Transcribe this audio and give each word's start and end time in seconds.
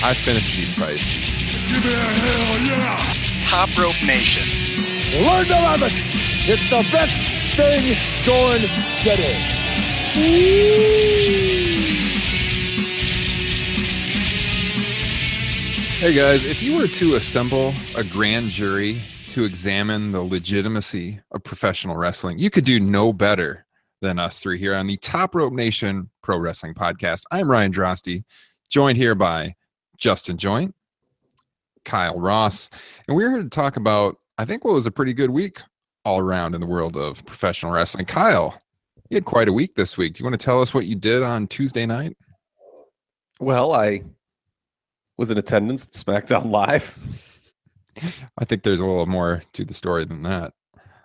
I 0.00 0.14
finished 0.14 0.56
these 0.56 0.74
fights. 0.74 1.02
Give 1.68 1.84
me 1.84 1.92
a 1.92 1.96
hell 1.96 2.60
yeah! 2.66 3.40
Top 3.42 3.68
Rope 3.76 4.00
Nation. 4.06 4.46
Learn 5.24 5.44
to 5.46 5.52
love 5.54 5.82
it. 5.82 5.92
It's 6.46 6.70
the 6.70 6.86
best 6.92 7.56
thing 7.56 7.96
going 8.24 8.60
today. 9.02 9.34
Hey 15.98 16.14
guys, 16.14 16.44
if 16.44 16.62
you 16.62 16.78
were 16.78 16.86
to 16.86 17.16
assemble 17.16 17.74
a 17.96 18.04
grand 18.04 18.50
jury 18.50 19.02
to 19.30 19.44
examine 19.44 20.12
the 20.12 20.22
legitimacy 20.22 21.18
of 21.32 21.42
professional 21.42 21.96
wrestling, 21.96 22.38
you 22.38 22.50
could 22.50 22.64
do 22.64 22.78
no 22.78 23.12
better 23.12 23.66
than 24.00 24.20
us 24.20 24.38
three 24.38 24.60
here 24.60 24.76
on 24.76 24.86
the 24.86 24.96
Top 24.98 25.34
Rope 25.34 25.52
Nation 25.52 26.08
Pro 26.22 26.38
Wrestling 26.38 26.74
Podcast. 26.74 27.24
I'm 27.32 27.50
Ryan 27.50 27.72
Drosty, 27.72 28.22
joined 28.68 28.96
here 28.96 29.16
by 29.16 29.56
Justin 29.98 30.36
Joint, 30.36 30.74
Kyle 31.84 32.18
Ross, 32.18 32.70
and 33.06 33.16
we're 33.16 33.30
here 33.30 33.42
to 33.42 33.48
talk 33.48 33.76
about, 33.76 34.16
I 34.38 34.44
think, 34.44 34.64
what 34.64 34.74
was 34.74 34.86
a 34.86 34.90
pretty 34.90 35.12
good 35.12 35.30
week 35.30 35.60
all 36.04 36.20
around 36.20 36.54
in 36.54 36.60
the 36.60 36.66
world 36.66 36.96
of 36.96 37.24
professional 37.26 37.72
wrestling. 37.72 38.06
Kyle, 38.06 38.60
you 39.10 39.16
had 39.16 39.24
quite 39.24 39.48
a 39.48 39.52
week 39.52 39.74
this 39.74 39.98
week. 39.98 40.14
Do 40.14 40.20
you 40.20 40.24
want 40.24 40.40
to 40.40 40.44
tell 40.44 40.62
us 40.62 40.72
what 40.72 40.86
you 40.86 40.94
did 40.94 41.22
on 41.22 41.46
Tuesday 41.46 41.84
night? 41.84 42.16
Well, 43.40 43.72
I 43.72 44.02
was 45.16 45.30
in 45.30 45.38
attendance 45.38 45.86
at 45.86 45.92
SmackDown 45.92 46.50
Live. 46.50 46.96
I 48.38 48.44
think 48.44 48.62
there's 48.62 48.80
a 48.80 48.86
little 48.86 49.06
more 49.06 49.42
to 49.52 49.64
the 49.64 49.74
story 49.74 50.04
than 50.04 50.22
that. 50.22 50.52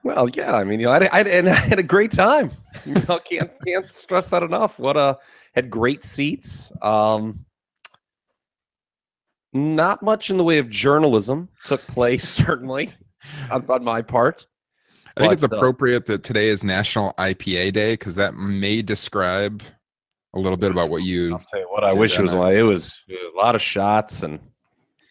Well, 0.04 0.30
yeah, 0.30 0.56
I 0.56 0.64
mean, 0.66 0.80
you 0.80 0.88
know, 0.88 0.92
I, 0.92 1.10
I, 1.12 1.22
and 1.22 1.50
I 1.50 1.54
had 1.54 1.80
a 1.80 1.84
great 1.84 2.12
time. 2.12 2.52
You 2.86 2.96
know, 2.96 3.20
can't 3.20 3.50
can't 3.66 3.94
stress 3.94 4.30
that 4.32 4.44
enough. 4.44 4.78
What 4.78 4.98
a 4.98 5.18
had 5.54 5.70
great 5.70 6.04
seats. 6.04 6.72
Um, 6.82 7.46
not 9.54 10.02
much 10.02 10.30
in 10.30 10.38
the 10.38 10.44
way 10.44 10.58
of 10.58 10.70
journalism 10.70 11.50
took 11.66 11.82
place, 11.82 12.24
certainly 12.30 12.92
on, 13.52 13.66
on 13.70 13.84
my 13.84 14.02
part. 14.02 14.46
I 15.16 15.22
think 15.22 15.34
it's 15.34 15.42
But, 15.44 15.54
uh, 15.54 15.58
appropriate 15.58 16.06
that 16.08 16.24
today 16.24 16.50
is 16.50 16.64
National 16.64 17.14
IPA 17.20 17.74
Day 17.74 17.94
because 17.94 18.16
that 18.16 18.36
may 18.36 18.82
describe 18.82 19.62
a 20.34 20.40
little 20.40 20.58
bit 20.58 20.72
about 20.72 20.90
what 20.90 21.04
you. 21.04 21.34
I'll 21.34 21.40
tell 21.40 21.60
you 21.60 21.68
what, 21.70 21.84
I 21.84 21.94
wish 21.94 22.18
it 22.18 22.24
was. 22.24 22.34
Like, 22.34 22.56
it 22.56 22.64
was 22.64 23.04
a 23.10 23.38
lot 23.38 23.54
of 23.54 23.62
shots, 23.62 24.24
and 24.24 24.40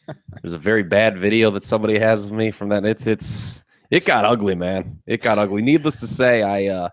there's 0.43 0.55
a 0.55 0.59
very 0.59 0.83
bad 0.83 1.19
video 1.19 1.51
that 1.53 1.63
somebody 1.63 1.99
has 1.99 2.25
of 2.25 2.33
me 2.33 2.51
from 2.51 2.69
that. 2.71 2.85
It's 2.85 3.07
it's 3.07 3.65
it 3.91 4.05
got 4.05 4.25
ugly, 4.25 4.57
man. 4.57 5.01
It 5.07 5.23
got 5.23 5.39
ugly. 5.39 5.63
Needless 5.63 6.01
to 6.01 6.07
say, 6.09 6.43
I 6.43 6.67
uh, 6.67 6.89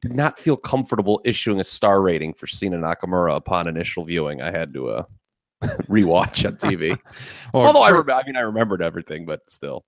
did 0.00 0.14
not 0.14 0.38
feel 0.40 0.56
comfortable 0.56 1.20
issuing 1.24 1.60
a 1.60 1.64
star 1.64 2.02
rating 2.02 2.34
for 2.34 2.48
Cena 2.48 2.78
Nakamura 2.78 3.36
upon 3.36 3.68
initial 3.68 4.04
viewing. 4.04 4.42
I 4.42 4.50
had 4.50 4.74
to 4.74 4.88
uh, 4.88 5.04
rewatch 5.88 6.46
on 6.46 6.56
TV. 6.56 6.98
Well, 7.52 7.66
Although 7.66 7.82
I, 7.82 7.90
for- 7.90 7.98
remember, 7.98 8.12
I 8.12 8.22
mean, 8.26 8.36
I 8.36 8.40
remembered 8.40 8.82
everything, 8.82 9.24
but 9.24 9.48
still, 9.48 9.84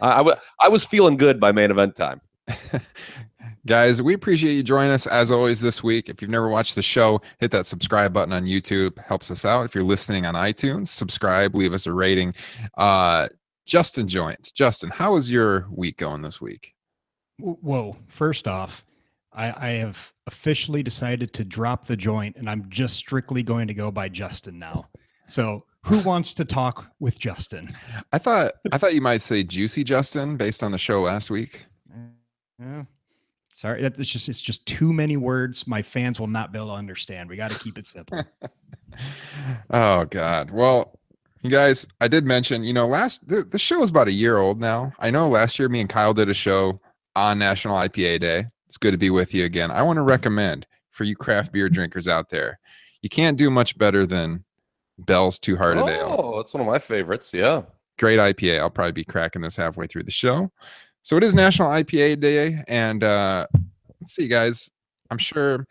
I, 0.00 0.20
I, 0.20 0.36
I 0.62 0.68
was 0.68 0.84
feeling 0.84 1.16
good 1.16 1.38
by 1.40 1.52
main 1.52 1.70
event 1.70 1.96
time. 1.96 2.20
Guys, 3.66 4.02
we 4.02 4.12
appreciate 4.14 4.52
you 4.52 4.62
joining 4.62 4.92
us 4.92 5.06
as 5.06 5.30
always 5.30 5.60
this 5.60 5.82
week. 5.82 6.08
If 6.08 6.20
you've 6.20 6.30
never 6.30 6.48
watched 6.48 6.74
the 6.74 6.82
show, 6.82 7.20
hit 7.38 7.50
that 7.52 7.66
subscribe 7.66 8.12
button 8.12 8.32
on 8.32 8.44
YouTube. 8.44 8.98
Helps 8.98 9.30
us 9.30 9.44
out. 9.44 9.64
If 9.64 9.74
you're 9.74 9.84
listening 9.84 10.26
on 10.26 10.34
iTunes, 10.34 10.88
subscribe, 10.88 11.54
leave 11.54 11.72
us 11.72 11.86
a 11.86 11.92
rating. 11.92 12.34
Uh, 12.76 13.28
Justin 13.66 14.06
Joint. 14.06 14.52
Justin, 14.54 14.90
how 14.90 15.14
was 15.14 15.30
your 15.30 15.66
week 15.70 15.96
going 15.96 16.20
this 16.20 16.40
week? 16.40 16.74
Whoa. 17.38 17.96
First 18.08 18.46
off, 18.46 18.84
I, 19.34 19.68
I 19.68 19.70
have 19.72 20.12
officially 20.26 20.82
decided 20.82 21.32
to 21.34 21.44
drop 21.44 21.86
the 21.86 21.96
joint 21.96 22.36
and 22.36 22.48
I'm 22.48 22.66
just 22.68 22.96
strictly 22.96 23.42
going 23.42 23.66
to 23.68 23.74
go 23.74 23.90
by 23.90 24.08
Justin 24.08 24.58
now. 24.58 24.88
So 25.26 25.64
who 25.84 25.98
wants 26.04 26.34
to 26.34 26.44
talk 26.44 26.86
with 27.00 27.18
Justin? 27.18 27.74
I 28.12 28.18
thought 28.18 28.52
I 28.72 28.78
thought 28.78 28.94
you 28.94 29.00
might 29.00 29.20
say 29.20 29.42
Juicy 29.42 29.84
Justin 29.84 30.36
based 30.36 30.62
on 30.62 30.72
the 30.72 30.78
show 30.78 31.02
last 31.02 31.30
week. 31.30 31.64
Mm, 31.92 32.10
yeah. 32.60 32.84
Sorry, 33.54 33.82
that- 33.82 33.98
it's 33.98 34.10
just 34.10 34.28
it's 34.28 34.42
just 34.42 34.64
too 34.66 34.92
many 34.92 35.16
words. 35.16 35.66
My 35.66 35.82
fans 35.82 36.18
will 36.20 36.26
not 36.26 36.52
be 36.52 36.58
able 36.58 36.68
to 36.68 36.74
understand. 36.74 37.28
We 37.28 37.36
got 37.36 37.50
to 37.50 37.58
keep 37.58 37.78
it 37.78 37.86
simple. 37.86 38.24
oh 39.70 40.04
God. 40.06 40.50
Well, 40.50 40.98
you 41.42 41.50
guys, 41.50 41.86
I 42.00 42.08
did 42.08 42.24
mention, 42.24 42.64
you 42.64 42.72
know, 42.72 42.86
last 42.86 43.26
the, 43.28 43.42
the 43.42 43.58
show 43.58 43.82
is 43.82 43.90
about 43.90 44.08
a 44.08 44.12
year 44.12 44.38
old 44.38 44.60
now. 44.60 44.92
I 44.98 45.10
know 45.10 45.28
last 45.28 45.58
year 45.58 45.68
me 45.68 45.80
and 45.80 45.88
Kyle 45.88 46.14
did 46.14 46.28
a 46.28 46.34
show 46.34 46.80
on 47.14 47.38
National 47.38 47.76
IPA 47.76 48.20
Day. 48.20 48.46
It's 48.66 48.76
good 48.76 48.92
to 48.92 48.98
be 48.98 49.10
with 49.10 49.34
you 49.34 49.44
again. 49.44 49.70
I 49.70 49.82
want 49.82 49.96
to 49.98 50.02
recommend 50.02 50.66
for 50.94 51.04
you 51.04 51.16
craft 51.16 51.52
beer 51.52 51.68
drinkers 51.68 52.08
out 52.08 52.30
there, 52.30 52.58
you 53.02 53.08
can't 53.10 53.36
do 53.36 53.50
much 53.50 53.76
better 53.76 54.06
than 54.06 54.44
Bell's 54.98 55.38
Two 55.38 55.56
Hearted 55.56 55.86
Ale. 55.86 56.16
Oh, 56.18 56.36
that's 56.38 56.54
one 56.54 56.60
of 56.60 56.66
my 56.66 56.78
favorites. 56.78 57.34
Yeah. 57.34 57.62
Great 57.98 58.18
IPA. 58.18 58.60
I'll 58.60 58.70
probably 58.70 58.92
be 58.92 59.04
cracking 59.04 59.42
this 59.42 59.56
halfway 59.56 59.86
through 59.86 60.04
the 60.04 60.10
show. 60.10 60.50
So 61.02 61.16
it 61.16 61.24
is 61.24 61.34
National 61.34 61.68
IPA 61.68 62.20
Day, 62.20 62.62
and 62.66 63.04
uh, 63.04 63.46
let's 64.00 64.14
see, 64.14 64.26
guys. 64.26 64.70
I'm 65.10 65.18
sure 65.18 65.66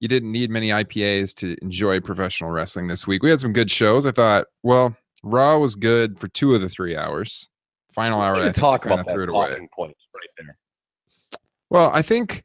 you 0.00 0.08
didn't 0.08 0.32
need 0.32 0.50
many 0.50 0.70
IPAs 0.70 1.34
to 1.34 1.56
enjoy 1.62 2.00
professional 2.00 2.50
wrestling 2.50 2.88
this 2.88 3.06
week. 3.06 3.22
We 3.22 3.30
had 3.30 3.40
some 3.40 3.52
good 3.52 3.70
shows. 3.70 4.04
I 4.04 4.10
thought, 4.10 4.46
well, 4.64 4.96
Raw 5.22 5.58
was 5.58 5.76
good 5.76 6.18
for 6.18 6.28
two 6.28 6.54
of 6.54 6.60
the 6.60 6.68
three 6.68 6.96
hours. 6.96 7.48
Final 7.92 8.20
hour, 8.20 8.36
I 8.36 8.50
talk 8.50 8.86
about 8.86 9.06
that 9.06 9.12
threw 9.12 9.22
it 9.22 9.28
away. 9.28 9.68
point. 9.72 9.96
Well, 11.72 11.90
I 11.94 12.02
think 12.02 12.42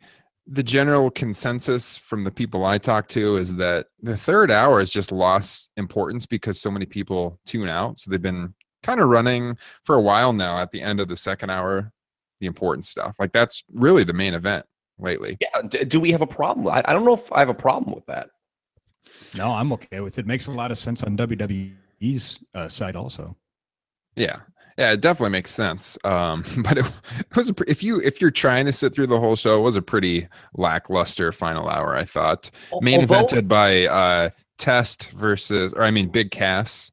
the 0.47 0.63
general 0.63 1.11
consensus 1.11 1.97
from 1.97 2.23
the 2.23 2.31
people 2.31 2.63
I 2.65 2.77
talk 2.77 3.09
to 3.09 3.35
is 3.35 3.57
that 3.57 3.87
the 4.01 4.15
third 4.15 4.49
hour 4.49 4.79
has 4.79 4.89
just 4.89 5.11
lost 5.11 5.69
importance 5.75 6.25
because 6.25 6.61
so 6.61 6.71
many 6.71 6.85
people 6.85 7.37
tune 7.45 7.67
out. 7.67 7.99
So 7.99 8.09
they've 8.09 8.21
been 8.21 8.53
kind 8.83 9.01
of 9.01 9.09
running 9.09 9.57
for 9.83 9.95
a 9.95 10.01
while 10.01 10.31
now 10.31 10.59
at 10.59 10.71
the 10.71 10.81
end 10.81 11.01
of 11.01 11.09
the 11.09 11.17
second 11.17 11.49
hour, 11.49 11.91
the 12.39 12.47
important 12.47 12.85
stuff. 12.85 13.15
Like 13.19 13.33
that's 13.33 13.65
really 13.73 14.05
the 14.05 14.13
main 14.13 14.33
event 14.33 14.65
lately. 14.97 15.37
Yeah. 15.41 15.83
Do 15.83 15.99
we 15.99 16.09
have 16.11 16.21
a 16.21 16.27
problem? 16.27 16.73
I, 16.73 16.81
I 16.85 16.93
don't 16.93 17.03
know 17.03 17.13
if 17.13 17.29
I 17.33 17.39
have 17.39 17.49
a 17.49 17.53
problem 17.53 17.93
with 17.93 18.05
that. 18.05 18.29
No, 19.35 19.51
I'm 19.51 19.73
okay 19.73 19.99
with 19.99 20.19
it. 20.19 20.25
Makes 20.25 20.47
a 20.47 20.51
lot 20.51 20.71
of 20.71 20.77
sense 20.77 21.03
on 21.03 21.17
WWE's 21.17 22.39
uh, 22.55 22.69
side 22.69 22.95
also. 22.95 23.35
Yeah. 24.15 24.37
Yeah, 24.77 24.91
it 24.91 25.01
definitely 25.01 25.31
makes 25.31 25.49
sense. 25.51 25.97
Um, 26.03 26.43
but 26.63 26.77
it, 26.77 26.85
it 27.19 27.35
was 27.35 27.49
a, 27.49 27.55
if 27.67 27.81
you 27.81 27.99
if 28.01 28.21
you're 28.21 28.31
trying 28.31 28.65
to 28.67 28.73
sit 28.73 28.93
through 28.93 29.07
the 29.07 29.19
whole 29.19 29.35
show, 29.35 29.57
it 29.57 29.63
was 29.63 29.75
a 29.75 29.81
pretty 29.81 30.27
lackluster 30.53 31.31
final 31.31 31.67
hour. 31.67 31.95
I 31.95 32.03
thought 32.05 32.49
main 32.81 33.01
Although- 33.01 33.25
evented 33.25 33.47
by 33.47 33.87
uh, 33.87 34.29
Test 34.57 35.09
versus, 35.11 35.73
or 35.73 35.83
I 35.83 35.91
mean, 35.91 36.09
Big 36.09 36.31
Cass 36.31 36.91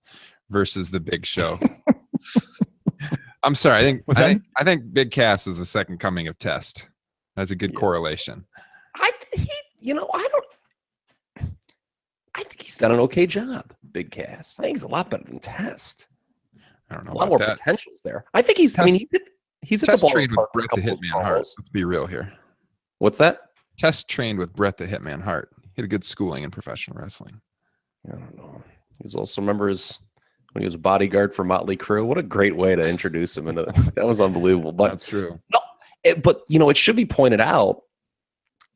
versus 0.50 0.90
the 0.90 1.00
Big 1.00 1.26
Show. 1.26 1.58
I'm 3.42 3.54
sorry. 3.54 3.78
I 3.80 3.82
think 3.82 4.02
Was 4.06 4.16
I 4.16 4.20
that- 4.20 4.28
think 4.28 4.42
I 4.56 4.64
think 4.64 4.92
Big 4.94 5.10
Cass 5.10 5.46
is 5.46 5.58
the 5.58 5.66
second 5.66 5.98
coming 5.98 6.28
of 6.28 6.38
Test. 6.38 6.88
That's 7.36 7.50
a 7.50 7.56
good 7.56 7.72
Yeah. 7.74 7.80
correlation. 7.80 8.44
I, 8.96 9.10
he, 9.32 9.50
you 9.80 9.92
know, 9.92 10.08
I 10.14 10.28
don't. 10.30 11.50
I 12.36 12.42
think 12.44 12.62
he's 12.62 12.78
done 12.78 12.92
an 12.92 13.00
okay 13.00 13.26
job, 13.26 13.72
Big 13.92 14.10
Cass. 14.10 14.56
I 14.58 14.62
think 14.62 14.76
he's 14.76 14.82
a 14.84 14.88
lot 14.88 15.10
better 15.10 15.24
than 15.24 15.38
Test. 15.40 16.06
I 16.94 16.96
don't 16.98 17.06
know 17.06 17.12
A 17.12 17.14
lot 17.14 17.28
more 17.28 17.38
that. 17.38 17.58
potentials 17.58 18.02
there. 18.02 18.24
I 18.34 18.42
think 18.42 18.58
he's. 18.58 18.78
I 18.78 18.84
mean, 18.84 18.94
he 19.00 19.08
did, 19.10 19.22
he's 19.62 19.82
at 19.82 19.86
the 19.86 19.92
Test 19.92 20.02
ball 20.02 20.10
trained 20.10 20.30
with 20.36 20.46
Brett 20.52 20.68
the 20.74 20.80
Hitman 20.80 21.10
Hart. 21.10 21.38
Let's 21.38 21.68
be 21.70 21.84
real 21.84 22.06
here. 22.06 22.32
What's 22.98 23.18
that? 23.18 23.40
Test 23.76 24.08
trained 24.08 24.38
with 24.38 24.54
Brett 24.54 24.76
the 24.76 24.86
Hitman 24.86 25.20
Hart. 25.20 25.50
He 25.62 25.70
had 25.82 25.84
a 25.84 25.88
good 25.88 26.04
schooling 26.04 26.44
in 26.44 26.50
professional 26.50 26.96
wrestling. 26.98 27.40
I 28.08 28.12
don't 28.12 28.36
know. 28.36 28.62
He 28.98 29.02
was 29.04 29.14
also 29.16 29.40
remember 29.42 29.68
his 29.68 30.00
when 30.52 30.62
he 30.62 30.64
was 30.66 30.74
a 30.74 30.78
bodyguard 30.78 31.34
for 31.34 31.42
Motley 31.44 31.76
Crue. 31.76 32.06
What 32.06 32.18
a 32.18 32.22
great 32.22 32.54
way 32.54 32.76
to 32.76 32.88
introduce 32.88 33.36
him 33.36 33.48
into 33.48 33.64
that 33.96 34.06
was 34.06 34.20
unbelievable. 34.20 34.70
But 34.72 34.90
That's 34.90 35.04
true. 35.08 35.40
it, 36.04 36.22
but 36.22 36.42
you 36.48 36.60
know, 36.60 36.70
it 36.70 36.76
should 36.76 36.94
be 36.94 37.04
pointed 37.06 37.40
out, 37.40 37.82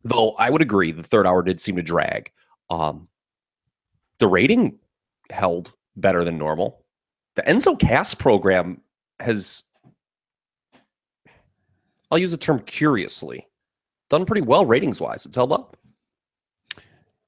though 0.03 0.33
I 0.33 0.51
would 0.51 0.63
agree 0.63 0.91
the 0.91 1.05
third 1.05 1.27
hour 1.27 1.43
did 1.43 1.61
seem 1.61 1.77
to 1.77 1.83
drag. 1.83 2.33
Um, 2.69 3.07
the 4.19 4.27
rating 4.27 4.79
held 5.31 5.73
better 5.97 6.25
than 6.25 6.37
normal. 6.37 6.83
The 7.39 7.45
Enzo 7.45 7.79
Cass 7.79 8.17
program 8.17 8.81
has, 9.21 9.63
I'll 12.11 12.19
use 12.19 12.33
the 12.33 12.37
term 12.37 12.59
curiously, 12.59 13.47
done 14.11 14.27
pretty 14.27 14.41
well 14.41 14.67
ratings 14.67 15.01
wise. 15.01 15.25
It's 15.25 15.37
held 15.37 15.53
up. 15.53 15.77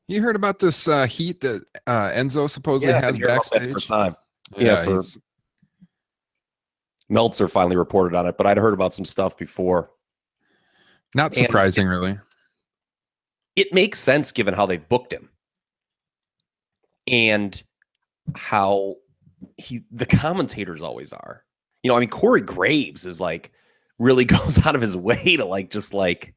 You 0.09 0.21
heard 0.21 0.35
about 0.35 0.59
this 0.59 0.89
uh, 0.89 1.07
heat 1.07 1.41
that 1.43 1.63
uh, 1.87 2.09
Enzo 2.11 2.51
supposedly 2.51 2.93
I've 2.93 3.05
has 3.05 3.17
hearing 3.19 3.31
about 3.31 3.45
that 3.51 3.61
backstage? 3.61 3.73
for 3.73 3.81
time. 3.87 4.17
Yeah, 4.57 4.83
for- 4.83 4.91
he's- 4.95 5.17
Meltzer 7.09 7.47
finally 7.47 7.77
reported 7.77 8.17
on 8.17 8.27
it, 8.27 8.37
but 8.37 8.49
I'd 8.49 8.57
heard 8.57 8.75
about 8.75 8.93
some 8.93 9.05
stuff 9.05 9.37
before. 9.37 9.91
not 11.15 11.37
surprising, 11.37 11.87
really. 11.87 12.19
it 13.55 13.73
makes 13.73 14.01
sense 14.01 14.33
given 14.33 14.55
how 14.55 14.67
they 14.67 14.77
booked 14.79 15.13
him 15.13 15.29
and 17.07 17.63
how 18.35 18.97
he 19.57 19.83
the 19.91 20.07
commentators 20.07 20.83
always 20.83 21.13
are. 21.13 21.45
You 21.83 21.91
know, 21.91 21.97
I 21.97 22.01
mean 22.01 22.11
Corey 22.11 22.41
Graves 22.43 23.07
is 23.07 23.21
like 23.21 23.53
really 23.99 24.25
goes 24.37 24.65
out 24.67 24.75
of 24.75 24.81
his 24.83 24.97
way 24.97 25.37
to 25.37 25.45
like 25.45 25.71
just 25.71 25.95
like 25.95 26.35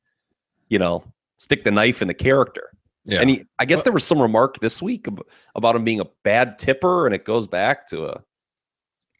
you 0.69 0.79
know 0.79 1.03
stick 1.38 1.63
the 1.63 1.71
knife 1.71 2.01
in 2.01 2.07
the 2.07 2.13
character. 2.13 2.69
Yeah. 3.05 3.19
And 3.19 3.29
he, 3.29 3.44
I 3.59 3.65
guess 3.65 3.83
there 3.83 3.91
was 3.91 4.05
some 4.05 4.21
remark 4.21 4.59
this 4.59 4.81
week 4.81 5.07
about 5.55 5.75
him 5.75 5.83
being 5.83 6.00
a 6.00 6.05
bad 6.23 6.57
tipper, 6.57 7.05
and 7.05 7.13
it 7.13 7.25
goes 7.25 7.47
back 7.47 7.85
to 7.89 8.05
a 8.05 8.23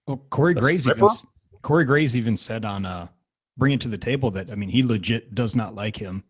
Well, 0.08 0.24
Corey 0.30 0.54
The 0.54 0.62
Graves 0.62 0.84
stripper? 0.84 1.06
s- 1.06 1.26
Corey 1.64 1.84
Graves 1.84 2.16
even 2.16 2.38
said 2.38 2.64
on 2.64 2.86
uh 2.86 3.08
bring 3.58 3.74
it 3.74 3.82
to 3.82 3.88
the 3.90 3.98
table 3.98 4.32
that 4.32 4.50
I 4.52 4.56
mean 4.56 4.70
he 4.70 4.84
legit 4.84 5.36
does 5.36 5.54
not 5.56 5.76
like 5.76 5.96
him 5.98 6.24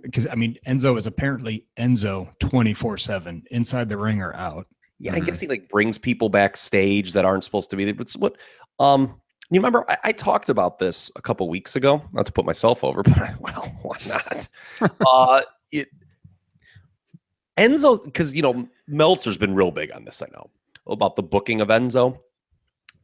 because 0.00 0.26
I 0.28 0.34
mean 0.36 0.56
Enzo 0.66 0.96
is 0.96 1.06
apparently 1.08 1.66
Enzo 1.78 2.28
twenty 2.38 2.72
four 2.74 2.96
seven 2.96 3.42
inside 3.50 3.88
the 3.88 3.96
ring 3.98 4.20
or 4.20 4.34
out. 4.36 4.66
Yeah, 5.02 5.12
Mhm. 5.14 5.16
I 5.16 5.20
guess 5.20 5.40
he 5.40 5.48
like 5.48 5.68
brings 5.68 5.98
people 5.98 6.28
backstage 6.28 7.12
that 7.14 7.24
aren't 7.24 7.42
supposed 7.42 7.70
to 7.70 7.76
be 7.76 7.84
there. 7.84 7.92
But 7.94 8.02
it's 8.02 8.16
what 8.16 8.36
um 8.78 9.20
you 9.50 9.58
remember 9.58 9.84
I, 9.90 9.98
I 10.04 10.12
talked 10.12 10.48
about 10.48 10.78
this 10.78 11.10
a 11.16 11.20
couple 11.22 11.48
weeks 11.48 11.74
ago, 11.76 12.00
not 12.12 12.24
to 12.26 12.32
put 12.32 12.46
myself 12.46 12.84
over, 12.84 13.02
but 13.02 13.18
I, 13.18 13.34
well, 13.40 13.76
why 13.82 13.96
not? 14.06 14.48
uh 15.06 15.42
it 15.72 15.88
Enzo, 17.58 18.02
because 18.04 18.32
you 18.32 18.42
know, 18.42 18.66
Meltzer's 18.88 19.36
been 19.36 19.54
real 19.54 19.70
big 19.72 19.90
on 19.92 20.04
this, 20.04 20.22
I 20.22 20.26
know, 20.32 20.48
about 20.86 21.16
the 21.16 21.22
booking 21.22 21.60
of 21.60 21.68
Enzo 21.68 22.18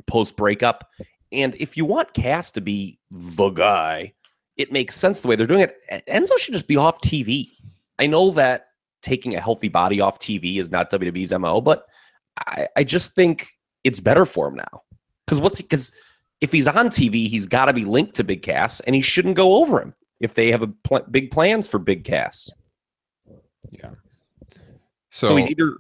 post 0.07 0.37
breakup. 0.37 0.89
And 1.33 1.55
if 1.57 1.77
you 1.77 1.85
want 1.85 2.15
Cass 2.15 2.51
to 2.53 2.61
be 2.61 2.99
the 3.11 3.51
guy, 3.51 4.15
it 4.57 4.73
makes 4.73 4.95
sense 4.95 5.21
the 5.21 5.29
way 5.29 5.37
they're 5.37 5.47
doing 5.47 5.61
it. 5.61 5.77
Enzo 6.09 6.39
should 6.39 6.55
just 6.55 6.69
be 6.69 6.77
off 6.77 7.01
TV. 7.03 7.49
I 7.99 8.07
know 8.07 8.31
that 8.31 8.68
taking 9.03 9.35
a 9.35 9.41
healthy 9.41 9.69
body 9.69 10.01
off 10.01 10.19
TV 10.19 10.59
is 10.59 10.71
not 10.71 10.91
WWE's 10.91 11.33
MO, 11.39 11.61
but 11.61 11.87
I, 12.47 12.69
I 12.77 12.85
just 12.85 13.15
think 13.15 13.49
it's 13.85 14.01
better 14.01 14.25
for 14.25 14.49
him 14.49 14.57
now. 14.57 14.83
Because 15.27 15.41
what's 15.41 15.61
because 15.61 15.93
if 16.41 16.53
he's 16.53 16.69
on 16.69 16.89
TV, 16.89 17.29
he's 17.29 17.47
got 17.47 17.67
to 17.67 17.73
be 17.73 17.85
linked 17.85 18.15
to 18.17 18.25
Big 18.25 18.43
Cass, 18.43 18.81
and 18.81 18.95
he 18.95 19.01
shouldn't 19.01 19.37
go 19.37 19.57
over 19.57 19.81
him 19.81 19.95
if 20.21 20.35
they 20.35 20.51
have 20.51 20.63
a 20.63 20.69
pl- 20.69 21.05
big 21.11 21.31
plans 21.31 21.69
for 21.69 21.79
Big 21.79 22.05
Cass. 22.05 22.51
So, 25.11 25.29
So, 25.29 25.37
he's 25.37 25.49
either 25.49 25.77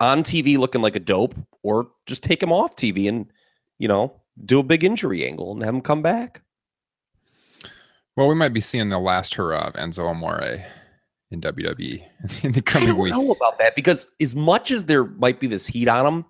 on 0.00 0.22
TV 0.22 0.58
looking 0.58 0.82
like 0.82 0.96
a 0.96 1.00
dope, 1.00 1.34
or 1.62 1.88
just 2.06 2.22
take 2.22 2.42
him 2.42 2.52
off 2.52 2.76
TV 2.76 3.08
and 3.08 3.26
you 3.78 3.88
know 3.88 4.20
do 4.44 4.58
a 4.58 4.62
big 4.62 4.84
injury 4.84 5.26
angle 5.26 5.52
and 5.52 5.62
have 5.62 5.74
him 5.74 5.80
come 5.80 6.02
back. 6.02 6.42
well, 8.16 8.28
we 8.28 8.34
might 8.34 8.52
be 8.52 8.60
seeing 8.60 8.88
the 8.88 8.98
last 8.98 9.34
hurrah 9.34 9.68
of 9.68 9.74
Enzo 9.74 10.08
Amore 10.08 10.62
in 11.30 11.40
WWE 11.40 12.02
in 12.44 12.52
the 12.52 12.62
coming 12.62 12.62
I 12.62 12.62
coming 12.62 12.88
don't 12.88 12.98
weeks. 12.98 13.16
know 13.16 13.32
about 13.32 13.58
that 13.58 13.74
because 13.74 14.06
as 14.20 14.34
much 14.36 14.70
as 14.70 14.84
there 14.84 15.04
might 15.04 15.40
be 15.40 15.46
this 15.46 15.66
heat 15.66 15.88
on 15.88 16.06
him, 16.06 16.24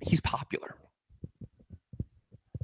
he's 0.00 0.20
popular. 0.20 0.74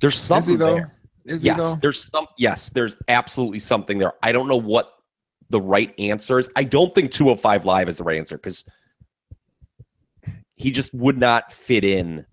There's 0.01 0.15
Is 0.15 0.21
he 0.23 0.27
something 0.27 0.59
though? 0.59 0.75
there. 0.75 0.95
Is 1.25 1.43
he 1.43 1.47
Yes, 1.47 1.59
though? 1.59 1.75
there's 1.81 2.03
some. 2.03 2.27
Yes, 2.37 2.71
there's 2.71 2.97
absolutely 3.09 3.61
something 3.61 3.99
there. 3.99 4.13
I 4.23 4.33
don't 4.33 4.49
know 4.49 4.57
what 4.57 4.93
the 5.51 5.61
right 5.61 5.95
answer 5.99 6.39
is. 6.39 6.49
I 6.57 6.65
don't 6.65 6.93
think 6.95 7.13
205 7.13 7.65
Live 7.65 7.89
is 7.89 7.99
the 7.99 8.05
right 8.05 8.19
answer 8.19 8.37
because 8.37 8.65
he 10.57 10.71
just 10.71 10.93
would 10.95 11.19
not 11.19 11.53
fit 11.53 11.85
in. 11.85 12.27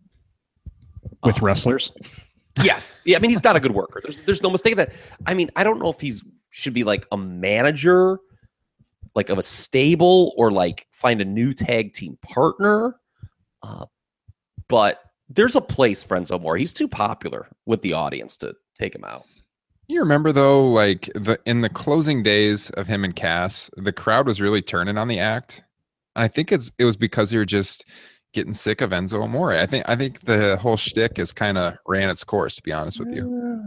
with 1.24 1.38
Uh, 1.42 1.46
wrestlers. 1.46 1.92
Yes, 2.64 3.02
yeah. 3.06 3.18
I 3.18 3.20
mean, 3.20 3.30
he's 3.30 3.44
not 3.44 3.56
a 3.56 3.60
good 3.60 3.72
worker. 3.74 4.02
There's, 4.04 4.18
there's 4.26 4.42
no 4.44 4.50
mistake 4.50 4.76
that. 4.78 4.92
I 5.28 5.34
mean, 5.34 5.50
I 5.56 5.64
don't 5.64 5.80
know 5.80 5.90
if 5.90 6.00
he's 6.02 6.24
should 6.50 6.74
be 6.74 6.84
like 6.84 7.06
a 7.12 7.18
manager, 7.18 8.20
like 9.16 9.30
of 9.30 9.38
a 9.38 9.44
stable, 9.44 10.34
or 10.38 10.52
like 10.52 10.88
find 10.92 11.22
a 11.22 11.26
new 11.26 11.54
tag 11.54 11.94
team 11.94 12.18
partner. 12.22 12.96
Uh, 13.62 13.86
but 14.68 15.02
there's 15.30 15.56
a 15.56 15.62
place 15.62 16.04
for 16.04 16.18
Enzo 16.18 16.36
Amore. 16.36 16.58
He's 16.58 16.74
too 16.74 16.88
popular 16.88 17.48
with 17.66 17.82
the 17.82 17.94
audience 17.94 18.38
to 18.38 18.54
take 18.78 18.96
him 18.96 19.04
out. 19.04 19.26
You 19.88 20.00
remember 20.00 20.32
though, 20.32 20.70
like 20.72 21.10
the 21.16 21.40
in 21.46 21.62
the 21.62 21.70
closing 21.70 22.22
days 22.22 22.70
of 22.72 22.88
him 22.88 23.04
and 23.04 23.16
Cass, 23.16 23.72
the 23.76 23.92
crowd 23.92 24.28
was 24.28 24.40
really 24.40 24.62
turning 24.62 24.98
on 24.98 25.08
the 25.08 25.20
act. 25.20 25.64
And 26.16 26.24
I 26.24 26.28
think 26.28 26.52
it's 26.52 26.72
it 26.78 26.86
was 26.86 26.96
because 26.98 27.32
they 27.32 27.38
were 27.38 27.46
just 27.46 27.86
getting 28.34 28.54
sick 28.54 28.82
of 28.82 28.92
Enzo 28.92 29.24
Amore. 29.24 29.56
I 29.56 29.66
think 29.66 29.86
I 29.88 29.96
think 29.96 30.22
the 30.22 30.58
whole 30.58 30.78
shtick 30.78 31.18
has 31.18 31.32
kind 31.32 31.58
of 31.58 31.76
ran 31.88 32.10
its 32.10 32.24
course, 32.24 32.56
to 32.58 32.64
be 32.64 32.72
honest 32.72 33.00
with 33.00 33.12
you. 33.12 33.64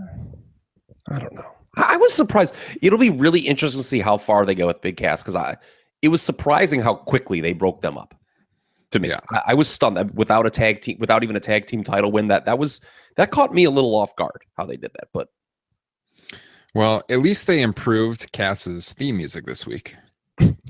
I 1.11 1.19
don't 1.19 1.35
know. 1.35 1.47
I 1.77 1.97
was 1.97 2.13
surprised. 2.13 2.55
It'll 2.83 2.99
be 2.99 3.11
really 3.11 3.41
interesting 3.41 3.81
to 3.81 3.87
see 3.87 4.01
how 4.01 4.19
far 4.19 4.45
they 4.45 4.55
go 4.55 4.67
with 4.67 4.83
Big 4.83 4.97
Cass 4.97 5.23
because 5.23 5.37
I 5.37 5.57
it 6.03 6.09
was 6.09 6.21
surprising 6.21 6.81
how 6.81 6.95
quickly 6.95 7.41
they 7.41 7.53
broke 7.53 7.81
them 7.81 7.97
up. 7.97 8.15
To 8.91 9.01
me, 9.01 9.09
Yeah. 9.09 9.21
I, 9.31 9.43
I 9.49 9.55
was 9.55 9.69
stunned 9.69 9.97
that 9.97 10.15
without 10.15 10.45
a 10.45 10.51
tag 10.51 10.83
team, 10.83 10.99
without 11.01 11.23
even 11.23 11.35
a 11.37 11.41
tag 11.41 11.67
team 11.67 11.83
title 11.83 12.13
win. 12.13 12.29
That 12.29 12.45
that 12.45 12.59
was 12.59 12.81
that 13.17 13.31
caught 13.31 13.55
me 13.55 13.65
a 13.65 13.71
little 13.71 13.95
off 13.95 14.15
guard 14.17 14.43
how 14.59 14.67
they 14.67 14.77
did 14.77 14.91
that. 14.95 15.09
But 15.15 15.29
Well, 16.75 17.03
at 17.09 17.21
least 17.21 17.47
they 17.47 17.63
improved 17.63 18.31
Cass's 18.33 18.93
theme 18.93 19.17
music 19.17 19.47
this 19.47 19.67
week. 19.67 19.97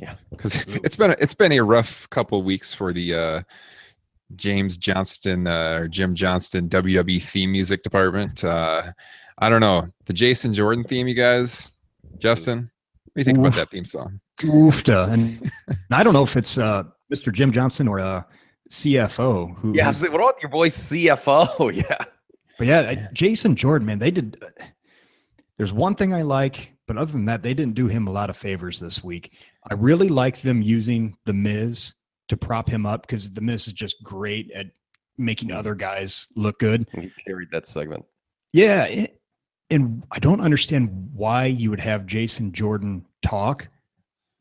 Yeah. 0.00 0.14
Because 0.30 0.64
it's 0.84 0.96
been 0.96 1.10
a, 1.10 1.16
it's 1.20 1.34
been 1.34 1.52
a 1.52 1.60
rough 1.60 2.08
couple 2.10 2.42
weeks 2.42 2.74
for 2.74 2.92
the 2.92 3.14
uh 3.14 3.42
James 4.34 4.76
Johnston 4.76 5.46
uh, 5.46 5.76
or 5.80 5.88
Jim 5.88 6.14
Johnston 6.14 6.68
WWE 6.68 7.22
theme 7.22 7.52
music 7.52 7.82
department. 7.82 8.44
Uh 8.44 8.92
I 9.42 9.48
don't 9.48 9.60
know. 9.60 9.88
The 10.06 10.12
Jason 10.12 10.54
Jordan 10.54 10.84
theme, 10.84 11.08
you 11.08 11.14
guys. 11.14 11.72
Justin, 12.18 12.70
what 13.04 13.12
do 13.16 13.20
you 13.20 13.24
think 13.24 13.38
about 13.38 13.54
that 13.54 13.72
theme 13.72 13.84
song? 13.84 14.20
Oofta. 14.42 15.10
And, 15.10 15.50
and 15.66 15.76
I 15.90 16.04
don't 16.04 16.12
know 16.12 16.22
if 16.22 16.36
it's 16.36 16.58
uh, 16.58 16.84
Mr. 17.12 17.32
Jim 17.32 17.50
Johnston 17.50 17.88
or 17.88 17.98
uh, 17.98 18.22
CFO 18.70 19.56
who. 19.58 19.72
yeah, 19.74 19.88
I 19.88 19.90
like, 19.90 20.12
what 20.12 20.20
about 20.20 20.40
your 20.40 20.50
boy 20.50 20.68
CFO? 20.68 21.74
Yeah, 21.74 22.04
But 22.56 22.68
yeah, 22.68 22.80
I- 22.82 23.08
Jason 23.12 23.56
Jordan, 23.56 23.84
man, 23.84 23.98
they 23.98 24.12
did. 24.12 24.40
There's 25.58 25.72
one 25.72 25.96
thing 25.96 26.14
I 26.14 26.22
like, 26.22 26.72
but 26.86 26.96
other 26.96 27.10
than 27.10 27.24
that, 27.24 27.42
they 27.42 27.52
didn't 27.52 27.74
do 27.74 27.88
him 27.88 28.06
a 28.06 28.12
lot 28.12 28.30
of 28.30 28.36
favors 28.36 28.78
this 28.78 29.02
week. 29.02 29.32
I 29.68 29.74
really 29.74 30.08
like 30.08 30.40
them 30.40 30.62
using 30.62 31.16
the 31.26 31.32
Miz 31.32 31.94
to 32.28 32.36
prop 32.36 32.68
him 32.68 32.86
up 32.86 33.08
because 33.08 33.32
the 33.32 33.40
Miz 33.40 33.66
is 33.66 33.72
just 33.72 33.96
great 34.04 34.52
at 34.52 34.66
making 35.18 35.50
other 35.50 35.74
guys 35.74 36.28
look 36.36 36.60
good. 36.60 36.88
he 36.94 37.10
carried 37.26 37.48
that 37.50 37.66
segment. 37.66 38.04
Yeah, 38.52 38.84
it, 38.84 39.18
and 39.72 40.02
I 40.12 40.18
don't 40.18 40.40
understand 40.40 41.10
why 41.14 41.46
you 41.46 41.70
would 41.70 41.80
have 41.80 42.06
Jason 42.06 42.52
Jordan 42.52 43.04
talk 43.22 43.68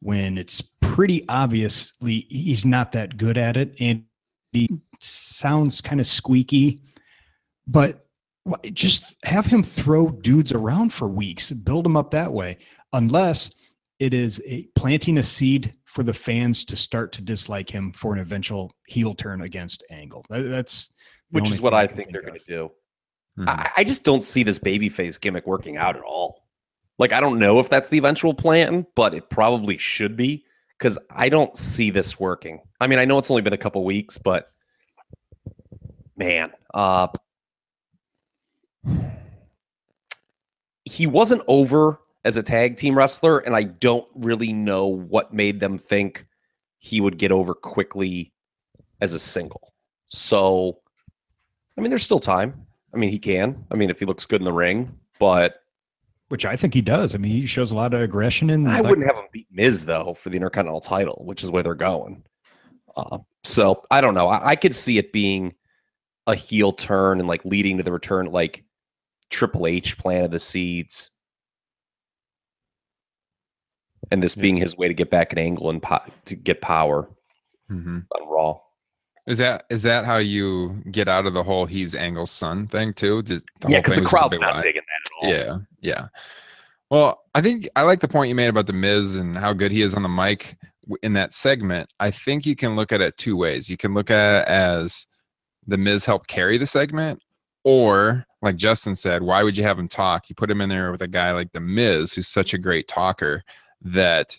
when 0.02 0.38
it's 0.38 0.62
pretty 0.82 1.24
obviously 1.30 2.28
he's 2.30 2.66
not 2.66 2.92
that 2.92 3.18
good 3.18 3.38
at 3.38 3.56
it, 3.56 3.74
and 3.80 4.04
he 4.52 4.70
sounds 5.00 5.80
kind 5.80 6.02
of 6.02 6.08
squeaky. 6.08 6.82
But 7.66 8.06
just 8.74 9.16
have 9.24 9.46
him 9.46 9.64
throw 9.64 10.10
dudes 10.10 10.52
around 10.52 10.92
for 10.92 11.08
weeks, 11.08 11.52
build 11.52 11.86
them 11.86 11.96
up 11.96 12.12
that 12.12 12.32
way, 12.32 12.58
unless 12.94 13.54
it 14.00 14.14
is 14.14 14.42
a, 14.46 14.64
planting 14.76 15.20
a 15.20 15.24
seed 15.24 15.74
for 15.86 16.04
the 16.04 16.14
fans 16.14 16.66
to 16.66 16.76
start 16.76 17.12
to 17.14 17.22
dislike 17.22 17.70
him 17.70 17.94
for 17.94 18.14
an 18.14 18.20
eventual 18.20 18.74
heel 18.88 19.14
turn 19.14 19.44
against 19.44 19.84
Angle. 19.92 20.26
That- 20.30 20.50
that's 20.50 20.92
Which 21.30 21.52
is 21.52 21.62
what 21.62 21.74
I 21.74 21.88
can 21.88 21.96
think 21.96 22.12
they're 22.12 22.24
going 22.24 22.40
to 22.40 22.46
do. 22.46 22.72
Mhm. 23.38 23.48
I, 23.48 23.72
I 23.78 23.84
just 23.84 24.04
don't 24.04 24.24
see 24.24 24.44
this 24.44 24.60
babyface 24.60 25.20
gimmick 25.20 25.48
working 25.48 25.78
out 25.78 25.96
at 25.96 26.04
all. 26.04 26.46
Like, 26.98 27.14
I 27.14 27.20
don't 27.20 27.40
know 27.40 27.60
if 27.60 27.70
that's 27.70 27.90
the 27.90 27.98
eventual 27.98 28.34
plan, 28.34 28.86
but 28.96 29.14
it 29.14 29.30
probably 29.30 29.78
should 29.78 30.16
be 30.16 30.46
because 30.78 30.98
I 31.10 31.30
don't 31.30 31.56
see 31.56 31.90
this 31.90 32.20
working. 32.20 32.62
I 32.80 32.88
mean, 32.88 33.00
I 33.00 33.06
know 33.06 33.18
it's 33.18 33.32
only 33.32 33.42
been 33.42 33.54
a 33.54 33.58
couple 33.58 33.84
weeks, 33.84 34.18
but 34.18 34.52
man, 36.16 36.52
uh, 36.74 37.08
he 40.86 41.08
wasn't 41.08 41.44
over 41.48 42.00
as 42.24 42.38
a 42.38 42.44
tag 42.44 42.78
team 42.78 42.96
wrestler, 42.96 43.40
and 43.40 43.56
I 43.56 43.64
don't 43.64 44.08
really 44.14 44.54
know 44.54 44.86
what 44.88 45.34
made 45.34 45.60
them 45.60 45.78
think 45.78 46.26
he 46.78 47.02
would 47.02 47.18
get 47.18 47.32
over 47.32 47.54
quickly 47.54 48.34
as 49.00 49.14
a 49.14 49.20
single. 49.20 49.74
So, 50.08 50.80
I 51.78 51.82
mean, 51.82 51.90
there's 51.90 52.04
still 52.04 52.20
time. 52.20 52.68
I 52.94 52.98
mean, 52.98 53.10
he 53.10 53.20
can. 53.20 53.66
I 53.72 53.76
mean, 53.76 53.90
if 53.90 54.00
he 54.00 54.06
looks 54.06 54.26
good 54.26 54.42
in 54.42 54.46
the 54.46 54.54
ring, 54.54 54.98
but 55.20 55.56
Which 56.30 56.46
I 56.46 56.56
think 56.56 56.74
he 56.74 56.82
does. 56.82 57.14
I 57.16 57.18
mean, 57.18 57.32
he 57.32 57.46
shows 57.46 57.72
a 57.72 57.76
lot 57.76 57.94
of 57.94 58.02
aggression 58.02 58.50
and 58.50 58.70
I 58.70 58.80
like- 58.80 58.90
wouldn't 58.90 59.08
have 59.08 59.16
him 59.18 59.28
beat 59.32 59.48
Miz 59.52 59.86
though 59.86 60.14
for 60.14 60.30
the 60.30 60.38
Intercontinental 60.38 60.82
title, 60.82 61.22
which 61.26 61.44
is 61.44 61.52
where 61.52 61.64
they're 61.64 61.76
going. 61.76 62.24
Uh, 62.96 63.20
so 63.44 63.84
I 63.92 64.02
don't 64.02 64.14
know. 64.14 64.28
I, 64.28 64.50
I 64.50 64.56
could 64.56 64.76
see 64.76 64.98
it 64.98 65.12
being 65.14 65.54
a 66.28 66.36
heel 66.36 66.72
turn 66.74 67.20
and 67.20 67.28
like 67.28 67.44
leading 67.46 67.78
to 67.78 67.84
the 67.84 67.92
return, 67.92 68.26
like 68.28 68.64
Triple 69.30 69.66
H 69.68 69.98
planted 69.98 70.32
the 70.32 70.40
seeds, 70.40 71.10
and 74.12 74.22
this 74.22 74.36
Yeah. 74.36 74.42
being 74.42 74.58
his 74.58 74.76
way 74.78 74.88
to 74.88 74.94
get 74.94 75.10
back 75.10 75.32
an 75.32 75.40
angle 75.40 75.70
and 75.70 75.82
po- 75.82 76.04
to 76.26 76.36
get 76.36 76.62
power 76.62 77.10
hmm 77.68 78.00
on 78.14 78.28
Raw. 78.30 78.60
Is 79.32 79.38
that 79.38 79.64
is 79.70 79.82
that 79.84 80.04
how 80.04 80.18
you 80.18 80.84
get 80.92 81.08
out 81.08 81.26
of 81.26 81.34
the 81.34 81.42
whole 81.42 81.66
he's 81.66 81.96
Angle's 81.96 82.32
son 82.32 82.68
thing 82.68 82.92
too? 82.92 83.22
Did- 83.22 83.44
yeah, 83.66 83.80
because 83.80 83.96
the 83.96 84.02
was 84.02 84.10
just 84.10 84.14
a 84.14 84.18
crowd's 84.18 84.40
not 84.40 84.56
lie? 84.56 84.62
digging 84.62 84.82
that 85.22 85.30
at 85.30 85.48
all. 85.48 85.64
Yeah, 85.82 85.90
yeah. 85.94 86.08
Well, 86.90 87.24
I 87.34 87.40
think 87.40 87.70
I 87.78 87.84
like 87.84 88.02
the 88.02 88.10
point 88.10 88.28
you 88.28 88.36
made 88.36 88.50
about 88.50 88.68
the 88.68 88.74
Miz 88.74 89.16
and 89.16 89.38
how 89.38 89.54
good 89.54 89.72
he 89.72 89.84
is 89.84 89.96
on 89.96 90.04
the 90.04 90.10
mic 90.10 90.58
in 91.02 91.14
that 91.14 91.32
segment. 91.32 91.90
I 92.02 92.12
think 92.12 92.46
you 92.46 92.58
can 92.58 92.76
look 92.76 92.92
at 92.92 93.00
it 93.00 93.16
two 93.18 93.38
ways. 93.38 93.70
You 93.70 93.78
can 93.78 93.94
look 93.94 94.12
at 94.12 94.42
it 94.42 94.48
as 94.50 95.08
the 95.66 95.78
Miz 95.78 96.04
helped 96.04 96.28
carry 96.28 96.58
the 96.58 96.68
segment, 96.68 97.22
or 97.64 98.26
like 98.42 98.58
Justin 98.58 98.96
said, 98.96 99.24
why 99.24 99.44
would 99.44 99.56
you 99.56 99.64
have 99.64 99.80
him 99.80 99.88
talk? 99.88 100.28
You 100.28 100.36
put 100.36 100.52
him 100.52 100.60
in 100.60 100.68
there 100.68 100.92
with 100.92 101.04
a 101.04 101.08
guy 101.08 101.32
like 101.32 101.54
the 101.54 101.62
Miz, 101.62 102.12
who's 102.12 102.28
such 102.28 102.54
a 102.54 102.58
great 102.58 102.90
talker 102.90 103.44
that 103.82 104.38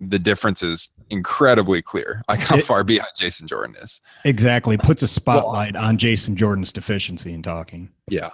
the 0.00 0.18
difference 0.18 0.62
is 0.62 0.88
incredibly 1.10 1.82
clear. 1.82 2.22
Like 2.28 2.40
how 2.40 2.56
It- 2.56 2.64
far 2.64 2.82
behind 2.84 3.10
Jason 3.16 3.46
Jordan 3.46 3.76
is. 3.82 4.00
exactly 4.24 4.76
puts 4.76 5.02
a 5.02 5.08
spotlight 5.08 5.76
on 5.76 5.98
Jason 5.98 6.36
Jordan's 6.36 6.72
deficiency 6.72 7.32
in 7.34 7.42
talking. 7.42 7.90
Yeah. 8.08 8.30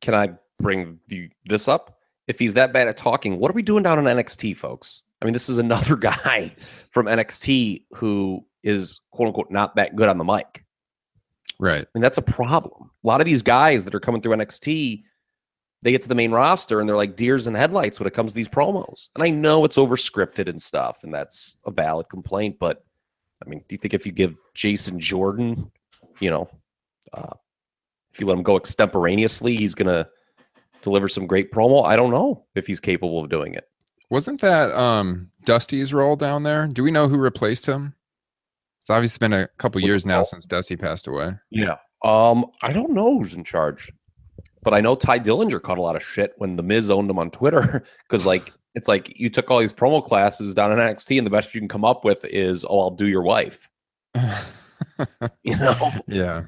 Can 0.00 0.14
I 0.14 0.30
bring 0.58 0.98
the, 1.08 1.28
this 1.46 1.68
up? 1.68 1.98
If 2.26 2.38
he's 2.38 2.54
that 2.54 2.72
bad 2.72 2.88
at 2.88 2.96
talking, 2.96 3.38
what 3.38 3.50
are 3.50 3.54
we 3.54 3.62
doing 3.62 3.82
down 3.82 3.98
in 3.98 4.04
NXT, 4.06 4.56
folks? 4.56 5.02
I 5.20 5.24
mean, 5.26 5.32
this 5.32 5.48
is 5.48 5.58
another 5.58 5.96
guy 5.96 6.54
from 6.90 7.06
NXT 7.06 7.84
who 7.94 8.44
is 8.62 9.00
quote 9.10 9.28
unquote 9.28 9.50
not 9.50 9.76
that 9.76 9.96
good 9.96 10.08
on 10.08 10.16
the 10.18 10.24
mic. 10.24 10.64
Right. 11.58 11.82
I 11.82 11.86
mean, 11.94 12.00
that's 12.00 12.18
a 12.18 12.22
problem. 12.22 12.90
A 13.04 13.06
lot 13.06 13.20
of 13.20 13.26
these 13.26 13.42
guys 13.42 13.84
that 13.84 13.94
are 13.94 14.00
coming 14.00 14.22
through 14.22 14.32
NXT, 14.36 15.02
they 15.82 15.92
get 15.92 16.02
to 16.02 16.08
the 16.08 16.14
main 16.14 16.30
roster 16.30 16.80
and 16.80 16.88
they're 16.88 16.96
like 16.96 17.16
deers 17.16 17.46
in 17.46 17.54
headlights 17.54 17.98
when 17.98 18.06
it 18.06 18.14
comes 18.14 18.32
to 18.32 18.36
these 18.36 18.48
promos. 18.48 19.08
And 19.14 19.24
I 19.24 19.30
know 19.30 19.64
it's 19.64 19.78
over 19.78 19.96
scripted 19.96 20.48
and 20.48 20.60
stuff, 20.60 21.04
and 21.04 21.12
that's 21.12 21.56
a 21.64 21.70
valid 21.70 22.08
complaint. 22.08 22.56
But 22.58 22.84
I 23.44 23.48
mean, 23.48 23.60
do 23.68 23.74
you 23.74 23.78
think 23.78 23.94
if 23.94 24.04
you 24.04 24.12
give 24.12 24.34
Jason 24.54 25.00
Jordan, 25.00 25.70
you 26.18 26.30
know, 26.30 26.50
uh, 27.14 27.34
if 28.12 28.20
you 28.20 28.26
let 28.26 28.36
him 28.36 28.42
go 28.42 28.56
extemporaneously, 28.56 29.56
he's 29.56 29.74
going 29.74 29.88
to 29.88 30.08
deliver 30.82 31.08
some 31.08 31.26
great 31.26 31.50
promo? 31.52 31.84
I 31.86 31.96
don't 31.96 32.10
know 32.10 32.44
if 32.54 32.66
he's 32.66 32.80
capable 32.80 33.22
of 33.22 33.30
doing 33.30 33.54
it. 33.54 33.64
Wasn't 34.10 34.40
that 34.40 34.72
um 34.72 35.30
Dusty's 35.44 35.94
role 35.94 36.16
down 36.16 36.42
there? 36.42 36.66
Do 36.66 36.82
we 36.82 36.90
know 36.90 37.08
who 37.08 37.16
replaced 37.16 37.64
him? 37.64 37.94
It's 38.82 38.90
obviously 38.90 39.24
been 39.24 39.32
a 39.32 39.48
couple 39.58 39.78
With 39.78 39.84
the 39.84 39.88
years 39.88 40.04
now 40.04 40.24
since 40.24 40.46
Dusty 40.46 40.76
passed 40.76 41.06
away. 41.06 41.32
Yeah. 41.50 41.76
Um, 42.02 42.46
I 42.62 42.72
don't 42.72 42.90
know 42.90 43.18
who's 43.18 43.34
in 43.34 43.44
charge, 43.44 43.92
but 44.62 44.74
I 44.74 44.80
know 44.80 44.94
Tye 44.94 45.18
Dillinger 45.18 45.62
caught 45.62 45.78
a 45.78 45.82
lot 45.82 45.96
of 45.96 46.02
shit 46.02 46.32
when 46.36 46.56
the 46.56 46.62
Miz 46.62 46.90
owned 46.90 47.10
him 47.10 47.18
on 47.18 47.30
Twitter 47.30 47.84
because 48.08 48.26
like 48.26 48.52
it's 48.74 48.88
like 48.88 49.18
you 49.18 49.30
took 49.30 49.50
all 49.50 49.58
these 49.58 49.72
promo 49.72 50.04
classes 50.04 50.54
down 50.54 50.72
in 50.72 50.78
NXT 50.78 51.18
and 51.18 51.26
the 51.26 51.30
best 51.30 51.54
you 51.54 51.60
can 51.60 51.68
come 51.68 51.84
up 51.84 52.04
with 52.04 52.24
is 52.26 52.64
oh 52.68 52.80
I'll 52.80 52.90
do 52.90 53.08
your 53.08 53.22
wife, 53.22 53.68
you 55.42 55.56
know. 55.56 55.92
yeah. 56.06 56.44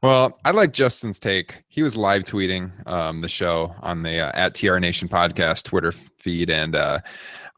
Well, 0.00 0.38
I 0.44 0.52
like 0.52 0.72
Justin's 0.72 1.18
take. 1.18 1.64
He 1.66 1.82
was 1.82 1.96
live 1.96 2.22
tweeting 2.22 2.70
um, 2.86 3.18
the 3.18 3.28
show 3.28 3.74
on 3.80 4.02
the 4.02 4.20
uh, 4.20 4.30
at 4.34 4.54
TR 4.54 4.78
Nation 4.78 5.08
podcast 5.08 5.64
Twitter 5.64 5.90
feed, 5.90 6.50
and 6.50 6.76
uh, 6.76 7.00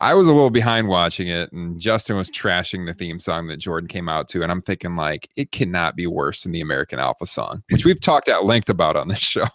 I 0.01 0.15
was 0.15 0.27
a 0.27 0.33
little 0.33 0.49
behind 0.49 0.89
watching 0.89 1.29
it. 1.29 1.53
And 1.53 1.79
Justin 1.79 2.17
was 2.17 2.31
trashing 2.31 2.87
the 2.87 2.95
theme 2.95 3.19
song 3.19 3.47
that 3.49 3.59
Jordan 3.59 3.89
came 3.89 4.09
out 4.09 4.27
to, 4.29 4.43
and 4.43 4.51
I'm 4.51 4.63
thinking 4.63 4.97
like 4.97 5.29
it 5.37 5.53
cannot 5.53 5.97
be 5.97 6.07
worse 6.07 6.43
than 6.43 6.53
the 6.53 6.63
American 6.63 6.99
Alpha 6.99 7.27
song, 7.27 7.63
which 7.71 7.85
we've 7.85 8.01
talked 8.01 8.31
at 8.31 8.45
length 8.45 8.71
about 8.71 8.97
on 8.97 9.09
this 9.09 9.19
show. 9.19 9.47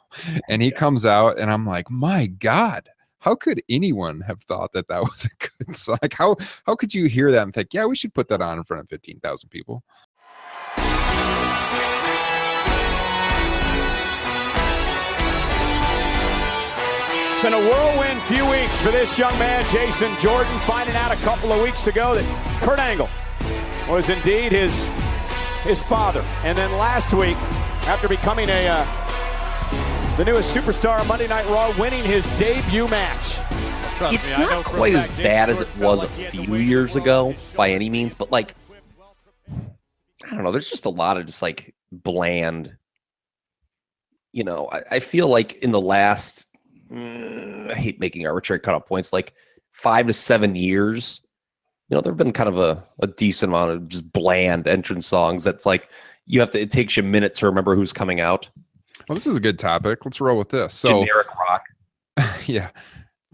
And 0.48 0.62
he 0.62 0.70
comes 0.70 1.06
out, 1.06 1.40
and 1.40 1.52
I'm 1.52 1.66
like, 1.66 1.90
my 1.90 2.28
God, 2.28 2.88
how 3.18 3.34
could 3.34 3.64
anyone 3.68 4.22
have 4.22 4.44
thought 4.44 4.74
that 4.74 4.88
that 4.90 5.02
was 5.04 5.26
a 5.26 5.64
good 5.66 5.76
song? 5.76 5.98
Like 6.04 6.14
how 6.14 6.36
how 6.68 6.76
could 6.76 6.94
you 6.94 7.06
hear 7.06 7.32
that 7.32 7.42
and 7.42 7.54
think, 7.54 7.74
yeah, 7.74 7.86
we 7.86 7.96
should 7.96 8.14
put 8.14 8.28
that 8.28 8.42
on 8.42 8.60
in 8.60 8.64
front 8.64 8.84
of 8.84 8.90
fifteen 8.90 9.20
thousand 9.22 9.50
people? 9.50 9.84
Been 17.46 17.54
a 17.54 17.70
whirlwind 17.70 18.20
few 18.22 18.44
weeks 18.50 18.76
for 18.82 18.90
this 18.90 19.20
young 19.20 19.38
man, 19.38 19.64
Jason 19.70 20.12
Jordan, 20.20 20.52
finding 20.62 20.96
out 20.96 21.12
a 21.12 21.24
couple 21.24 21.54
of 21.54 21.62
weeks 21.62 21.86
ago 21.86 22.16
that 22.16 22.24
Kurt 22.60 22.80
Angle 22.80 23.08
was 23.88 24.10
indeed 24.10 24.52
his 24.52 24.90
his 25.62 25.84
father. 25.84 26.26
And 26.44 26.58
then 26.58 26.72
last 26.80 27.14
week, 27.14 27.38
after 27.86 28.08
becoming 28.08 28.50
a 28.50 28.68
uh, 28.68 30.18
the 30.18 30.26
newest 30.26 30.58
superstar 30.58 31.00
on 31.00 31.08
Monday 31.08 31.28
Night 31.28 31.46
Raw, 31.46 31.72
winning 31.78 32.04
his 32.04 32.28
debut 32.40 32.88
match. 32.88 33.42
It's 34.12 34.32
not 34.32 34.66
quite 34.66 34.96
as 34.96 35.06
bad 35.16 35.52
as 35.52 35.62
it 35.62 35.78
was 35.78 36.02
a 36.02 36.08
few 36.08 36.56
years 36.56 36.96
ago 36.96 37.36
by 37.56 37.70
any 37.70 37.92
means, 37.92 38.16
but 38.16 38.32
like 38.32 38.56
I 39.48 40.32
don't 40.32 40.44
know, 40.44 40.52
there's 40.52 40.70
just 40.70 40.86
a 40.86 40.90
lot 40.90 41.18
of 41.18 41.28
just 41.28 41.44
like 41.44 41.76
bland. 41.92 42.76
You 44.32 44.46
know, 44.46 44.68
I, 44.72 44.82
I 44.94 45.00
feel 45.00 45.28
like 45.28 45.54
in 45.60 45.72
the 45.72 45.80
last 45.80 46.48
mm, 46.90 47.72
I 47.72 47.76
hate 47.76 48.00
making 48.00 48.26
arbitrary 48.26 48.60
cutoff 48.60 48.86
points, 48.86 49.14
like 49.14 49.34
five 49.72 50.08
to 50.08 50.14
seven 50.14 50.56
years, 50.56 51.22
you 51.90 51.96
know, 51.96 52.02
there 52.02 52.12
have 52.12 52.18
been 52.18 52.34
kind 52.34 52.50
of 52.50 52.58
a, 52.58 52.84
a 53.00 53.08
decent 53.08 53.52
amount 53.52 53.72
of 53.72 53.88
just 53.88 54.12
bland 54.12 54.68
entrance 54.68 55.06
songs 55.06 55.44
that's 55.44 55.66
like 55.66 55.90
you 56.26 56.40
have 56.40 56.50
to 56.52 56.60
it 56.60 56.72
takes 56.72 56.98
you 56.98 57.04
a 57.04 57.06
minute 57.06 57.36
to 57.36 57.46
remember 57.46 57.76
who's 57.76 57.94
coming 57.94 58.20
out. 58.20 58.50
Well, 59.08 59.16
this 59.16 59.28
is 59.28 59.38
a 59.38 59.42
good 59.42 59.60
topic. 59.60 60.04
Let's 60.04 60.20
roll 60.20 60.38
with 60.38 60.50
this. 60.50 60.74
So 60.74 61.06
Generic 61.06 61.28
rock. 61.36 61.64
yeah 62.48 62.70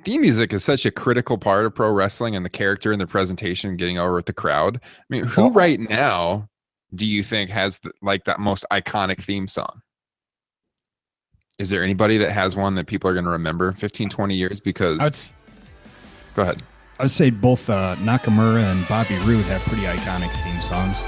theme 0.04 0.22
music 0.22 0.54
is 0.54 0.64
such 0.64 0.86
a 0.86 0.92
critical 0.92 1.38
part 1.38 1.66
of 1.66 1.76
pro 1.76 1.92
wrestling 1.92 2.36
and 2.36 2.46
the 2.46 2.50
character 2.50 2.92
and 2.92 3.00
the 3.00 3.08
presentation 3.08 3.76
getting 3.76 3.98
over 3.98 4.16
with 4.16 4.26
the 4.26 4.34
crowd 4.34 4.80
i 4.84 5.04
mean 5.10 5.24
who 5.24 5.50
right 5.52 5.80
now 5.80 6.48
do 6.96 7.08
you 7.08 7.24
think 7.24 7.50
has 7.50 7.80
the, 7.80 7.92
like 8.02 8.24
that 8.26 8.40
most 8.40 8.66
iconic 8.72 9.22
theme 9.22 9.48
song 9.48 9.82
is 11.62 11.70
there 11.70 11.84
anybody 11.84 12.18
that 12.18 12.32
has 12.32 12.56
one 12.56 12.74
that 12.74 12.88
people 12.88 13.08
are 13.08 13.14
going 13.14 13.26
to 13.26 13.32
remember 13.32 13.72
15 13.74 14.10
20 14.10 14.36
years? 14.36 14.60
Because 14.60 15.00
I'd, 15.00 15.16
go 16.36 16.42
ahead. 16.42 16.64
I 17.00 17.04
would 17.04 17.12
say 17.12 17.30
both 17.30 17.70
uh, 17.70 17.96
Nakamura 18.00 18.64
and 18.64 18.88
Bobby 18.88 19.16
Roode 19.20 19.46
have 19.46 19.62
pretty 19.62 19.84
iconic 19.84 20.32
theme 20.44 20.62
songs. 20.62 21.04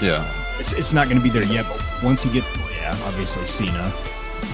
yeah. 0.00 0.24
It's, 0.58 0.72
it's 0.72 0.92
not 0.92 1.08
going 1.08 1.18
to 1.18 1.22
be 1.22 1.28
there 1.28 1.44
yet, 1.44 1.66
but 1.68 1.84
once 2.04 2.24
you 2.24 2.32
get, 2.32 2.44
well, 2.56 2.70
yeah, 2.70 2.96
obviously 3.02 3.46
Cena, 3.46 3.92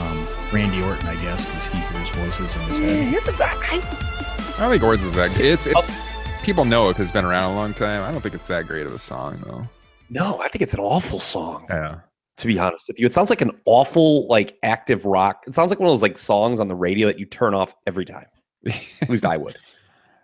um, 0.00 0.26
Randy 0.50 0.82
Orton, 0.82 1.06
I 1.06 1.14
guess, 1.22 1.46
because 1.46 1.66
he 1.66 1.78
hears 1.78 2.08
voices 2.16 2.56
in 2.56 2.62
his 2.62 3.28
head. 3.28 3.38
i 3.38 4.56
don't 4.58 4.70
think 4.70 4.82
Ords 4.82 5.04
is 5.04 5.14
that 5.14 5.38
it's 5.38 5.66
it's 5.66 6.00
people 6.42 6.64
know 6.64 6.88
it 6.88 6.94
because 6.94 7.04
it's 7.04 7.12
been 7.12 7.24
around 7.24 7.52
a 7.52 7.54
long 7.54 7.74
time. 7.74 8.02
I 8.02 8.10
don't 8.10 8.20
think 8.20 8.34
it's 8.34 8.46
that 8.48 8.66
great 8.66 8.86
of 8.86 8.92
a 8.92 8.98
song 8.98 9.40
though. 9.46 9.62
No, 10.10 10.40
I 10.40 10.48
think 10.48 10.62
it's 10.62 10.74
an 10.74 10.80
awful 10.80 11.20
song. 11.20 11.66
yeah 11.70 12.00
to 12.38 12.46
be 12.46 12.58
honest 12.58 12.88
with 12.88 12.98
you. 12.98 13.06
It 13.06 13.12
sounds 13.12 13.30
like 13.30 13.40
an 13.40 13.50
awful, 13.64 14.26
like 14.28 14.58
active 14.62 15.04
rock. 15.04 15.44
It 15.46 15.54
sounds 15.54 15.70
like 15.70 15.78
one 15.78 15.88
of 15.88 15.92
those 15.92 16.02
like 16.02 16.18
songs 16.18 16.60
on 16.60 16.68
the 16.68 16.74
radio 16.74 17.06
that 17.06 17.18
you 17.18 17.26
turn 17.26 17.54
off 17.54 17.74
every 17.86 18.04
time. 18.04 18.26
At 18.66 19.08
least 19.08 19.24
I 19.24 19.36
would. 19.36 19.56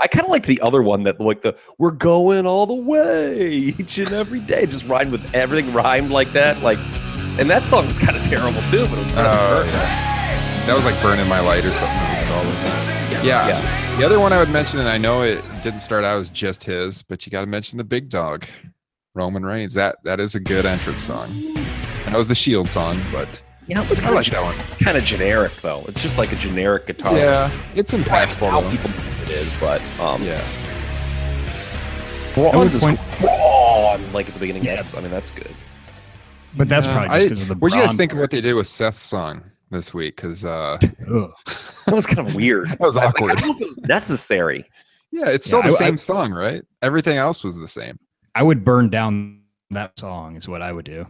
I 0.00 0.06
kind 0.06 0.24
of 0.24 0.30
like 0.30 0.46
the 0.46 0.60
other 0.60 0.82
one 0.82 1.02
that 1.04 1.20
like 1.20 1.42
the 1.42 1.58
we're 1.78 1.90
going 1.90 2.46
all 2.46 2.66
the 2.66 2.74
way 2.74 3.48
each 3.78 3.98
and 3.98 4.12
every 4.12 4.40
day. 4.40 4.64
Just 4.66 4.86
rhymed 4.86 5.10
with 5.10 5.34
everything 5.34 5.72
rhymed 5.72 6.10
like 6.10 6.30
that. 6.32 6.62
Like 6.62 6.78
and 7.38 7.50
that 7.50 7.62
song 7.62 7.86
was 7.86 7.98
kind 7.98 8.16
of 8.16 8.22
terrible 8.24 8.60
too, 8.62 8.84
but 8.86 8.98
it 8.98 9.04
was 9.04 9.12
kind 9.12 9.26
of 9.26 9.34
oh, 9.34 9.64
yeah. 9.64 10.66
That 10.66 10.74
was 10.74 10.84
like 10.84 11.00
Burn 11.02 11.18
in 11.18 11.28
My 11.28 11.40
Light 11.40 11.64
or 11.64 11.70
something 11.70 11.96
it 11.96 12.18
was 12.18 12.28
called. 12.28 12.46
like 12.46 12.58
that. 12.62 13.24
Yeah. 13.24 13.48
yeah. 13.48 13.96
The 13.98 14.04
other 14.04 14.20
one 14.20 14.32
I 14.32 14.38
would 14.38 14.50
mention, 14.50 14.80
and 14.80 14.88
I 14.88 14.98
know 14.98 15.22
it 15.22 15.42
didn't 15.62 15.80
start 15.80 16.04
out 16.04 16.20
as 16.20 16.30
just 16.30 16.62
his, 16.62 17.02
but 17.02 17.26
you 17.26 17.30
got 17.32 17.40
to 17.40 17.46
mention 17.46 17.78
the 17.78 17.84
big 17.84 18.08
dog, 18.08 18.44
Roman 19.14 19.44
Reigns. 19.44 19.74
That 19.74 19.96
that 20.04 20.20
is 20.20 20.34
a 20.34 20.40
good 20.40 20.66
entrance 20.66 21.02
song. 21.02 21.30
And 22.08 22.14
that 22.14 22.18
was 22.18 22.28
the 22.28 22.34
Shield 22.34 22.70
song, 22.70 22.98
but 23.12 23.42
Yeah, 23.66 23.82
it 23.84 23.90
was 23.90 24.00
I 24.00 24.08
like 24.08 24.26
of 24.28 24.32
that 24.32 24.42
one. 24.42 24.56
kind 24.82 24.96
of 24.96 25.04
generic 25.04 25.52
though. 25.60 25.84
It's 25.88 26.00
just 26.00 26.16
like 26.16 26.32
a 26.32 26.36
generic 26.36 26.86
guitar. 26.86 27.14
Yeah, 27.14 27.50
it's 27.74 27.92
I 27.92 27.98
how 27.98 28.24
impactful. 28.26 28.70
people 28.70 28.90
it 29.24 29.28
is, 29.28 29.52
but 29.60 29.82
um 30.00 30.22
Yeah, 30.22 30.42
Braun's 32.34 32.74
is 32.74 32.82
point- 32.82 32.98
Braun, 33.20 34.12
like 34.14 34.26
at 34.28 34.32
the 34.34 34.40
beginning. 34.40 34.64
Yeah. 34.64 34.82
I 34.96 35.00
mean 35.00 35.10
that's 35.10 35.30
good. 35.30 35.54
But 36.56 36.70
that's 36.70 36.86
Uh, 36.86 36.92
probably 36.94 37.10
I- 37.10 37.18
just 37.20 37.28
because 37.30 37.42
of 37.42 37.48
the. 37.48 37.54
What 37.56 37.72
do 37.72 37.78
you 37.78 37.84
guys 37.84 37.94
think 37.94 38.12
of 38.14 38.18
what 38.18 38.30
they 38.30 38.40
did 38.40 38.54
with 38.54 38.66
Seth's 38.66 39.02
song 39.02 39.42
this 39.70 39.92
week? 39.92 40.16
Because 40.16 40.46
uh, 40.46 40.78
That 41.06 41.94
was 41.94 42.06
kind 42.06 42.26
of 42.26 42.34
weird. 42.34 42.68
That 42.70 42.80
was 42.80 42.96
I 42.96 43.04
like, 43.04 43.16
awkward. 43.16 43.32
I 43.32 43.34
don't 43.42 43.48
know 43.50 43.54
if 43.56 43.60
it 43.60 43.68
was 43.68 43.78
necessary. 43.80 44.64
yeah, 45.12 45.26
it's 45.28 45.46
still 45.46 45.58
Yeah, 45.60 45.68
the 45.72 45.74
I- 45.76 45.78
same 45.78 45.94
I- 45.94 45.96
song, 45.98 46.32
right? 46.32 46.62
Everything 46.80 47.18
else 47.18 47.44
was 47.44 47.58
the 47.58 47.68
same. 47.68 47.98
I 48.34 48.42
would 48.42 48.64
burn 48.64 48.88
down 48.88 49.40
that 49.72 49.98
song, 49.98 50.36
is 50.36 50.48
what 50.48 50.62
I 50.62 50.72
would 50.72 50.86
do. 50.86 51.06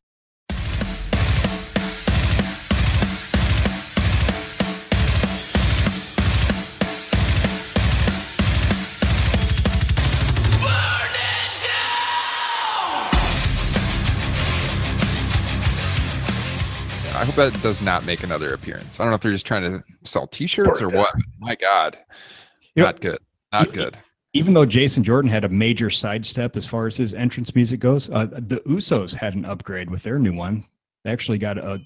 I 17.19 17.25
hope 17.25 17.35
that 17.35 17.53
does 17.63 17.83
not 17.83 18.05
make 18.05 18.23
another 18.23 18.55
appearance. 18.55 19.01
I 19.01 19.03
don't 19.05 19.11
know 19.11 19.17
if 19.17 19.21
they're 19.23 19.33
just 19.33 19.47
trying 19.47 19.63
to 19.65 19.83
sell 20.05 20.27
T-shirts 20.29 20.81
or 20.81 20.89
Poor 20.89 20.99
what. 21.01 21.15
My 21.41 21.57
God, 21.57 21.99
You 22.77 22.83
know, 22.83 22.87
not 22.89 23.01
good. 23.01 23.19
Not 23.53 23.69
e- 23.69 23.73
good. 23.73 23.97
even 24.35 24.55
though 24.55 24.65
Jason 24.65 25.03
Jordan 25.03 25.31
had 25.31 25.45
a 25.45 25.49
major 25.49 25.91
sidestep 25.91 26.57
as 26.57 26.65
far 26.65 26.87
as 26.87 26.97
his 26.97 27.15
entrance 27.15 27.55
music 27.57 27.81
goes, 27.81 28.09
uh, 28.11 28.27
the 28.27 28.63
Usos 28.69 29.15
had 29.15 29.35
an 29.35 29.45
upgrade 29.45 29.91
with 29.91 30.03
their 30.05 30.19
new 30.19 30.33
one. 30.33 30.65
They 31.05 31.11
actually 31.11 31.39
got 31.39 31.59
a 31.59 31.81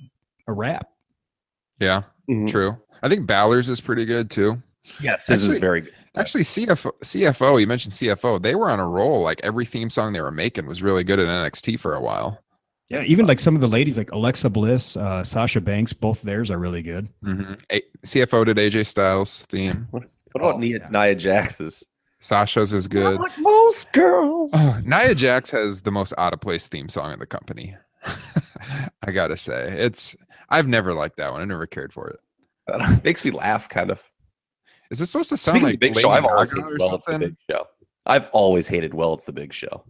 a 0.48 0.52
rap. 0.52 0.88
Yeah, 1.78 2.02
Mhm. 2.28 2.48
true. 2.50 2.76
I 3.02 3.08
think 3.08 3.26
Balor's 3.26 3.68
is 3.68 3.80
pretty 3.80 4.04
good 4.04 4.30
too. 4.30 4.60
Yes, 5.00 5.26
this 5.26 5.42
is 5.42 5.50
Actually- 5.50 5.60
very 5.60 5.80
good. 5.82 5.94
Actually, 6.14 6.44
CFO, 6.44 6.90
CFO, 7.02 7.56
you 7.58 7.66
mentioned 7.66 7.94
CFO. 7.94 8.38
They 8.38 8.54
were 8.54 8.68
on 8.68 8.80
a 8.80 8.86
roll. 8.86 9.22
Like 9.22 9.40
every 9.42 9.64
theme 9.64 9.88
song 9.88 10.12
they 10.12 10.20
were 10.20 10.30
making 10.30 10.66
was 10.66 10.82
really 10.82 11.04
good 11.04 11.18
in 11.18 11.26
NXT 11.26 11.78
for 11.80 11.94
a 11.94 12.00
while. 12.02 12.38
Yeah, 12.92 13.02
even 13.04 13.26
like 13.26 13.40
some 13.40 13.54
of 13.54 13.62
the 13.62 13.68
ladies, 13.68 13.96
like 13.96 14.12
Alexa 14.12 14.50
Bliss, 14.50 14.98
uh, 14.98 15.24
Sasha 15.24 15.62
Banks, 15.62 15.94
both 15.94 16.20
theirs 16.22 16.50
are 16.50 16.58
really 16.58 16.82
good. 16.82 17.08
hmm 17.22 17.54
CFO 18.04 18.44
did 18.44 18.58
AJ 18.58 18.86
Styles 18.86 19.42
theme. 19.48 19.86
What 19.90 20.04
about 20.34 20.54
Oh, 20.54 20.58
Nia, 20.58 20.78
yeah. 20.78 20.88
Nia 20.90 21.14
Jax's? 21.14 21.82
Sasha's 22.20 22.72
is 22.72 22.86
good. 22.88 23.18
Like 23.18 23.36
most 23.38 23.92
girls. 23.92 24.50
Oh, 24.54 24.78
Nia 24.84 25.14
Jax 25.14 25.50
has 25.50 25.80
the 25.80 25.90
most 25.90 26.12
out 26.18 26.32
of 26.34 26.40
place 26.40 26.68
theme 26.68 26.88
song 26.88 27.12
in 27.12 27.18
the 27.18 27.26
company. 27.26 27.74
I 29.02 29.10
gotta 29.10 29.36
say, 29.36 29.68
it's. 29.78 30.14
I've 30.50 30.68
never 30.68 30.92
liked 30.92 31.16
that 31.16 31.32
one. 31.32 31.40
I 31.40 31.44
never 31.46 31.66
cared 31.66 31.92
for 31.92 32.08
it. 32.10 32.20
That 32.66 33.02
makes 33.04 33.24
me 33.24 33.30
laugh, 33.30 33.68
kind 33.68 33.90
of. 33.90 34.02
Is 34.90 35.00
it 35.00 35.06
supposed 35.06 35.30
to 35.30 35.36
sound 35.38 35.56
Speaking 35.56 35.64
like 35.66 35.74
of 35.76 35.80
the 35.80 35.88
Big 35.88 35.98
Show, 35.98 36.10
I've 36.10 36.26
always 36.26 36.52
hated 36.52 36.64
or 36.66 36.76
well, 36.78 36.94
it's 36.96 37.06
the? 37.06 37.18
Big 37.18 37.36
Show. 37.50 37.66
I've 38.04 38.26
always 38.32 38.68
hated 38.68 38.92
well, 38.92 39.14
it's 39.14 39.24
the 39.24 39.32
Big 39.32 39.52
Show. 39.54 39.82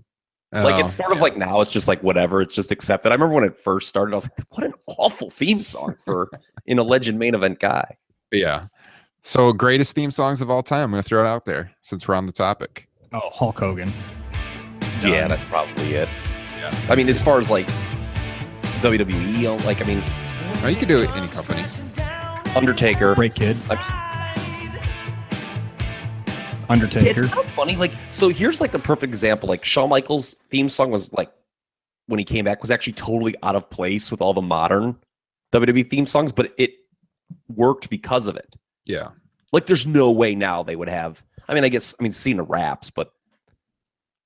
Like 0.52 0.76
Oh, 0.76 0.84
it's 0.84 0.94
sort 0.94 1.12
of 1.12 1.20
like 1.20 1.36
now 1.36 1.60
it's 1.62 1.72
just 1.72 1.88
like 1.88 2.02
whatever, 2.02 2.42
it's 2.42 2.54
just 2.54 2.70
accepted. 2.72 3.10
I 3.10 3.14
remember 3.14 3.34
when 3.34 3.44
it 3.44 3.58
first 3.58 3.88
started, 3.88 4.12
I 4.12 4.16
was 4.16 4.24
like, 4.24 4.46
what 4.50 4.64
an 4.64 4.74
awful 4.98 5.30
theme 5.30 5.62
song 5.62 5.96
for 6.04 6.28
in 6.66 6.78
a 6.78 6.82
legend 6.82 7.18
main 7.18 7.34
event 7.34 7.58
guy. 7.60 7.96
yeah. 8.30 8.66
So 9.24 9.52
greatest 9.52 9.94
theme 9.94 10.10
songs 10.10 10.40
of 10.40 10.50
all 10.50 10.62
time. 10.64 10.82
I'm 10.84 10.90
gonna 10.90 11.02
throw 11.02 11.24
it 11.24 11.28
out 11.28 11.44
there 11.44 11.70
since 11.82 12.08
we're 12.08 12.16
on 12.16 12.26
the 12.26 12.32
topic. 12.32 12.88
Oh, 13.12 13.30
Hulk 13.30 13.58
Hogan. 13.60 13.92
Yeah, 15.00 15.28
that's 15.28 15.44
probably 15.44 15.94
it. 15.94 16.08
Yeah. 16.58 16.74
I 16.88 16.96
mean, 16.96 17.08
as 17.08 17.20
far 17.20 17.38
as 17.38 17.50
like 17.50 17.66
WWE, 18.80 19.64
like 19.64 19.80
I 19.80 19.84
mean, 19.84 20.02
Or 20.64 20.70
you 20.70 20.76
could 20.76 20.88
do 20.88 20.98
it 21.02 21.10
any 21.16 21.28
company. 21.28 21.64
Undertaker. 22.56 23.14
Great 23.14 23.34
kid. 23.34 23.56
Like- 23.68 23.78
Undertaker. 26.72 27.24
It's 27.24 27.32
kind 27.32 27.46
of 27.46 27.52
funny. 27.52 27.76
Like, 27.76 27.92
so 28.10 28.28
here's 28.28 28.60
like 28.60 28.72
the 28.72 28.78
perfect 28.78 29.10
example. 29.10 29.48
Like 29.48 29.64
Shawn 29.64 29.90
Michaels' 29.90 30.36
theme 30.50 30.68
song 30.68 30.90
was 30.90 31.12
like 31.12 31.30
when 32.06 32.18
he 32.18 32.24
came 32.24 32.44
back 32.44 32.62
was 32.62 32.70
actually 32.70 32.94
totally 32.94 33.34
out 33.42 33.54
of 33.54 33.68
place 33.70 34.10
with 34.10 34.20
all 34.20 34.34
the 34.34 34.42
modern 34.42 34.96
WWE 35.52 35.88
theme 35.88 36.06
songs, 36.06 36.32
but 36.32 36.52
it 36.58 36.72
worked 37.54 37.90
because 37.90 38.26
of 38.26 38.36
it. 38.36 38.56
Yeah. 38.84 39.10
Like, 39.52 39.66
there's 39.66 39.86
no 39.86 40.10
way 40.10 40.34
now 40.34 40.62
they 40.62 40.76
would 40.76 40.88
have. 40.88 41.22
I 41.48 41.54
mean, 41.54 41.64
I 41.64 41.68
guess 41.68 41.94
I 41.98 42.02
mean 42.02 42.12
Cena 42.12 42.42
raps, 42.42 42.90
but 42.90 43.12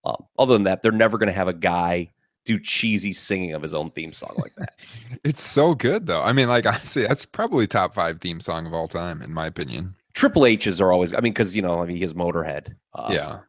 um, 0.05 0.25
other 0.39 0.55
than 0.55 0.65
that, 0.65 0.83
they're 0.83 0.93
never 0.93 1.19
going 1.19 1.29
to 1.29 1.33
have 1.33 1.49
a 1.49 1.53
guy 1.53 2.11
do 2.45 2.59
cheesy 2.61 3.13
singing 3.13 3.55
of 3.55 3.63
his 3.63 3.75
own 3.75 3.91
theme 3.91 4.13
song 4.13 4.35
like 4.39 4.55
that. 4.57 4.79
It's 5.25 5.43
so 5.43 5.75
good 5.75 6.07
though. 6.07 6.23
I 6.23 6.33
mean, 6.33 6.49
like 6.49 6.65
honestly, 6.67 7.05
that's 7.05 7.27
probably 7.27 7.67
top 7.67 7.95
five 7.95 8.21
theme 8.21 8.39
song 8.39 8.67
of 8.67 8.73
all 8.73 8.87
time, 8.87 9.21
in 9.21 9.35
my 9.35 9.47
opinion. 9.47 9.97
Triple 10.17 10.47
H's 10.47 10.81
are 10.81 10.91
always. 10.91 11.13
I 11.13 11.21
mean, 11.21 11.35
because 11.35 11.55
you 11.55 11.61
know, 11.61 11.83
I 11.83 11.87
mean, 11.87 11.97
he 11.97 12.03
has 12.03 12.15
Motorhead. 12.15 12.75
Uh, 12.95 13.11
yeah. 13.13 13.41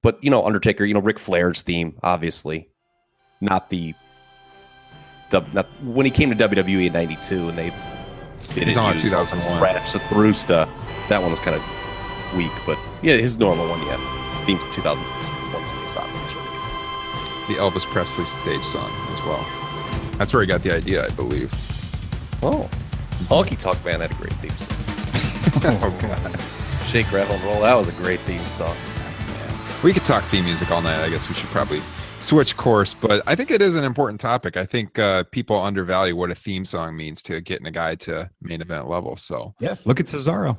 but 0.00 0.22
you 0.22 0.30
know, 0.30 0.46
Undertaker. 0.46 0.84
You 0.84 0.94
know, 0.94 1.00
Ric 1.00 1.18
Flair's 1.18 1.60
theme, 1.60 1.98
obviously, 2.04 2.70
not 3.40 3.68
the. 3.68 3.94
Not, 5.32 5.66
when 5.82 6.06
he 6.06 6.12
came 6.12 6.30
to 6.30 6.48
WWE 6.48 6.86
in 6.86 6.92
'92, 6.92 7.48
and 7.48 7.58
they 7.58 7.70
talking 7.70 8.70
about 8.70 8.94
use 8.94 9.02
2001. 9.02 9.60
Sprach 9.60 9.88
Zarathustra. 9.88 10.68
That 11.08 11.20
one 11.20 11.32
was 11.32 11.40
kind 11.40 11.56
of 11.56 12.36
weak, 12.36 12.52
but 12.64 12.78
yeah, 13.02 13.16
his 13.16 13.36
normal 13.36 13.68
one, 13.68 13.80
yeah. 13.82 14.44
Theme 14.46 14.58
from 14.58 14.72
2001 14.72 15.66
Space 15.66 15.96
Odyssey 15.96 16.26
is 16.26 16.34
really 16.36 16.46
good. 16.46 17.48
The 17.48 17.54
Elvis 17.60 17.84
Presley 17.86 18.26
stage 18.26 18.62
song 18.62 18.92
as 19.10 19.20
well. 19.22 19.44
That's 20.16 20.32
where 20.32 20.42
he 20.42 20.46
got 20.46 20.62
the 20.62 20.72
idea, 20.72 21.04
I 21.04 21.08
believe. 21.08 21.52
Oh, 22.40 22.70
Honky 23.24 23.58
Tonk 23.58 23.84
Man 23.84 24.00
had 24.00 24.12
a 24.12 24.14
great 24.14 24.32
theme 24.34 24.56
song. 24.56 24.83
oh 25.64 25.96
god. 26.00 26.40
Shake, 26.86 27.10
Rattle, 27.12 27.34
and 27.36 27.44
Roll. 27.44 27.60
That 27.60 27.74
was 27.74 27.88
a 27.88 27.92
great 27.92 28.20
theme 28.20 28.44
song. 28.46 28.76
We 29.82 29.92
could 29.92 30.04
talk 30.04 30.24
theme 30.24 30.44
music 30.44 30.70
all 30.70 30.80
night. 30.80 31.02
I 31.04 31.08
guess 31.10 31.28
we 31.28 31.34
should 31.34 31.48
probably 31.50 31.82
switch 32.20 32.56
course, 32.56 32.94
but 32.94 33.22
I 33.26 33.34
think 33.34 33.50
it 33.50 33.60
is 33.60 33.76
an 33.76 33.84
important 33.84 34.20
topic. 34.20 34.56
I 34.56 34.64
think 34.64 34.98
uh, 34.98 35.24
people 35.24 35.60
undervalue 35.60 36.16
what 36.16 36.30
a 36.30 36.34
theme 36.34 36.64
song 36.64 36.96
means 36.96 37.20
to 37.24 37.40
getting 37.42 37.66
a 37.66 37.70
guy 37.70 37.94
to 37.96 38.30
main 38.40 38.62
event 38.62 38.88
level. 38.88 39.16
So 39.16 39.54
Yeah, 39.60 39.74
look 39.84 40.00
at 40.00 40.06
Cesaro. 40.06 40.56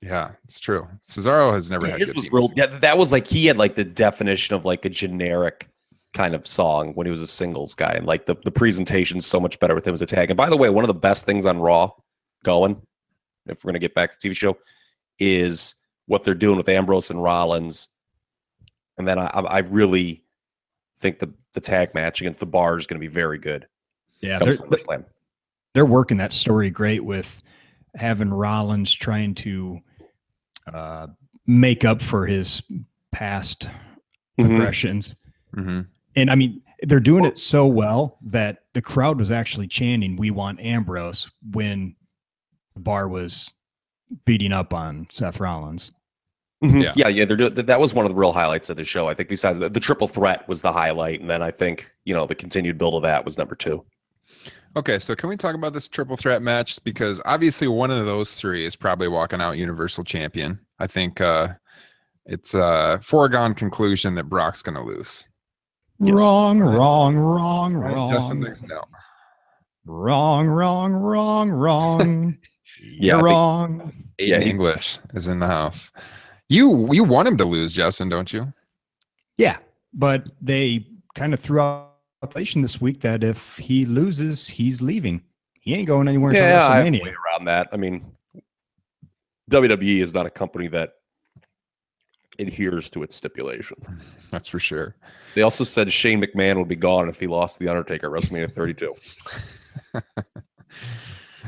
yeah, 0.00 0.32
it's 0.44 0.58
true. 0.58 0.88
Cesaro 1.00 1.52
has 1.52 1.70
never 1.70 1.86
Yeah, 1.86 1.92
had 1.92 2.00
his 2.00 2.08
good 2.08 2.16
was 2.16 2.24
theme 2.24 2.32
real. 2.34 2.40
music. 2.48 2.56
Yeah, 2.72 2.78
that 2.78 2.98
was 2.98 3.12
like 3.12 3.26
he 3.28 3.46
had 3.46 3.56
like 3.58 3.76
the 3.76 3.84
definition 3.84 4.56
of 4.56 4.64
like 4.64 4.84
a 4.84 4.88
generic 4.88 5.68
kind 6.12 6.34
of 6.34 6.44
song 6.46 6.92
when 6.94 7.06
he 7.06 7.10
was 7.10 7.20
a 7.20 7.26
singles 7.26 7.74
guy, 7.74 7.92
and 7.92 8.04
like 8.06 8.26
the 8.26 8.34
the 8.44 8.50
presentation's 8.50 9.26
so 9.26 9.38
much 9.38 9.60
better 9.60 9.74
with 9.76 9.86
him 9.86 9.94
as 9.94 10.02
a 10.02 10.06
tag. 10.06 10.30
And 10.30 10.36
by 10.36 10.48
the 10.50 10.56
way, 10.56 10.70
one 10.70 10.82
of 10.82 10.88
the 10.88 10.94
best 10.94 11.24
things 11.24 11.46
on 11.46 11.60
Raw 11.60 11.90
going, 12.44 12.82
if 13.46 13.64
we're 13.64 13.70
gonna 13.70 13.78
get 13.78 13.94
back 13.94 14.10
to 14.10 14.18
the 14.20 14.28
TV 14.28 14.36
show, 14.36 14.56
is 15.18 15.74
what 16.06 16.24
they're 16.24 16.34
doing 16.34 16.56
with 16.56 16.68
Ambrose 16.68 17.10
and 17.10 17.22
Rollins. 17.22 17.88
And 18.98 19.06
then 19.06 19.18
I, 19.18 19.26
I 19.26 19.40
I 19.40 19.58
really 19.60 20.22
think 20.98 21.18
the 21.18 21.32
the 21.54 21.60
tag 21.60 21.94
match 21.94 22.20
against 22.20 22.40
the 22.40 22.46
Bar 22.46 22.78
is 22.78 22.86
going 22.86 22.98
to 23.00 23.06
be 23.06 23.12
very 23.12 23.36
good. 23.38 23.66
Yeah, 24.20 24.38
they're, 24.38 24.52
SummerSlam. 24.54 25.04
they're 25.74 25.84
working 25.84 26.16
that 26.16 26.32
story 26.32 26.70
great 26.70 27.04
with 27.04 27.42
having 27.94 28.30
Rollins 28.32 28.90
trying 28.92 29.34
to 29.34 29.80
uh, 30.72 31.08
make 31.46 31.84
up 31.84 32.00
for 32.00 32.24
his 32.26 32.62
past 33.10 33.68
Mhm. 34.38 34.54
aggressions. 34.54 35.14
Mhm. 35.54 35.86
And 36.16 36.30
I 36.30 36.36
mean, 36.36 36.62
they're 36.84 37.00
doing 37.00 37.24
it 37.26 37.36
so 37.36 37.66
well 37.66 38.16
that 38.22 38.64
the 38.72 38.80
crowd 38.80 39.18
was 39.18 39.30
actually 39.30 39.66
chanting, 39.68 40.16
We 40.16 40.30
want 40.30 40.58
Ambrose 40.60 41.30
when 41.52 41.94
the 42.74 42.80
bar 42.80 43.08
was 43.08 43.52
beating 44.24 44.52
up 44.52 44.72
on 44.74 45.06
Seth 45.10 45.40
Rollins. 45.40 45.92
Mhm. 46.62 46.82
Yeah. 46.82 46.92
Yeah, 46.94 47.08
yeah, 47.08 47.24
they're 47.24 47.50
that 47.50 47.80
was 47.80 47.92
one 47.94 48.04
of 48.06 48.10
the 48.10 48.16
real 48.16 48.32
highlights 48.32 48.70
of 48.70 48.76
the 48.76 48.84
show. 48.84 49.08
I 49.08 49.14
think 49.14 49.28
besides 49.28 49.58
the, 49.58 49.68
the 49.68 49.80
triple 49.80 50.06
threat 50.06 50.46
was 50.48 50.62
the 50.62 50.72
highlight, 50.72 51.20
and 51.20 51.28
then 51.28 51.42
I 51.42 51.50
think 51.50 51.92
you 52.04 52.14
know 52.14 52.26
the 52.26 52.34
continued 52.36 52.78
build 52.78 52.94
of 52.94 53.02
that 53.02 53.24
was 53.24 53.36
number 53.36 53.54
two. 53.56 53.84
Okay, 54.76 54.98
so 54.98 55.14
can 55.14 55.28
we 55.28 55.36
talk 55.36 55.54
about 55.54 55.72
this 55.74 55.88
triple 55.88 56.16
threat 56.16 56.40
match? 56.40 56.82
Because 56.84 57.20
obviously 57.26 57.68
one 57.68 57.90
of 57.90 58.06
those 58.06 58.34
three 58.34 58.64
is 58.64 58.74
probably 58.76 59.08
walking 59.08 59.40
out 59.40 59.58
Universal 59.58 60.04
Champion. 60.04 60.58
I 60.78 60.86
think 60.86 61.20
uh, 61.20 61.48
it's 62.26 62.54
a 62.54 62.98
foregone 63.02 63.54
conclusion 63.54 64.14
that 64.14 64.24
Brock's 64.24 64.62
going 64.62 64.76
to 64.76 64.82
lose. 64.82 65.28
Yes. 66.00 66.18
Wrong, 66.18 66.58
wrong, 66.60 67.16
wrong, 67.16 67.74
Right? 67.74 67.92
wrong. 67.94 68.12
Justin 68.12 68.42
thinks 68.42 68.62
no. 68.64 68.82
Wrong, 69.84 70.46
wrong, 70.46 70.92
wrong, 70.92 71.50
wrong. 71.50 72.38
Yeah, 72.80 73.16
You're 73.16 73.22
wrong. 73.24 73.92
Aiden 74.18 74.28
Yeah, 74.28 74.40
English 74.40 74.98
is 75.14 75.26
in 75.26 75.38
the 75.38 75.46
house. 75.46 75.90
You 76.48 76.92
you 76.92 77.04
want 77.04 77.28
him 77.28 77.36
to 77.38 77.44
lose, 77.44 77.72
Justin, 77.72 78.08
don't 78.08 78.32
you? 78.32 78.52
Yeah, 79.38 79.58
but 79.94 80.28
they 80.40 80.86
kind 81.14 81.34
of 81.34 81.40
threw 81.40 81.60
out 81.60 81.94
a 82.22 82.28
relation 82.28 82.62
this 82.62 82.80
week 82.80 83.00
that 83.02 83.24
if 83.24 83.56
he 83.56 83.84
loses, 83.84 84.46
he's 84.46 84.82
leaving. 84.82 85.22
He 85.60 85.74
ain't 85.74 85.86
going 85.86 86.08
anywhere 86.08 86.30
until 86.30 86.46
Yeah, 86.46 86.68
I 86.68 86.78
have 86.78 86.92
way 86.92 87.00
around 87.00 87.44
that. 87.46 87.68
I 87.72 87.76
mean, 87.76 88.04
WWE 89.50 90.02
is 90.02 90.12
not 90.12 90.26
a 90.26 90.30
company 90.30 90.68
that 90.68 90.94
adheres 92.38 92.90
to 92.90 93.02
its 93.02 93.14
stipulations. 93.14 93.86
That's 94.30 94.48
for 94.48 94.58
sure. 94.58 94.96
They 95.34 95.42
also 95.42 95.64
said 95.64 95.92
Shane 95.92 96.20
McMahon 96.20 96.58
would 96.58 96.68
be 96.68 96.76
gone 96.76 97.08
if 97.08 97.20
he 97.20 97.26
lost 97.26 97.58
to 97.58 97.64
the 97.64 97.70
Undertaker 97.70 98.14
at 98.14 98.22
WrestleMania 98.22 98.52
32. 98.52 98.94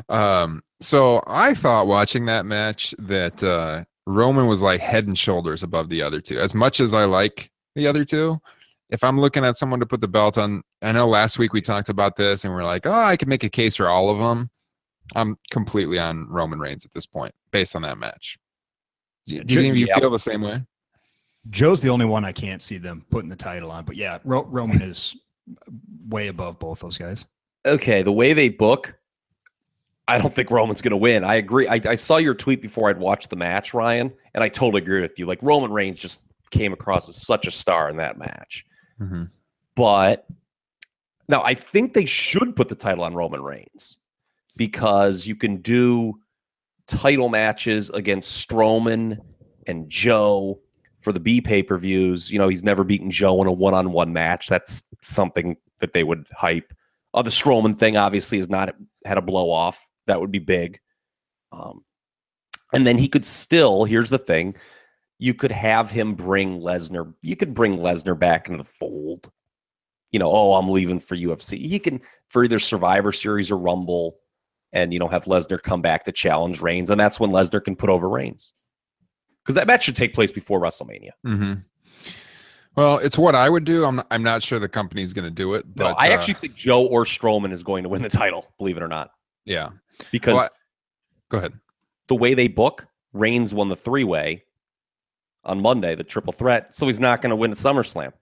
Um, 0.09 0.63
so 0.85 1.23
I 1.27 1.55
thought 1.55 1.87
watching 1.87 2.27
that 2.27 2.47
match 2.47 2.95
that 2.99 3.43
uh 3.43 3.85
Roman 4.07 4.47
was 4.47 4.61
like 4.61 4.81
head 4.81 5.07
and 5.07 5.19
shoulders 5.19 5.63
above 5.63 5.89
the 5.89 6.03
other 6.03 6.21
two. 6.21 6.39
As 6.39 6.55
much 6.55 6.79
as 6.81 6.93
I 6.93 7.05
like 7.07 7.51
the 7.75 7.87
other 7.87 8.05
two, 8.05 8.39
if 8.91 9.03
I'm 9.03 9.19
looking 9.19 9.45
at 9.45 9.57
someone 9.57 9.81
to 9.81 9.87
put 9.87 10.03
the 10.03 10.09
belt 10.09 10.37
on, 10.37 10.63
I 10.83 10.93
know 10.93 11.07
last 11.09 11.39
week 11.39 11.55
we 11.55 11.63
talked 11.63 11.89
about 11.89 12.17
this 12.17 12.45
and 12.45 12.53
we're 12.53 12.65
like, 12.65 12.85
oh, 12.87 12.93
I 12.93 13.17
could 13.17 13.29
make 13.29 13.45
a 13.45 13.49
case 13.49 13.77
for 13.77 13.89
all 13.89 14.11
of 14.11 14.19
them. 14.19 14.51
I'm 15.15 15.39
completely 15.51 15.99
on 15.99 16.29
Roman 16.29 16.59
Reigns 16.59 16.85
at 16.85 16.93
this 16.93 17.07
point, 17.07 17.35
based 17.51 17.75
on 17.75 17.83
that 17.83 17.97
match. 17.99 18.37
Do, 19.27 19.43
do 19.43 19.59
any 19.59 19.71
of 19.71 19.77
you 19.77 19.87
Yeah. 19.87 19.99
feel 19.99 20.11
the 20.11 20.19
same 20.19 20.43
way? 20.43 20.63
Joe's 21.51 21.81
the 21.81 21.89
only 21.91 22.07
one 22.07 22.25
I 22.27 22.33
can't 22.33 22.61
see 22.63 22.77
them 22.79 23.05
putting 23.11 23.29
the 23.31 23.37
title 23.37 23.71
on. 23.71 23.85
But 23.87 23.97
yeah, 23.97 24.19
Ro- 24.25 24.45
Roman 24.51 24.83
is 24.83 25.17
way 26.09 26.29
above 26.29 26.59
both 26.59 26.81
those 26.81 26.99
guys. 26.99 27.25
Okay, 27.67 28.03
the 28.03 28.13
way 28.13 28.35
they 28.35 28.51
book, 28.51 28.95
I 30.07 30.19
don't 30.19 30.35
think 30.35 30.51
Roman's 30.51 30.83
going 30.83 30.91
to 30.91 30.97
win. 30.99 31.25
I 31.25 31.37
agree. 31.37 31.67
I, 31.67 31.81
I 31.85 31.95
saw 31.95 32.19
your 32.19 32.35
tweet 32.35 32.61
before 32.61 32.91
I'd 32.91 32.99
watched 32.99 33.31
the 33.31 33.37
match, 33.37 33.73
Ryan, 33.73 34.13
and 34.35 34.45
I 34.45 34.49
totally 34.49 34.83
agree 34.83 35.01
with 35.01 35.19
you. 35.19 35.25
Like 35.25 35.39
Roman 35.43 35.73
Reigns 35.73 35.99
just 35.99 36.21
came 36.51 36.73
across 36.73 37.09
as 37.09 37.17
such 37.27 37.47
a 37.47 37.51
star 37.51 37.89
in 37.89 37.97
that 37.97 38.19
match. 38.19 38.67
Mhm. 39.01 39.31
But 39.75 40.27
Now, 41.27 41.43
I 41.43 41.55
think 41.55 41.95
they 41.95 42.05
should 42.05 42.55
put 42.55 42.69
the 42.69 42.75
title 42.75 43.03
on 43.03 43.15
Roman 43.15 43.43
Reigns 43.43 43.97
because 44.57 45.27
you 45.27 45.35
can 45.35 45.57
do 45.57 46.21
title 46.87 47.31
matches 47.31 47.89
against 47.91 48.47
Strowman 48.47 49.19
and 49.67 49.89
Joe 49.89 50.61
for 51.01 51.13
the 51.13 51.21
B 51.21 51.41
pay 51.41 51.63
per 51.63 51.79
views. 51.79 52.31
You 52.31 52.39
know, 52.39 52.49
he's 52.49 52.63
never 52.63 52.85
beaten 52.85 53.11
Joe 53.11 53.41
in 53.41 53.47
a 53.49 53.53
one 53.53 53.73
on 53.73 53.93
one 53.93 54.13
match. 54.13 54.49
That's 54.49 54.83
something 55.01 55.57
that 55.81 55.95
they 55.95 56.05
would 56.05 56.27
hype. 56.37 56.75
Uh, 57.15 57.23
the 57.23 57.31
Strowman 57.31 57.75
thing 57.75 57.97
obviously 57.97 58.37
has 58.37 58.51
not 58.51 58.75
had 59.07 59.17
a 59.17 59.23
blow 59.23 59.51
off. 59.51 59.89
That 60.07 60.21
would 60.21 60.31
be 60.31 60.39
big. 60.39 60.81
Um, 61.53 61.85
and 62.73 62.87
then 62.87 62.99
he 62.99 63.09
could 63.09 63.25
still, 63.25 63.85
here's 63.85 64.11
the 64.11 64.19
thing 64.19 64.57
you 65.19 65.33
could 65.33 65.53
have 65.53 65.91
him 65.91 66.15
bring 66.15 66.61
Lesnar, 66.61 67.15
you 67.23 67.37
could 67.37 67.55
bring 67.55 67.79
Lesnar 67.79 68.19
back 68.19 68.49
into 68.49 68.59
the 68.59 68.69
fold. 68.69 69.31
You 70.11 70.19
know, 70.19 70.31
oh, 70.31 70.55
I'm 70.55 70.69
leaving 70.69 71.01
for 71.01 71.17
UFC. 71.17 71.59
He 71.59 71.79
can, 71.79 72.01
for 72.29 72.45
either 72.45 72.59
Survivor 72.59 73.13
Series 73.13 73.51
or 73.51 73.59
Rumble, 73.59 74.17
and, 74.73 74.93
you 74.93 74.99
know, 74.99 75.09
have 75.09 75.25
Lesnar 75.25 75.63
come 75.63 75.83
back 75.83 76.05
to 76.05 76.13
challenge 76.13 76.61
Reigns. 76.61 76.91
And 76.91 77.01
that's 77.01 77.21
when 77.21 77.31
Lesnar 77.31 77.65
can 77.65 77.77
put 77.77 77.91
over 77.91 78.09
Reigns. 78.09 78.53
Because 79.43 79.55
that 79.55 79.67
match 79.67 79.85
should 79.85 79.97
take 79.97 80.15
place 80.15 80.33
before 80.33 80.61
WrestleMania. 80.61 81.11
Mm-hmm. 81.27 81.55
Well, 82.77 82.99
it's 82.99 83.17
what 83.17 83.35
I 83.37 83.49
would 83.49 83.65
do. 83.65 83.85
I'm 83.85 83.97
not, 83.97 84.07
I'm 84.11 84.23
not 84.23 84.43
sure 84.43 84.59
the 84.59 84.69
company's 84.69 85.13
going 85.13 85.27
to 85.27 85.31
do 85.31 85.55
it, 85.55 85.65
but 85.77 85.91
no, 85.91 85.95
I 85.99 86.11
uh, 86.11 86.15
actually 86.15 86.35
think 86.35 86.57
Joe 86.57 86.87
or 86.87 87.05
Strowman 87.05 87.53
is 87.53 87.63
going 87.63 87.85
to 87.85 87.89
win 87.89 88.03
the 88.03 88.09
title, 88.09 88.53
believe 88.59 88.77
it 88.77 88.83
or 88.83 88.89
not. 88.89 89.11
yeah. 89.45 89.71
Because 90.11 90.35
Well, 90.35 90.45
I- 90.45 90.49
go 91.29 91.39
ahead. 91.39 91.53
the 92.09 92.15
way 92.17 92.35
they 92.35 92.49
book, 92.49 92.87
Reigns 93.13 93.55
won 93.55 93.69
the 93.69 93.77
three 93.77 94.05
way 94.05 94.45
on 95.45 95.61
Monday, 95.61 95.95
the 95.95 96.03
triple 96.05 96.33
threat. 96.33 96.75
So 96.75 96.87
he's 96.87 96.99
not 97.01 97.23
going 97.23 97.31
to 97.31 97.37
win 97.37 97.51
at 97.53 97.59
SummerSlam. 97.59 98.13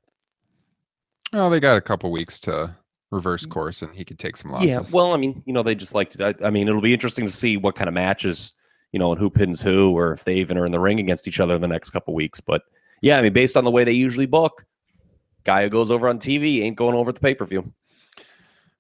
Well, 1.32 1.48
they 1.50 1.60
got 1.60 1.78
a 1.78 1.80
couple 1.80 2.10
weeks 2.10 2.38
to 2.40 2.74
reverse 3.10 3.46
course, 3.46 3.82
and 3.82 3.94
he 3.94 4.04
could 4.04 4.18
take 4.18 4.36
some 4.36 4.50
losses. 4.50 4.68
Yeah. 4.68 4.80
Well, 4.92 5.12
I 5.12 5.16
mean, 5.16 5.42
you 5.46 5.52
know, 5.52 5.62
they 5.62 5.74
just 5.74 5.94
like 5.94 6.10
to. 6.10 6.26
I, 6.28 6.46
I 6.46 6.50
mean, 6.50 6.68
it'll 6.68 6.80
be 6.82 6.92
interesting 6.92 7.24
to 7.26 7.32
see 7.32 7.56
what 7.56 7.74
kind 7.74 7.88
of 7.88 7.94
matches, 7.94 8.52
you 8.92 8.98
know, 8.98 9.12
and 9.12 9.18
who 9.18 9.30
pins 9.30 9.62
who, 9.62 9.96
or 9.96 10.12
if 10.12 10.24
they 10.24 10.34
even 10.34 10.58
are 10.58 10.66
in 10.66 10.72
the 10.72 10.80
ring 10.80 11.00
against 11.00 11.26
each 11.26 11.40
other 11.40 11.54
in 11.54 11.62
the 11.62 11.68
next 11.68 11.90
couple 11.90 12.12
weeks. 12.14 12.40
But 12.40 12.62
yeah, 13.00 13.18
I 13.18 13.22
mean, 13.22 13.32
based 13.32 13.56
on 13.56 13.64
the 13.64 13.70
way 13.70 13.84
they 13.84 13.92
usually 13.92 14.26
book, 14.26 14.66
guy 15.44 15.62
who 15.62 15.70
goes 15.70 15.90
over 15.90 16.08
on 16.08 16.18
TV 16.18 16.62
ain't 16.62 16.76
going 16.76 16.94
over 16.94 17.08
at 17.10 17.14
the 17.14 17.20
pay 17.20 17.34
per 17.34 17.46
view. 17.46 17.72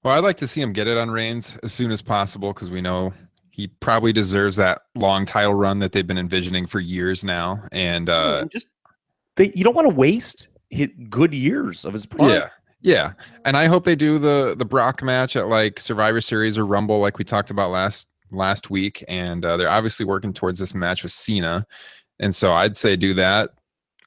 Well, 0.02 0.14
I'd 0.14 0.24
like 0.24 0.36
to 0.38 0.48
see 0.48 0.60
him 0.60 0.72
get 0.72 0.88
it 0.88 0.98
on 0.98 1.10
Reigns 1.10 1.56
as 1.62 1.72
soon 1.72 1.90
as 1.92 2.02
possible 2.02 2.52
because 2.52 2.70
we 2.70 2.80
know 2.80 3.12
he 3.50 3.68
probably 3.68 4.12
deserves 4.12 4.56
that 4.56 4.82
long 4.94 5.26
title 5.26 5.54
run 5.54 5.78
that 5.78 5.92
they've 5.92 6.06
been 6.06 6.18
envisioning 6.18 6.66
for 6.66 6.80
years 6.80 7.22
now. 7.22 7.62
And 7.70 8.08
uh, 8.08 8.46
just 8.46 8.66
they, 9.36 9.52
you 9.54 9.62
don't 9.62 9.76
want 9.76 9.88
to 9.88 9.94
waste 9.94 10.48
his 10.70 10.88
good 11.08 11.34
years 11.34 11.84
of 11.84 11.92
his 11.92 12.06
prime. 12.06 12.30
yeah, 12.30 12.48
yeah, 12.80 13.12
and 13.44 13.56
I 13.56 13.66
hope 13.66 13.84
they 13.84 13.94
do 13.94 14.18
the 14.18 14.56
the 14.58 14.64
Brock 14.64 15.02
match 15.02 15.36
at 15.36 15.46
like 15.46 15.78
Survivor 15.78 16.20
Series 16.20 16.58
or 16.58 16.66
Rumble, 16.66 16.98
like 16.98 17.18
we 17.18 17.24
talked 17.24 17.50
about 17.50 17.70
last 17.70 18.08
last 18.30 18.70
week. 18.70 19.04
And 19.06 19.44
uh, 19.44 19.56
they're 19.56 19.68
obviously 19.68 20.04
working 20.06 20.32
towards 20.32 20.58
this 20.58 20.74
match 20.74 21.02
with 21.04 21.12
Cena, 21.12 21.64
and 22.18 22.34
so 22.34 22.52
I'd 22.52 22.76
say 22.76 22.96
do 22.96 23.14
that 23.14 23.50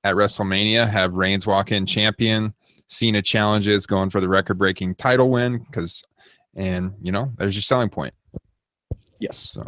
at 0.04 0.16
WrestleMania. 0.16 0.90
Have 0.90 1.14
Reigns 1.14 1.48
walk 1.48 1.72
in 1.72 1.86
champion. 1.86 2.54
Cena 2.88 3.22
challenges, 3.22 3.86
going 3.86 4.10
for 4.10 4.22
the 4.22 4.30
record 4.30 4.58
breaking 4.58 4.96
title 4.96 5.30
win 5.30 5.58
because, 5.60 6.04
and 6.56 6.94
you 7.02 7.12
know, 7.12 7.32
there's 7.38 7.56
your 7.56 7.62
selling 7.64 7.90
point. 7.90 8.14
Yes. 9.20 9.38
So 9.38 9.66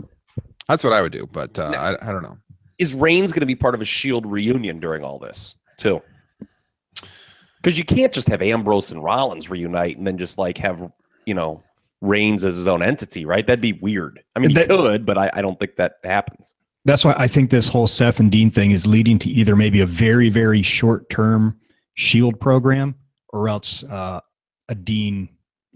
that's 0.68 0.84
what 0.84 0.94
I 0.94 1.02
would 1.02 1.12
do, 1.12 1.28
but 1.32 1.58
uh, 1.58 1.72
I, 1.76 2.10
I 2.10 2.12
don't 2.12 2.24
know. 2.24 2.38
Is 2.78 2.94
Reigns 2.94 3.32
going 3.32 3.40
to 3.42 3.48
be 3.48 3.56
part 3.56 3.74
of 3.74 3.82
a 3.82 3.86
Shield 3.86 4.26
reunion 4.26 4.80
during 4.80 5.04
all 5.04 5.18
this 5.18 5.56
too? 5.78 6.02
Because 7.58 7.78
you 7.78 7.84
can't 7.84 8.14
just 8.14 8.30
have 8.30 8.42
Ambrose 8.42 8.92
and 8.92 9.04
Rollins 9.04 9.50
reunite 9.50 9.98
and 9.98 10.06
then 10.06 10.18
just 10.18 10.38
like 10.38 10.58
have 10.60 10.92
you 11.26 11.34
know 11.34 11.64
Reigns 12.02 12.46
as 12.46 12.58
his 12.58 12.68
own 12.68 12.84
entity, 12.84 13.26
right? 13.26 13.46
That'd 13.48 13.62
be 13.62 13.74
weird. 13.74 14.22
I 14.36 14.40
mean, 14.40 14.54
That- 14.54 14.68
could, 14.70 15.06
but 15.06 15.18
I, 15.18 15.32
I 15.34 15.42
don't 15.42 15.60
think 15.60 15.76
that 15.78 15.94
happens. 16.04 16.54
That's 16.86 17.04
why 17.04 17.16
I 17.18 17.28
think 17.28 17.50
this 17.50 17.68
whole 17.68 17.88
Seth 17.88 18.20
and 18.22 18.32
Dean 18.32 18.50
thing 18.50 18.72
is 18.72 18.88
leading 18.88 19.20
to 19.20 19.30
either 19.30 19.58
maybe 19.58 19.82
a 19.82 19.86
very, 19.86 20.30
very 20.30 20.62
short 20.62 21.10
term 21.10 21.60
shield 21.96 22.40
program 22.40 22.96
or 23.30 23.50
else 23.50 23.84
uh, 23.84 24.20
a 24.70 24.76
Dean 24.76 25.30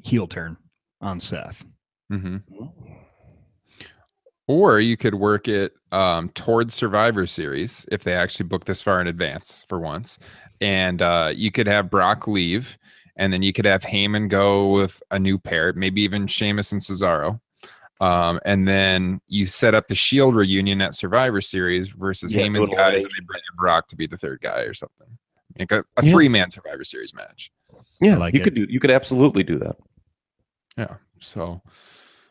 heel 0.03 0.27
turn 0.27 0.57
on 1.01 1.19
Seth. 1.19 1.63
hmm 2.09 2.37
Or 4.47 4.79
you 4.79 4.97
could 4.97 5.15
work 5.15 5.47
it 5.47 5.73
um, 5.91 6.29
towards 6.29 6.73
Survivor 6.73 7.27
Series 7.27 7.85
if 7.91 8.03
they 8.03 8.13
actually 8.13 8.47
book 8.47 8.65
this 8.65 8.81
far 8.81 9.01
in 9.01 9.07
advance 9.07 9.65
for 9.69 9.79
once, 9.79 10.19
and 10.59 11.01
uh, 11.01 11.31
you 11.33 11.51
could 11.51 11.67
have 11.67 11.89
Brock 11.89 12.27
leave, 12.27 12.77
and 13.15 13.31
then 13.31 13.41
you 13.41 13.53
could 13.53 13.65
have 13.65 13.81
Heyman 13.81 14.29
go 14.29 14.71
with 14.71 15.01
a 15.11 15.19
new 15.19 15.37
pair, 15.37 15.73
maybe 15.73 16.01
even 16.01 16.27
Sheamus 16.27 16.71
and 16.71 16.81
Cesaro. 16.81 17.39
Um, 17.99 18.39
and 18.45 18.67
then 18.67 19.21
you 19.27 19.45
set 19.45 19.75
up 19.75 19.87
the 19.87 19.93
Shield 19.93 20.35
reunion 20.35 20.81
at 20.81 20.95
Survivor 20.95 21.39
Series 21.39 21.89
versus 21.89 22.33
Yeah, 22.33 22.41
Heyman's 22.41 22.69
guys, 22.69 23.03
and 23.03 23.13
they 23.13 23.23
bring 23.25 23.41
in 23.51 23.55
Brock 23.57 23.87
to 23.89 23.95
be 23.95 24.07
the 24.07 24.17
third 24.17 24.41
guy 24.41 24.61
or 24.61 24.73
something. 24.73 25.19
Like 25.59 25.71
a, 25.71 25.79
a 25.97 26.03
Yeah. 26.03 26.11
three-man 26.11 26.51
Survivor 26.51 26.83
Series 26.83 27.13
match. 27.13 27.51
Yeah, 28.01 28.17
like 28.17 28.33
you 28.33 28.41
it. 28.41 28.43
could 28.43 28.53
do. 28.55 28.65
You 28.69 28.79
could 28.79 28.91
absolutely 28.91 29.43
do 29.43 29.59
that. 29.59 29.75
Yeah. 30.77 30.95
So 31.19 31.61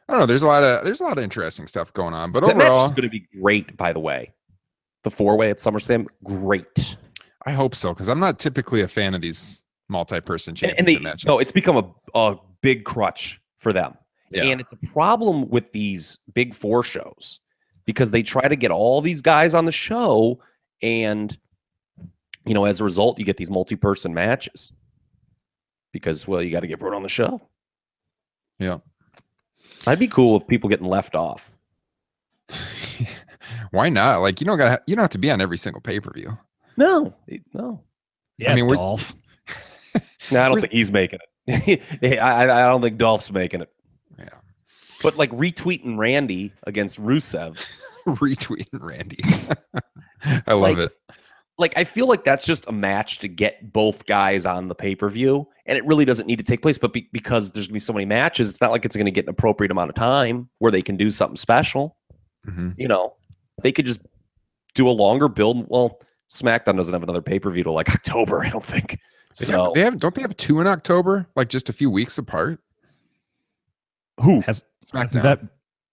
I 0.08 0.12
don't 0.12 0.20
know. 0.20 0.26
There's 0.26 0.42
a 0.42 0.46
lot 0.46 0.62
of 0.64 0.84
there's 0.84 1.00
a 1.00 1.04
lot 1.04 1.18
of 1.18 1.24
interesting 1.24 1.66
stuff 1.66 1.92
going 1.92 2.14
on, 2.14 2.32
but 2.32 2.40
That 2.40 2.56
overall, 2.56 2.86
is 2.86 2.90
going 2.90 3.02
to 3.02 3.08
be 3.08 3.26
great. 3.40 3.76
By 3.76 3.92
the 3.92 4.00
way, 4.00 4.32
the 5.04 5.10
four 5.10 5.36
way 5.36 5.50
at 5.50 5.58
SummerSlam, 5.58 6.06
great. 6.24 6.96
I 7.46 7.52
hope 7.52 7.74
so 7.74 7.94
because 7.94 8.08
I'm 8.08 8.20
not 8.20 8.38
typically 8.38 8.80
a 8.82 8.88
fan 8.88 9.14
of 9.14 9.20
these 9.22 9.62
multi-person 9.88 10.52
And, 10.52 10.56
championship 10.58 10.78
and 10.78 10.88
they 10.88 10.98
matches. 11.02 11.24
no, 11.26 11.38
it's 11.38 11.52
become 11.52 11.76
a 11.76 12.18
a 12.18 12.36
big 12.62 12.84
crutch 12.84 13.40
for 13.58 13.72
them. 13.72 13.94
yeah. 14.30 14.44
And 14.44 14.60
it's 14.60 14.72
a 14.72 14.92
problem 14.92 15.48
with 15.48 15.70
these 15.72 16.18
big 16.34 16.54
four 16.54 16.82
shows 16.82 17.40
because 17.86 18.10
they 18.10 18.22
try 18.22 18.46
to 18.48 18.56
get 18.56 18.70
all 18.70 19.00
these 19.00 19.22
guys 19.22 19.54
on 19.54 19.64
the 19.64 19.72
show. 19.72 20.40
And, 20.82 21.36
you 22.46 22.54
know, 22.54 22.64
as 22.64 22.80
a 22.80 22.84
result, 22.84 23.18
you 23.18 23.24
get 23.24 23.36
these 23.36 23.50
multi 23.50 23.76
person 23.76 24.12
matches 24.14 24.72
because, 25.92 26.26
well, 26.28 26.42
you 26.42 26.50
got 26.50 26.60
to 26.60 26.66
get 26.66 26.74
everyone 26.74 26.96
on 26.96 27.02
the 27.02 27.08
show. 27.08 27.40
yeah. 28.58 28.78
I'd 29.86 29.98
be 29.98 30.08
cool 30.08 30.34
with 30.34 30.46
people 30.46 30.68
getting 30.68 30.86
left 30.86 31.14
off. 31.14 31.52
Why 33.70 33.88
not? 33.88 34.18
Like 34.20 34.40
you 34.40 34.44
don't 34.44 34.58
got 34.58 34.82
you 34.86 34.94
don't 34.96 35.02
have 35.02 35.10
to 35.10 35.18
be 35.18 35.30
on 35.30 35.40
every 35.40 35.56
single 35.58 35.80
pay-per-view. 35.80 36.36
No, 36.76 37.14
no. 37.54 37.82
Yeah, 38.38 38.52
I 38.52 38.54
mean, 38.54 38.66
we're- 38.66 38.76
Dolph. 38.76 39.14
No, 40.30 40.40
I 40.40 40.44
don't 40.44 40.52
We're- 40.52 40.60
think 40.62 40.72
he's 40.72 40.92
making 40.92 41.18
it. 41.46 41.82
I, 42.02 42.16
I 42.18 42.42
I 42.44 42.68
don't 42.68 42.80
think 42.82 42.98
Dolph's 42.98 43.32
making 43.32 43.62
it. 43.62 43.70
Yeah. 44.18 44.28
But 45.02 45.16
like 45.16 45.30
retweeting 45.32 45.96
Randy 45.98 46.52
against 46.66 47.00
Rusev, 47.00 47.56
Retweeting 48.06 48.88
Randy. 48.88 49.18
I 50.46 50.52
love 50.52 50.60
Like, 50.60 50.78
it. 50.78 50.92
Like 51.60 51.76
I 51.76 51.84
feel 51.84 52.08
like 52.08 52.24
that's 52.24 52.44
just 52.44 52.66
a 52.66 52.72
match 52.72 53.18
to 53.20 53.28
get 53.28 53.72
both 53.72 54.06
guys 54.06 54.44
on 54.46 54.68
the 54.68 54.74
pay 54.74 54.94
per 54.94 55.08
view, 55.08 55.46
and 55.66 55.78
it 55.78 55.84
really 55.86 56.04
doesn't 56.04 56.26
need 56.26 56.38
to 56.38 56.44
take 56.44 56.62
place. 56.62 56.78
But 56.78 56.92
be, 56.92 57.08
because 57.12 57.52
there's 57.52 57.68
gonna 57.68 57.74
be 57.74 57.80
so 57.80 57.92
many 57.92 58.06
matches, 58.06 58.48
it's 58.48 58.60
not 58.60 58.70
like 58.72 58.84
it's 58.84 58.96
gonna 58.96 59.10
get 59.10 59.26
an 59.26 59.30
appropriate 59.30 59.70
amount 59.70 59.90
of 59.90 59.94
time 59.94 60.48
where 60.58 60.72
they 60.72 60.82
can 60.82 60.96
do 60.96 61.10
something 61.10 61.36
special. 61.36 61.96
Mhm. 62.46 62.74
You 62.76 62.88
know, 62.88 63.14
they 63.62 63.70
could 63.70 63.86
just 63.86 64.00
do 64.74 64.88
a 64.88 64.90
longer 64.90 65.28
build. 65.28 65.66
Well, 65.68 66.00
SmackDown 66.30 66.76
doesn't 66.76 66.92
have 66.94 67.02
another 67.02 67.22
pay 67.22 67.38
per 67.38 67.50
view 67.50 67.62
till 67.62 67.74
like 67.74 67.90
October, 67.90 68.44
I 68.44 68.50
don't 68.50 68.64
think. 68.64 68.98
They, 69.38 69.44
So 69.44 69.64
have, 69.66 69.74
they 69.74 69.80
have 69.82 69.98
don't 69.98 70.14
they 70.14 70.22
have 70.22 70.36
two 70.36 70.60
in 70.60 70.66
October? 70.66 71.26
Like 71.36 71.48
just 71.48 71.68
a 71.68 71.72
few 71.72 71.90
weeks 71.90 72.18
apart. 72.18 72.60
who? 74.20 74.40
Has, 74.40 74.64
SmackDown. 74.86 74.98
hasn't 75.00 75.22
that 75.22 75.40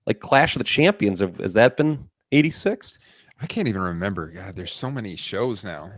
like 0.07 0.21
Clash 0.21 0.57
of 0.57 0.61
the 0.61 0.65
Champions? 0.65 1.21
Have, 1.21 1.39
has 1.39 1.55
that 1.55 1.77
been 1.77 2.09
86 2.33 2.99
I 3.41 3.47
can't 3.47 3.69
even 3.69 3.83
remember. 3.83 4.29
God, 4.31 4.57
there's 4.57 4.73
so 4.73 4.91
many 4.91 5.15
shows 5.15 5.63
now. 5.63 5.93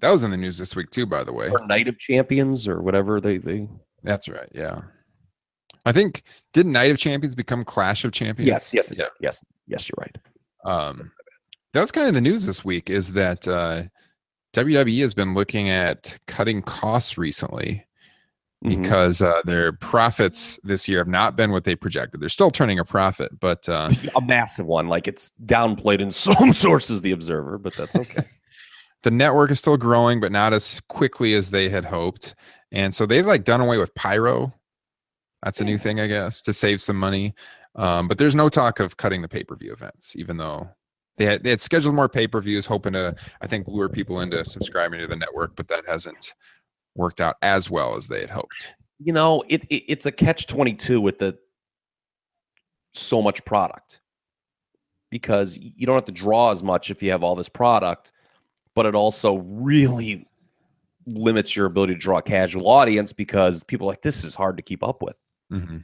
That 0.00 0.10
was 0.10 0.24
in 0.24 0.30
the 0.30 0.36
news 0.36 0.58
this 0.58 0.74
week 0.74 0.90
too, 0.90 1.06
by 1.06 1.22
the 1.22 1.32
way. 1.32 1.48
or 1.48 1.64
Night 1.66 1.86
of 1.88 1.98
Champions 1.98 2.66
or 2.66 2.82
whatever 2.82 3.20
they 3.20 3.38
they? 3.38 3.68
That's 4.02 4.28
right. 4.28 4.48
Yeah. 4.52 4.80
I 5.86 5.92
think 5.92 6.24
did 6.52 6.66
Night 6.66 6.90
of 6.90 6.98
Champions 6.98 7.34
become 7.34 7.64
Clash 7.64 8.04
of 8.04 8.12
Champions? 8.12 8.48
Yes, 8.48 8.74
yes, 8.74 8.92
Yeah. 8.96 9.06
yes, 9.20 9.44
yes. 9.66 9.88
You're 9.88 10.04
right. 10.04 10.18
Um, 10.64 11.10
that 11.72 11.80
was 11.80 11.92
kind 11.92 12.08
of 12.08 12.14
the 12.14 12.20
news 12.20 12.44
this 12.44 12.64
week. 12.64 12.90
Is 12.90 13.12
that 13.12 13.46
uh, 13.46 13.84
WWE 14.54 15.00
has 15.00 15.14
been 15.14 15.34
looking 15.34 15.68
at 15.70 16.18
cutting 16.26 16.62
costs 16.62 17.16
recently 17.16 17.84
Mhm. 18.64 18.82
because 18.82 19.22
uh, 19.22 19.40
their 19.44 19.72
profits 19.72 20.60
this 20.64 20.86
year 20.86 20.98
have 20.98 21.08
not 21.08 21.34
been 21.34 21.50
what 21.50 21.64
they 21.64 21.74
projected. 21.74 22.20
They're 22.20 22.28
still 22.28 22.50
turning 22.50 22.78
a 22.78 22.84
profit, 22.84 23.38
but 23.40 23.66
uh, 23.68 23.90
a 24.14 24.20
massive 24.20 24.66
one. 24.66 24.88
Like 24.88 25.08
it's 25.08 25.32
downplayed 25.46 26.00
in 26.00 26.10
some 26.10 26.52
sources, 26.52 27.00
The 27.00 27.12
Observer, 27.12 27.56
but 27.58 27.74
that's 27.74 27.96
okay. 27.96 28.24
the 29.02 29.10
network 29.10 29.50
is 29.50 29.58
still 29.58 29.78
growing, 29.78 30.20
but 30.20 30.30
not 30.30 30.52
as 30.52 30.80
quickly 30.88 31.32
as 31.34 31.50
they 31.50 31.68
had 31.70 31.84
hoped. 31.86 32.34
And 32.70 32.94
so 32.94 33.06
they've 33.06 33.24
like 33.26 33.44
done 33.44 33.60
away 33.62 33.78
with 33.78 33.94
pyro. 33.94 34.52
That's 35.42 35.62
a 35.62 35.64
new 35.64 35.78
thing, 35.78 35.98
I 35.98 36.06
guess, 36.06 36.42
to 36.42 36.52
save 36.52 36.82
some 36.82 36.96
money. 36.98 37.34
Um, 37.76 38.08
but 38.08 38.18
there's 38.18 38.34
no 38.34 38.50
talk 38.50 38.78
of 38.78 38.98
cutting 38.98 39.22
the 39.22 39.28
pay 39.28 39.42
per 39.42 39.56
view 39.56 39.72
events, 39.72 40.14
even 40.16 40.36
though 40.36 40.68
they 41.20 41.26
had, 41.26 41.42
they 41.44 41.50
had 41.50 41.60
scheduled 41.60 41.94
more 41.94 42.08
pay 42.08 42.26
per 42.26 42.40
views, 42.40 42.64
hoping 42.64 42.94
to, 42.94 43.14
I 43.42 43.46
think, 43.46 43.68
lure 43.68 43.90
people 43.90 44.22
into 44.22 44.42
subscribing 44.44 45.00
to 45.00 45.06
the 45.06 45.16
network, 45.16 45.54
but 45.54 45.68
that 45.68 45.86
hasn't 45.86 46.32
worked 46.96 47.20
out 47.20 47.36
as 47.42 47.70
well 47.70 47.94
as 47.94 48.08
they 48.08 48.20
had 48.20 48.30
hoped. 48.30 48.72
you 49.00 49.12
know, 49.12 49.42
it, 49.48 49.64
it 49.64 49.84
it's 49.88 50.06
a 50.06 50.12
catch 50.12 50.46
twenty 50.46 50.74
two 50.74 51.00
with 51.00 51.18
the 51.18 51.36
so 52.94 53.22
much 53.22 53.44
product 53.44 54.00
because 55.10 55.58
you 55.58 55.86
don't 55.86 55.96
have 55.96 56.04
to 56.04 56.12
draw 56.12 56.50
as 56.52 56.62
much 56.62 56.90
if 56.90 57.02
you 57.02 57.10
have 57.10 57.24
all 57.24 57.34
this 57.34 57.48
product, 57.48 58.12
but 58.74 58.86
it 58.86 58.94
also 58.94 59.38
really 59.38 60.26
limits 61.06 61.56
your 61.56 61.66
ability 61.66 61.94
to 61.94 61.98
draw 61.98 62.18
a 62.18 62.22
casual 62.22 62.68
audience 62.68 63.12
because 63.12 63.64
people 63.64 63.86
are 63.86 63.92
like 63.92 64.02
this 64.02 64.22
is 64.22 64.34
hard 64.34 64.56
to 64.56 64.62
keep 64.62 64.82
up 64.82 65.02
with. 65.02 65.16
Mm-hmm. 65.52 65.78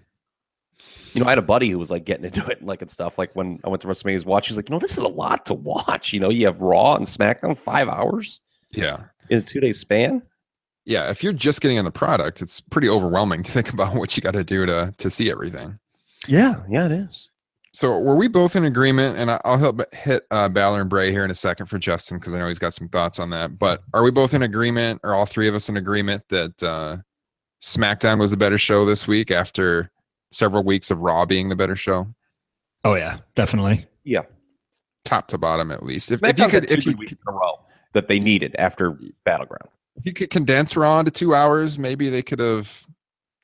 You 1.14 1.20
know, 1.22 1.26
I 1.26 1.30
had 1.30 1.38
a 1.38 1.42
buddy 1.42 1.70
who 1.70 1.78
was 1.78 1.90
like 1.90 2.04
getting 2.04 2.24
into 2.26 2.46
it, 2.48 2.58
and 2.58 2.66
like 2.68 2.82
and 2.82 2.90
stuff. 2.90 3.16
Like 3.18 3.34
when 3.34 3.58
I 3.64 3.68
went 3.68 3.80
to 3.82 3.88
WrestleMania's 3.88 4.26
watch, 4.26 4.48
he's 4.48 4.56
like, 4.56 4.68
you 4.68 4.74
know, 4.74 4.78
this 4.78 4.92
is 4.98 5.02
a 5.02 5.08
lot 5.08 5.46
to 5.46 5.54
watch. 5.54 6.12
You 6.12 6.20
know, 6.20 6.28
you 6.30 6.44
have 6.46 6.60
Raw 6.60 6.94
and 6.96 7.06
SmackDown 7.06 7.56
five 7.56 7.88
hours 7.88 8.40
Yeah. 8.72 9.04
in 9.30 9.38
a 9.38 9.42
two 9.42 9.60
day 9.60 9.72
span. 9.72 10.22
Yeah. 10.84 11.10
If 11.10 11.24
you're 11.24 11.32
just 11.32 11.60
getting 11.62 11.78
on 11.78 11.84
the 11.84 11.90
product, 11.90 12.42
it's 12.42 12.60
pretty 12.60 12.88
overwhelming 12.88 13.42
to 13.44 13.50
think 13.52 13.72
about 13.72 13.94
what 13.94 14.16
you 14.16 14.22
got 14.22 14.32
to 14.32 14.44
do 14.44 14.66
to 14.66 14.92
to 14.98 15.10
see 15.10 15.30
everything. 15.30 15.78
Yeah, 16.28 16.62
yeah, 16.68 16.86
it 16.86 16.92
is. 16.92 17.30
So 17.72 17.98
were 17.98 18.16
we 18.16 18.26
both 18.26 18.56
in 18.56 18.64
agreement? 18.64 19.18
And 19.18 19.30
I'll 19.44 19.58
help 19.58 19.82
hit 19.94 20.24
uh, 20.30 20.48
Balor 20.48 20.80
and 20.80 20.88
Bray 20.90 21.10
here 21.12 21.24
in 21.26 21.30
a 21.30 21.34
second 21.34 21.66
for 21.66 21.78
Justin 21.78 22.18
because 22.18 22.32
I 22.32 22.38
know 22.38 22.48
he's 22.48 22.58
got 22.58 22.72
some 22.72 22.88
thoughts 22.88 23.18
on 23.18 23.28
that. 23.30 23.58
But 23.58 23.82
are 23.92 24.02
we 24.02 24.10
both 24.10 24.32
in 24.32 24.42
agreement, 24.42 25.00
or 25.04 25.14
all 25.14 25.26
three 25.26 25.46
of 25.46 25.54
us 25.54 25.68
in 25.68 25.76
agreement 25.76 26.22
that 26.30 26.62
uh, 26.62 26.96
SmackDown 27.62 28.18
was 28.18 28.32
a 28.32 28.36
better 28.36 28.56
show 28.58 28.86
this 28.86 29.06
week 29.06 29.30
after 29.30 29.90
several 30.30 30.62
weeks 30.62 30.90
of 30.90 31.00
Raw 31.00 31.24
being 31.24 31.48
the 31.48 31.56
better 31.56 31.76
show, 31.76 32.06
Oh 32.84 32.94
yeah, 32.94 33.18
definitely. 33.34 33.86
Yeah. 34.04 34.22
top 35.04 35.26
to 35.28 35.38
bottom 35.38 35.70
at 35.72 35.82
least? 35.82 36.12
If, 36.12 36.22
if 36.22 36.38
you 36.38 36.48
could, 36.48 36.68
two 36.68 36.74
if 36.74 36.86
you, 36.86 36.92
good 36.92 36.98
weeks 37.00 37.12
in 37.12 37.18
a 37.26 37.32
row 37.32 37.60
that 37.94 38.06
they 38.06 38.20
needed 38.20 38.54
after 38.58 38.96
Battleground. 39.24 39.68
if 39.96 40.06
you 40.06 40.12
could 40.12 40.30
condense 40.30 40.76
Raw 40.76 40.98
into 41.00 41.10
two 41.10 41.34
hours, 41.34 41.78
maybe 41.78 42.08
they 42.10 42.22
could 42.22 42.38
have. 42.38 42.86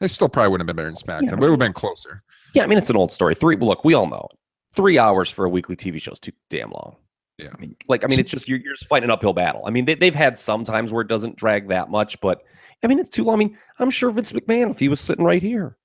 They 0.01 0.09
still 0.09 0.29
probably 0.29 0.51
wouldn't 0.51 0.69
have 0.69 0.77
been 0.77 0.85
better 0.85 0.89
in 0.89 0.95
SmackDown, 0.95 1.39
but 1.39 1.47
it 1.47 1.51
would 1.51 1.51
have 1.51 1.59
been 1.59 1.73
closer. 1.73 2.23
Yeah, 2.55 2.65
I 2.65 2.67
mean 2.67 2.79
it's 2.79 2.91
an 2.91 2.97
old 2.97 3.11
story. 3.11 3.35
Three. 3.35 3.57
Look, 3.57 3.85
we 3.85 3.95
all 3.95 4.07
know 4.07 4.29
three 4.75 4.99
hours 4.99 5.31
for 5.31 5.45
a 5.45 5.49
weekly 5.49 5.77
TV 5.77 6.01
show 6.01 6.13
is 6.13 6.19
too 6.21 6.33
damn 6.51 6.71
long. 6.71 6.97
Yeah. 7.39 7.49
I 7.57 7.61
mean, 7.61 7.75
like 7.89 8.05
I 8.05 8.09
mean, 8.09 8.21
it's 8.21 8.31
just 8.31 8.49
you're, 8.49 8.59
you're 8.61 8.75
just 8.75 8.89
fighting 8.89 9.05
an 9.05 9.11
uphill 9.11 9.33
battle. 9.33 9.63
I 9.67 9.71
mean, 9.71 9.85
they, 9.87 9.95
they've 9.95 10.15
had 10.15 10.39
some 10.39 10.65
times 10.65 10.93
where 10.93 11.03
it 11.03 11.09
doesn't 11.09 11.37
drag 11.37 11.69
that 11.69 11.91
much, 11.91 12.21
but 12.21 12.43
I 12.85 12.87
mean, 12.87 12.99
it's 12.99 13.09
too 13.09 13.25
long. 13.25 13.35
I 13.35 13.39
mean, 13.39 13.59
I'm 13.79 13.91
sure 13.91 14.11
Vince 14.11 14.33
McMahon, 14.33 14.71
if 14.71 14.79
he 14.79 14.89
was 14.89 15.01
sitting 15.01 15.25
right 15.25 15.43
here, 15.43 15.77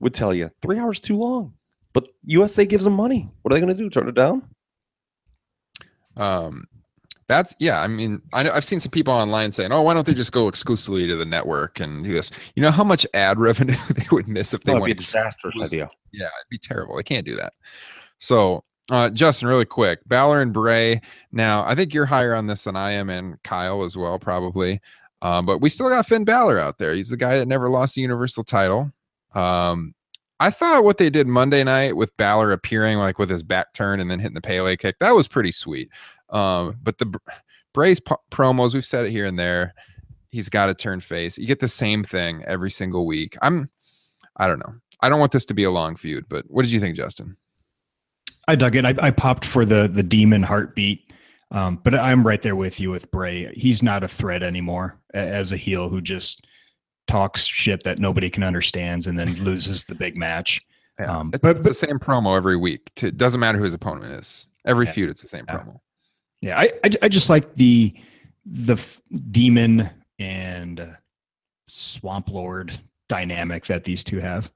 would 0.00 0.14
tell 0.14 0.34
you 0.34 0.50
three 0.62 0.78
hours 0.78 1.00
too 1.00 1.16
long. 1.16 1.54
But 1.92 2.08
USA 2.24 2.64
gives 2.64 2.84
them 2.84 2.92
money. 2.94 3.28
What 3.42 3.52
are 3.52 3.56
they 3.56 3.60
going 3.64 3.74
to 3.76 3.80
do? 3.82 3.90
Turn 3.90 4.08
it 4.08 4.14
down? 4.14 4.42
Um, 6.16 6.64
that's 7.28 7.54
yeah. 7.60 7.80
I 7.80 7.86
mean, 7.86 8.20
I 8.32 8.42
know 8.42 8.50
I've 8.52 8.64
seen 8.64 8.80
some 8.80 8.90
people 8.90 9.14
online 9.14 9.52
saying, 9.52 9.70
"Oh, 9.72 9.82
why 9.82 9.94
don't 9.94 10.06
they 10.06 10.14
just 10.14 10.32
go 10.32 10.48
exclusively 10.48 11.06
to 11.06 11.16
the 11.16 11.24
network 11.24 11.78
and 11.80 12.02
do 12.04 12.12
this?" 12.12 12.30
You 12.56 12.62
know 12.62 12.70
how 12.72 12.82
much 12.84 13.06
ad 13.14 13.38
revenue 13.38 13.76
they 13.94 14.06
would 14.10 14.28
miss 14.28 14.52
if 14.52 14.62
they 14.64 14.72
That 14.72 14.80
would 14.80 14.86
be 14.86 14.90
a 14.90 14.94
went. 14.94 14.98
ex- 14.98 15.06
disastrous 15.06 15.54
was- 15.54 15.72
idea. 15.72 15.88
Yeah, 16.12 16.26
it'd 16.26 16.50
be 16.50 16.58
terrible. 16.58 16.96
They 16.96 17.04
can't 17.04 17.24
do 17.24 17.36
that. 17.36 17.52
So, 18.18 18.64
uh, 18.90 19.10
Justin, 19.10 19.48
really 19.48 19.64
quick, 19.64 20.00
Balor 20.08 20.42
and 20.42 20.52
Bray. 20.52 21.00
Now, 21.30 21.64
I 21.64 21.76
think 21.76 21.94
you're 21.94 22.04
higher 22.06 22.34
on 22.34 22.48
this 22.48 22.64
than 22.64 22.74
I 22.74 22.90
am, 22.92 23.08
and 23.10 23.40
Kyle 23.44 23.84
as 23.84 23.96
well, 23.96 24.18
probably. 24.18 24.80
Um, 25.22 25.46
but 25.46 25.58
we 25.60 25.68
still 25.68 25.88
got 25.88 26.06
Finn 26.06 26.24
Balor 26.24 26.58
out 26.58 26.78
there. 26.78 26.94
He's 26.94 27.10
the 27.10 27.16
guy 27.16 27.38
that 27.38 27.46
never 27.46 27.68
lost 27.70 27.94
the 27.94 28.00
Universal 28.02 28.42
title. 28.44 28.90
Um, 29.34 29.94
I 30.40 30.50
thought 30.50 30.84
what 30.84 30.98
they 30.98 31.10
did 31.10 31.26
Monday 31.26 31.62
night 31.62 31.96
with 31.96 32.16
Balor 32.16 32.52
appearing 32.52 32.98
like 32.98 33.18
with 33.18 33.28
his 33.28 33.42
back 33.42 33.74
turn 33.74 34.00
and 34.00 34.10
then 34.10 34.18
hitting 34.18 34.34
the 34.34 34.40
Pele 34.40 34.76
kick, 34.76 34.98
that 34.98 35.10
was 35.10 35.28
pretty 35.28 35.52
sweet. 35.52 35.90
Um, 36.30 36.78
but 36.82 36.98
the 36.98 37.06
Br- 37.06 37.18
Bray's 37.74 38.00
promos, 38.00 38.72
we've 38.74 38.84
said 38.84 39.06
it 39.06 39.10
here 39.10 39.26
and 39.26 39.38
there. 39.38 39.74
He's 40.28 40.48
got 40.48 40.66
to 40.66 40.74
turn 40.74 41.00
face. 41.00 41.36
You 41.36 41.46
get 41.46 41.60
the 41.60 41.68
same 41.68 42.02
thing 42.02 42.42
every 42.46 42.70
single 42.70 43.06
week. 43.06 43.36
I'm, 43.42 43.68
I 44.36 44.46
don't 44.46 44.60
know. 44.60 44.74
I 45.00 45.08
don't 45.08 45.20
want 45.20 45.32
this 45.32 45.44
to 45.46 45.54
be 45.54 45.64
a 45.64 45.70
long 45.70 45.96
feud, 45.96 46.26
but 46.28 46.44
what 46.48 46.62
did 46.62 46.72
you 46.72 46.80
think, 46.80 46.96
Justin? 46.96 47.36
I 48.48 48.56
dug 48.56 48.76
it. 48.76 48.84
I, 48.84 48.94
I 48.98 49.10
popped 49.10 49.44
for 49.44 49.64
the 49.64 49.88
the 49.88 50.02
demon 50.02 50.42
heartbeat, 50.42 51.12
um, 51.52 51.80
but 51.84 51.94
I'm 51.94 52.26
right 52.26 52.42
there 52.42 52.56
with 52.56 52.80
you 52.80 52.90
with 52.90 53.10
Bray. 53.10 53.52
He's 53.54 53.82
not 53.82 54.02
a 54.02 54.08
threat 54.08 54.42
anymore 54.42 54.98
as 55.14 55.52
a 55.52 55.56
heel 55.56 55.88
who 55.88 56.00
just 56.00 56.46
talks 57.10 57.44
shit 57.44 57.82
that 57.84 57.98
nobody 57.98 58.30
can 58.30 58.42
understands 58.42 59.06
and 59.06 59.18
then 59.18 59.34
loses 59.42 59.84
the 59.84 59.94
big 59.94 60.16
match. 60.16 60.60
Yeah, 60.98 61.18
Um, 61.18 61.30
it's, 61.34 61.40
but- 61.42 61.56
it's 61.56 61.66
the 61.66 61.74
same 61.74 61.98
promo 61.98 62.36
every 62.36 62.56
week. 62.56 62.90
It 63.02 63.16
doesn't 63.16 63.40
matter 63.40 63.58
who 63.58 63.64
his 63.64 63.74
opponent 63.74 64.12
is. 64.20 64.46
Every 64.64 64.86
Yeah. 64.86 64.92
feud, 64.92 65.10
it's 65.10 65.22
the 65.22 65.28
same 65.28 65.44
Yeah. 65.48 65.58
promo. 65.58 65.80
Yeah, 66.42 66.58
I, 66.58 66.72
I 66.84 66.90
I 67.02 67.08
just 67.08 67.28
like 67.28 67.54
the 67.56 67.94
the 68.46 68.72
f- 68.74 69.02
demon 69.30 69.90
and 70.18 70.80
uh, 70.80 70.86
swamp 71.68 72.30
lord 72.30 72.78
dynamic 73.08 73.66
that 73.66 73.84
these 73.84 74.02
two 74.02 74.18
have. 74.20 74.50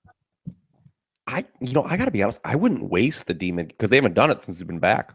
I, 1.27 1.45
you 1.61 1.73
know, 1.73 1.85
I 1.85 1.97
got 1.97 2.05
to 2.07 2.11
be 2.11 2.23
honest. 2.23 2.41
I 2.45 2.55
wouldn't 2.55 2.91
waste 2.91 3.27
the 3.27 3.35
demon 3.35 3.67
because 3.67 3.91
they 3.91 3.97
haven't 3.97 4.15
done 4.15 4.31
it 4.31 4.41
since 4.43 4.59
he's 4.59 4.67
been 4.67 4.79
back. 4.79 5.15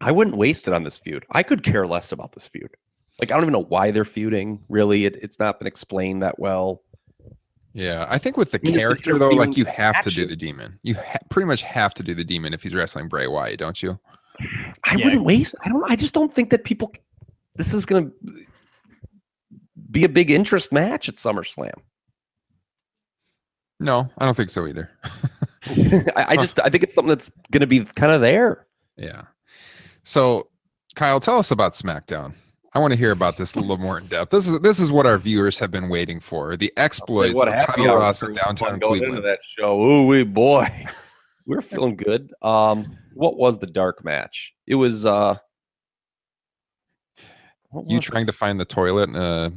I 0.00 0.10
wouldn't 0.12 0.36
waste 0.36 0.68
it 0.68 0.74
on 0.74 0.84
this 0.84 0.98
feud. 0.98 1.24
I 1.32 1.42
could 1.42 1.62
care 1.62 1.86
less 1.86 2.12
about 2.12 2.32
this 2.32 2.46
feud. 2.46 2.70
Like 3.22 3.30
I 3.30 3.34
don't 3.36 3.44
even 3.44 3.52
know 3.52 3.62
why 3.68 3.92
they're 3.92 4.04
feuding. 4.04 4.58
Really, 4.68 5.04
it, 5.04 5.14
it's 5.22 5.38
not 5.38 5.60
been 5.60 5.68
explained 5.68 6.24
that 6.24 6.40
well. 6.40 6.82
Yeah, 7.72 8.04
I 8.08 8.18
think 8.18 8.36
with 8.36 8.50
the 8.50 8.58
I 8.58 8.66
mean, 8.66 8.76
character 8.76 9.16
though, 9.16 9.30
like 9.30 9.56
you 9.56 9.64
have 9.66 10.00
to 10.02 10.10
do 10.10 10.26
the 10.26 10.34
demon. 10.34 10.76
You 10.82 10.96
ha- 10.96 11.18
pretty 11.30 11.46
much 11.46 11.62
have 11.62 11.94
to 11.94 12.02
do 12.02 12.14
the 12.14 12.24
demon 12.24 12.52
if 12.52 12.64
he's 12.64 12.74
wrestling 12.74 13.06
Bray 13.06 13.28
Wyatt, 13.28 13.60
don't 13.60 13.80
you? 13.80 13.96
I 14.84 14.96
Yeah. 14.96 15.04
wouldn't 15.04 15.24
waste. 15.24 15.54
I 15.64 15.68
don't. 15.68 15.88
I 15.88 15.94
just 15.94 16.12
don't 16.14 16.34
think 16.34 16.50
that 16.50 16.64
people. 16.64 16.92
This 17.54 17.72
is 17.72 17.86
going 17.86 18.10
to 18.10 18.44
be 19.90 20.02
a 20.02 20.08
big 20.08 20.30
interest 20.32 20.72
match 20.72 21.08
at 21.08 21.14
SummerSlam. 21.14 21.74
No, 23.78 24.10
I 24.18 24.24
don't 24.24 24.36
think 24.36 24.50
so 24.50 24.66
either. 24.66 24.90
I, 26.16 26.26
I 26.30 26.36
just. 26.36 26.58
I 26.60 26.68
think 26.70 26.82
it's 26.82 26.94
something 26.94 27.08
that's 27.08 27.30
going 27.52 27.60
to 27.60 27.66
be 27.68 27.84
kind 27.84 28.10
of 28.12 28.20
there. 28.20 28.66
yeah. 28.96 29.22
So, 30.02 30.48
Kyle, 30.96 31.20
tell 31.20 31.38
us 31.38 31.52
about 31.52 31.74
SmackDown. 31.74 32.34
I 32.74 32.78
want 32.78 32.92
to 32.92 32.98
hear 32.98 33.10
about 33.10 33.36
this 33.36 33.54
a 33.54 33.60
little 33.60 33.76
more 33.76 33.98
in 33.98 34.06
depth. 34.06 34.30
This 34.30 34.48
is 34.48 34.58
this 34.60 34.78
is 34.80 34.90
what 34.90 35.04
our 35.06 35.18
viewers 35.18 35.58
have 35.58 35.70
been 35.70 35.88
waiting 35.90 36.20
for: 36.20 36.56
the 36.56 36.72
exploits 36.76 37.34
what 37.34 37.48
of 37.48 37.54
happy 37.54 37.82
Kyle 37.82 37.90
hour 37.90 37.98
Ross 37.98 38.22
in 38.22 38.32
downtown 38.34 38.70
fun 38.70 38.78
going 38.78 39.00
Cleveland. 39.00 39.18
into 39.18 39.28
that 39.28 39.40
show. 39.44 39.80
Ooh, 39.82 40.06
wee 40.06 40.24
boy. 40.24 40.66
we're 41.46 41.60
feeling 41.60 41.96
good. 41.96 42.32
Um, 42.40 42.96
what 43.14 43.36
was 43.36 43.58
the 43.58 43.66
dark 43.66 44.04
match? 44.04 44.54
It 44.66 44.76
was 44.76 45.04
uh, 45.04 45.36
what 47.70 47.88
You 47.90 47.96
was 47.96 48.04
trying 48.04 48.22
it? 48.22 48.26
to 48.26 48.32
find 48.32 48.58
the 48.58 48.64
toilet 48.64 49.08
in 49.10 49.16
a 49.16 49.50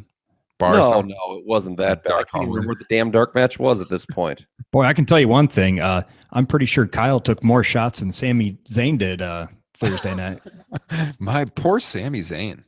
bar? 0.58 0.74
or 0.74 0.78
No, 0.80 0.90
something? 0.90 1.16
no, 1.28 1.38
it 1.38 1.46
wasn't 1.46 1.78
that 1.78 2.04
bad. 2.04 2.12
I 2.12 2.16
Dark 2.16 2.32
can't 2.32 2.44
Hallway. 2.46 2.56
remember 2.56 2.72
what 2.74 2.80
the 2.80 2.86
damn 2.96 3.12
dark 3.12 3.34
match 3.36 3.60
was 3.60 3.82
at 3.82 3.90
this 3.90 4.06
point. 4.06 4.46
Boy, 4.72 4.84
I 4.84 4.94
can 4.94 5.06
tell 5.06 5.20
you 5.20 5.28
one 5.30 5.48
thing. 5.48 5.80
Uh, 5.80 6.04
I'm 6.32 6.46
pretty 6.46 6.66
sure 6.66 6.86
Kyle 6.88 7.20
took 7.20 7.44
more 7.44 7.64
shots 7.64 8.00
than 8.00 8.12
Sami 8.12 8.58
Zayn 8.70 8.98
did 8.98 9.22
uh, 9.22 9.48
Thursday 9.78 10.16
night. 10.16 10.42
My 11.20 11.46
poor 11.46 11.80
Sami 11.80 12.20
Zayn. 12.20 12.64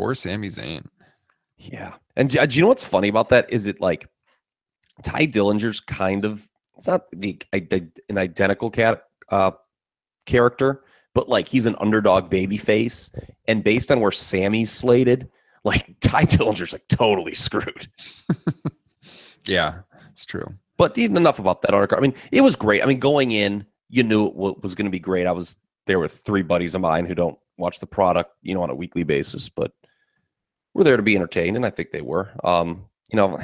Poor 0.00 0.14
Sami 0.14 0.48
Zayn. 0.48 0.86
Yeah. 1.58 1.94
And 2.16 2.30
do, 2.30 2.46
do 2.46 2.56
you 2.56 2.62
know 2.62 2.68
what's 2.68 2.86
funny 2.86 3.08
about 3.08 3.28
that? 3.28 3.52
Is 3.52 3.66
it 3.66 3.82
like 3.82 4.08
Tye 5.02 5.26
Dillinger's 5.26 5.78
kind 5.78 6.24
of 6.24 6.48
it's 6.78 6.86
not 6.86 7.04
the 7.12 7.38
an 8.08 8.16
identical 8.16 8.70
cat 8.70 9.04
uh, 9.28 9.50
character, 10.24 10.84
but 11.14 11.28
like 11.28 11.46
he's 11.46 11.66
an 11.66 11.76
underdog 11.80 12.30
baby 12.30 12.56
face, 12.56 13.10
and 13.46 13.62
based 13.62 13.92
on 13.92 14.00
where 14.00 14.10
Sami's 14.10 14.70
slated, 14.70 15.28
like 15.64 15.94
Tye 16.00 16.24
Dillinger's 16.24 16.72
like 16.72 16.88
totally 16.88 17.34
screwed. 17.34 17.86
Yeah, 19.46 19.80
it's 20.10 20.26
true. 20.26 20.46
But 20.76 20.96
even 20.98 21.16
enough 21.16 21.38
about 21.38 21.62
that 21.62 21.72
article. 21.72 21.96
I 21.96 22.02
mean, 22.02 22.14
it 22.30 22.42
was 22.42 22.54
great. 22.54 22.82
I 22.82 22.86
mean, 22.86 23.00
going 23.00 23.30
in, 23.30 23.64
you 23.88 24.02
knew 24.02 24.26
it 24.26 24.62
was 24.62 24.74
going 24.74 24.84
to 24.84 24.90
be 24.90 24.98
great. 24.98 25.26
I 25.26 25.32
was 25.32 25.56
there 25.86 25.98
with 25.98 26.12
three 26.12 26.42
buddies 26.42 26.74
of 26.74 26.82
mine 26.82 27.06
who 27.06 27.14
don't 27.14 27.38
watch 27.56 27.80
the 27.80 27.86
product, 27.86 28.32
you 28.42 28.54
know, 28.54 28.62
on 28.62 28.68
a 28.68 28.74
weekly 28.74 29.02
basis, 29.02 29.48
but 29.48 29.72
we're 30.74 30.84
there 30.84 30.96
to 30.96 31.02
be 31.02 31.16
entertained, 31.16 31.56
and 31.56 31.66
I 31.66 31.70
think 31.70 31.90
they 31.90 32.02
were. 32.02 32.30
Um, 32.44 32.86
you 33.12 33.16
know, 33.16 33.38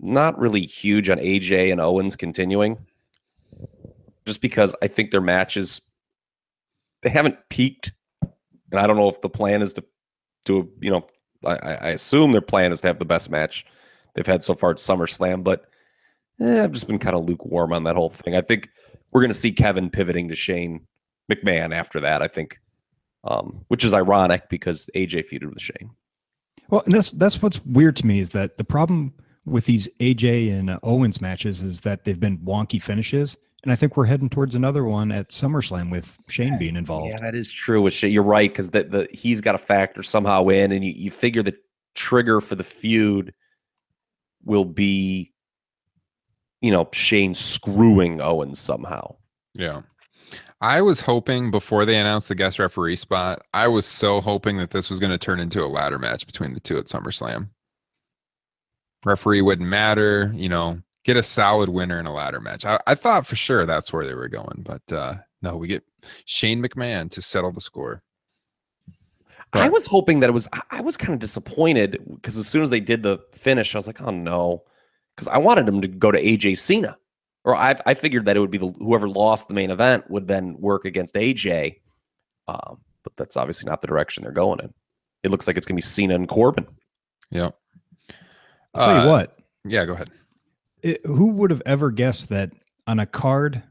not 0.00 0.38
really 0.38 0.62
huge 0.62 1.10
on 1.10 1.18
AJ 1.18 1.72
and 1.72 1.80
Owens 1.80 2.16
continuing, 2.16 2.78
just 4.26 4.40
because 4.40 4.74
I 4.82 4.88
think 4.88 5.10
their 5.10 5.20
matches 5.20 5.80
they 7.02 7.10
haven't 7.10 7.36
peaked, 7.48 7.92
and 8.22 8.80
I 8.80 8.86
don't 8.86 8.96
know 8.96 9.08
if 9.08 9.20
the 9.20 9.28
plan 9.28 9.62
is 9.62 9.72
to 9.74 9.84
to 10.46 10.70
you 10.80 10.90
know, 10.90 11.06
I, 11.44 11.56
I 11.56 11.88
assume 11.90 12.32
their 12.32 12.40
plan 12.40 12.72
is 12.72 12.80
to 12.80 12.88
have 12.88 12.98
the 12.98 13.04
best 13.04 13.30
match 13.30 13.64
they've 14.14 14.26
had 14.26 14.44
so 14.44 14.54
far 14.54 14.70
at 14.70 14.76
SummerSlam, 14.76 15.44
but 15.44 15.66
eh, 16.40 16.62
I've 16.62 16.72
just 16.72 16.86
been 16.86 16.98
kind 16.98 17.16
of 17.16 17.24
lukewarm 17.24 17.72
on 17.72 17.84
that 17.84 17.96
whole 17.96 18.10
thing. 18.10 18.34
I 18.34 18.40
think 18.40 18.68
we're 19.12 19.20
going 19.20 19.32
to 19.32 19.38
see 19.38 19.52
Kevin 19.52 19.90
pivoting 19.90 20.28
to 20.28 20.36
Shane 20.36 20.86
McMahon 21.30 21.74
after 21.74 22.00
that. 22.00 22.22
I 22.22 22.28
think, 22.28 22.60
um, 23.24 23.64
which 23.68 23.84
is 23.84 23.94
ironic 23.94 24.48
because 24.48 24.90
AJ 24.94 25.28
feuded 25.28 25.50
with 25.50 25.60
Shane. 25.60 25.90
Well, 26.68 26.82
and 26.84 26.92
that's 26.92 27.12
that's 27.12 27.40
what's 27.40 27.64
weird 27.64 27.96
to 27.96 28.06
me 28.06 28.20
is 28.20 28.30
that 28.30 28.58
the 28.58 28.64
problem 28.64 29.14
with 29.46 29.64
these 29.64 29.88
AJ 30.00 30.52
and 30.52 30.70
uh, 30.70 30.78
Owens 30.82 31.20
matches 31.20 31.62
is 31.62 31.80
that 31.80 32.04
they've 32.04 32.20
been 32.20 32.38
wonky 32.38 32.82
finishes, 32.82 33.36
and 33.62 33.72
I 33.72 33.76
think 33.76 33.96
we're 33.96 34.04
heading 34.04 34.28
towards 34.28 34.54
another 34.54 34.84
one 34.84 35.10
at 35.10 35.30
SummerSlam 35.30 35.90
with 35.90 36.18
Shane 36.28 36.58
being 36.58 36.76
involved. 36.76 37.10
Yeah, 37.10 37.20
that 37.20 37.34
is 37.34 37.50
true. 37.50 37.82
With 37.82 37.92
Shane. 37.92 38.12
You're 38.12 38.22
right 38.22 38.50
because 38.50 38.70
the, 38.70 38.84
the 38.84 39.08
he's 39.12 39.40
got 39.40 39.54
a 39.54 39.58
factor 39.58 40.02
somehow 40.02 40.46
in, 40.48 40.72
and 40.72 40.84
you, 40.84 40.92
you 40.92 41.10
figure 41.10 41.42
the 41.42 41.56
trigger 41.94 42.40
for 42.40 42.54
the 42.54 42.64
feud 42.64 43.34
will 44.44 44.64
be, 44.64 45.32
you 46.60 46.70
know, 46.70 46.88
Shane 46.92 47.34
screwing 47.34 48.20
Owens 48.20 48.60
somehow. 48.60 49.16
Yeah. 49.54 49.82
I 50.60 50.80
was 50.82 51.00
hoping 51.00 51.50
before 51.50 51.84
they 51.84 51.96
announced 51.98 52.28
the 52.28 52.34
guest 52.34 52.58
referee 52.58 52.96
spot, 52.96 53.42
I 53.54 53.68
was 53.68 53.86
so 53.86 54.20
hoping 54.20 54.56
that 54.56 54.70
this 54.72 54.90
was 54.90 54.98
going 54.98 55.12
to 55.12 55.18
turn 55.18 55.38
into 55.38 55.62
a 55.64 55.66
ladder 55.66 55.98
match 55.98 56.26
between 56.26 56.52
the 56.52 56.60
two 56.60 56.78
at 56.78 56.86
SummerSlam. 56.86 57.50
Referee 59.04 59.42
wouldn't 59.42 59.68
matter, 59.68 60.32
you 60.34 60.48
know, 60.48 60.80
get 61.04 61.16
a 61.16 61.22
solid 61.22 61.68
winner 61.68 62.00
in 62.00 62.06
a 62.06 62.12
ladder 62.12 62.40
match. 62.40 62.64
I, 62.64 62.80
I 62.88 62.96
thought 62.96 63.26
for 63.26 63.36
sure 63.36 63.64
that's 63.66 63.92
where 63.92 64.04
they 64.04 64.14
were 64.14 64.28
going, 64.28 64.64
but 64.64 64.82
uh 64.92 65.14
no, 65.40 65.56
we 65.56 65.68
get 65.68 65.84
Shane 66.24 66.60
McMahon 66.60 67.08
to 67.12 67.22
settle 67.22 67.52
the 67.52 67.60
score. 67.60 68.02
I 69.52 69.68
was 69.68 69.86
hoping 69.86 70.18
that 70.20 70.28
it 70.28 70.32
was. 70.32 70.48
I- 70.52 70.62
I 70.70 70.80
was 70.80 70.96
kind 70.96 71.14
of 71.14 71.20
disappointed 71.20 71.98
because 72.12 72.36
as 72.36 72.48
soon 72.48 72.62
as 72.62 72.70
they 72.70 72.80
did 72.80 73.02
the 73.04 73.18
finish, 73.32 73.74
I 73.74 73.78
was 73.78 73.86
like, 73.86 74.02
"Oh 74.02 74.10
no," 74.10 74.64
because 75.14 75.28
I 75.28 75.38
wanted 75.38 75.66
him 75.68 75.80
to 75.80 75.88
go 75.88 76.10
to 76.10 76.20
AJ 76.20 76.58
Cena, 76.58 76.98
or 77.44 77.54
I, 77.56 77.74
I 77.86 77.94
figured 77.94 78.24
that 78.26 78.36
it 78.36 78.40
would 78.40 78.50
be 78.50 78.58
the 78.58 78.72
whoever 78.78 79.08
lost 79.08 79.48
the 79.48 79.54
main 79.54 79.70
event 79.70 80.10
would 80.10 80.26
then 80.28 80.56
work 80.58 80.84
against 80.84 81.14
AJ. 81.14 81.80
Um, 82.46 82.78
but 83.04 83.14
that's 83.16 83.36
obviously 83.36 83.68
not 83.70 83.80
the 83.80 83.86
direction 83.86 84.22
they're 84.22 84.32
going 84.32 84.60
in. 84.60 84.72
It 85.22 85.30
looks 85.30 85.46
like 85.46 85.56
it's 85.56 85.66
gonna 85.66 85.76
be 85.76 85.82
Cena 85.82 86.14
and 86.14 86.28
Corbin. 86.28 86.66
Yeah. 87.30 87.50
I'll 88.74 88.84
tell 88.86 88.94
you 89.04 89.08
Uh, 89.08 89.12
what, 89.12 89.38
Yeah, 89.64 89.84
go 89.86 89.92
ahead. 89.94 90.10
it, 90.82 91.04
who 91.06 91.26
would 91.32 91.50
have 91.50 91.62
ever 91.66 91.90
guessed 91.90 92.28
that 92.30 92.52
on 92.86 93.00
a 93.00 93.06
card 93.06 93.62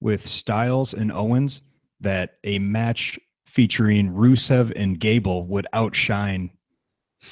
with 0.00 0.26
Styles 0.26 0.92
and 0.94 1.10
Owens, 1.12 1.62
that 2.00 2.34
a 2.44 2.58
match 2.58 3.18
featuring 3.46 4.10
Rusev 4.12 4.72
and 4.76 4.98
Gable 5.00 5.46
would 5.46 5.66
outshine 5.72 6.50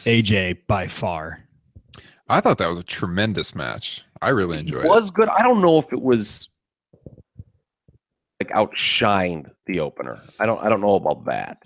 AJ 0.05 0.67
by 0.67 0.87
far? 0.87 1.44
I 2.29 2.41
thought 2.41 2.59
that 2.59 2.69
was 2.69 2.79
a 2.79 2.85
tremendous 2.85 3.55
match. 3.55 4.05
I 4.23 4.31
really 4.31 4.59
enjoyed 4.59 4.85
it 4.85 4.89
was 4.89 5.11
good. 5.11 5.29
I 5.29 5.43
don't 5.43 5.61
know 5.61 5.79
if 5.79 5.93
it 5.93 6.01
was 6.01 6.49
like 8.41 8.51
outshined 8.51 9.51
the 9.67 9.81
opener. 9.81 10.19
I 10.41 10.47
don't. 10.47 10.63
I 10.63 10.69
don't 10.69 10.81
know 10.81 10.95
about 10.95 11.25
that. 11.27 11.63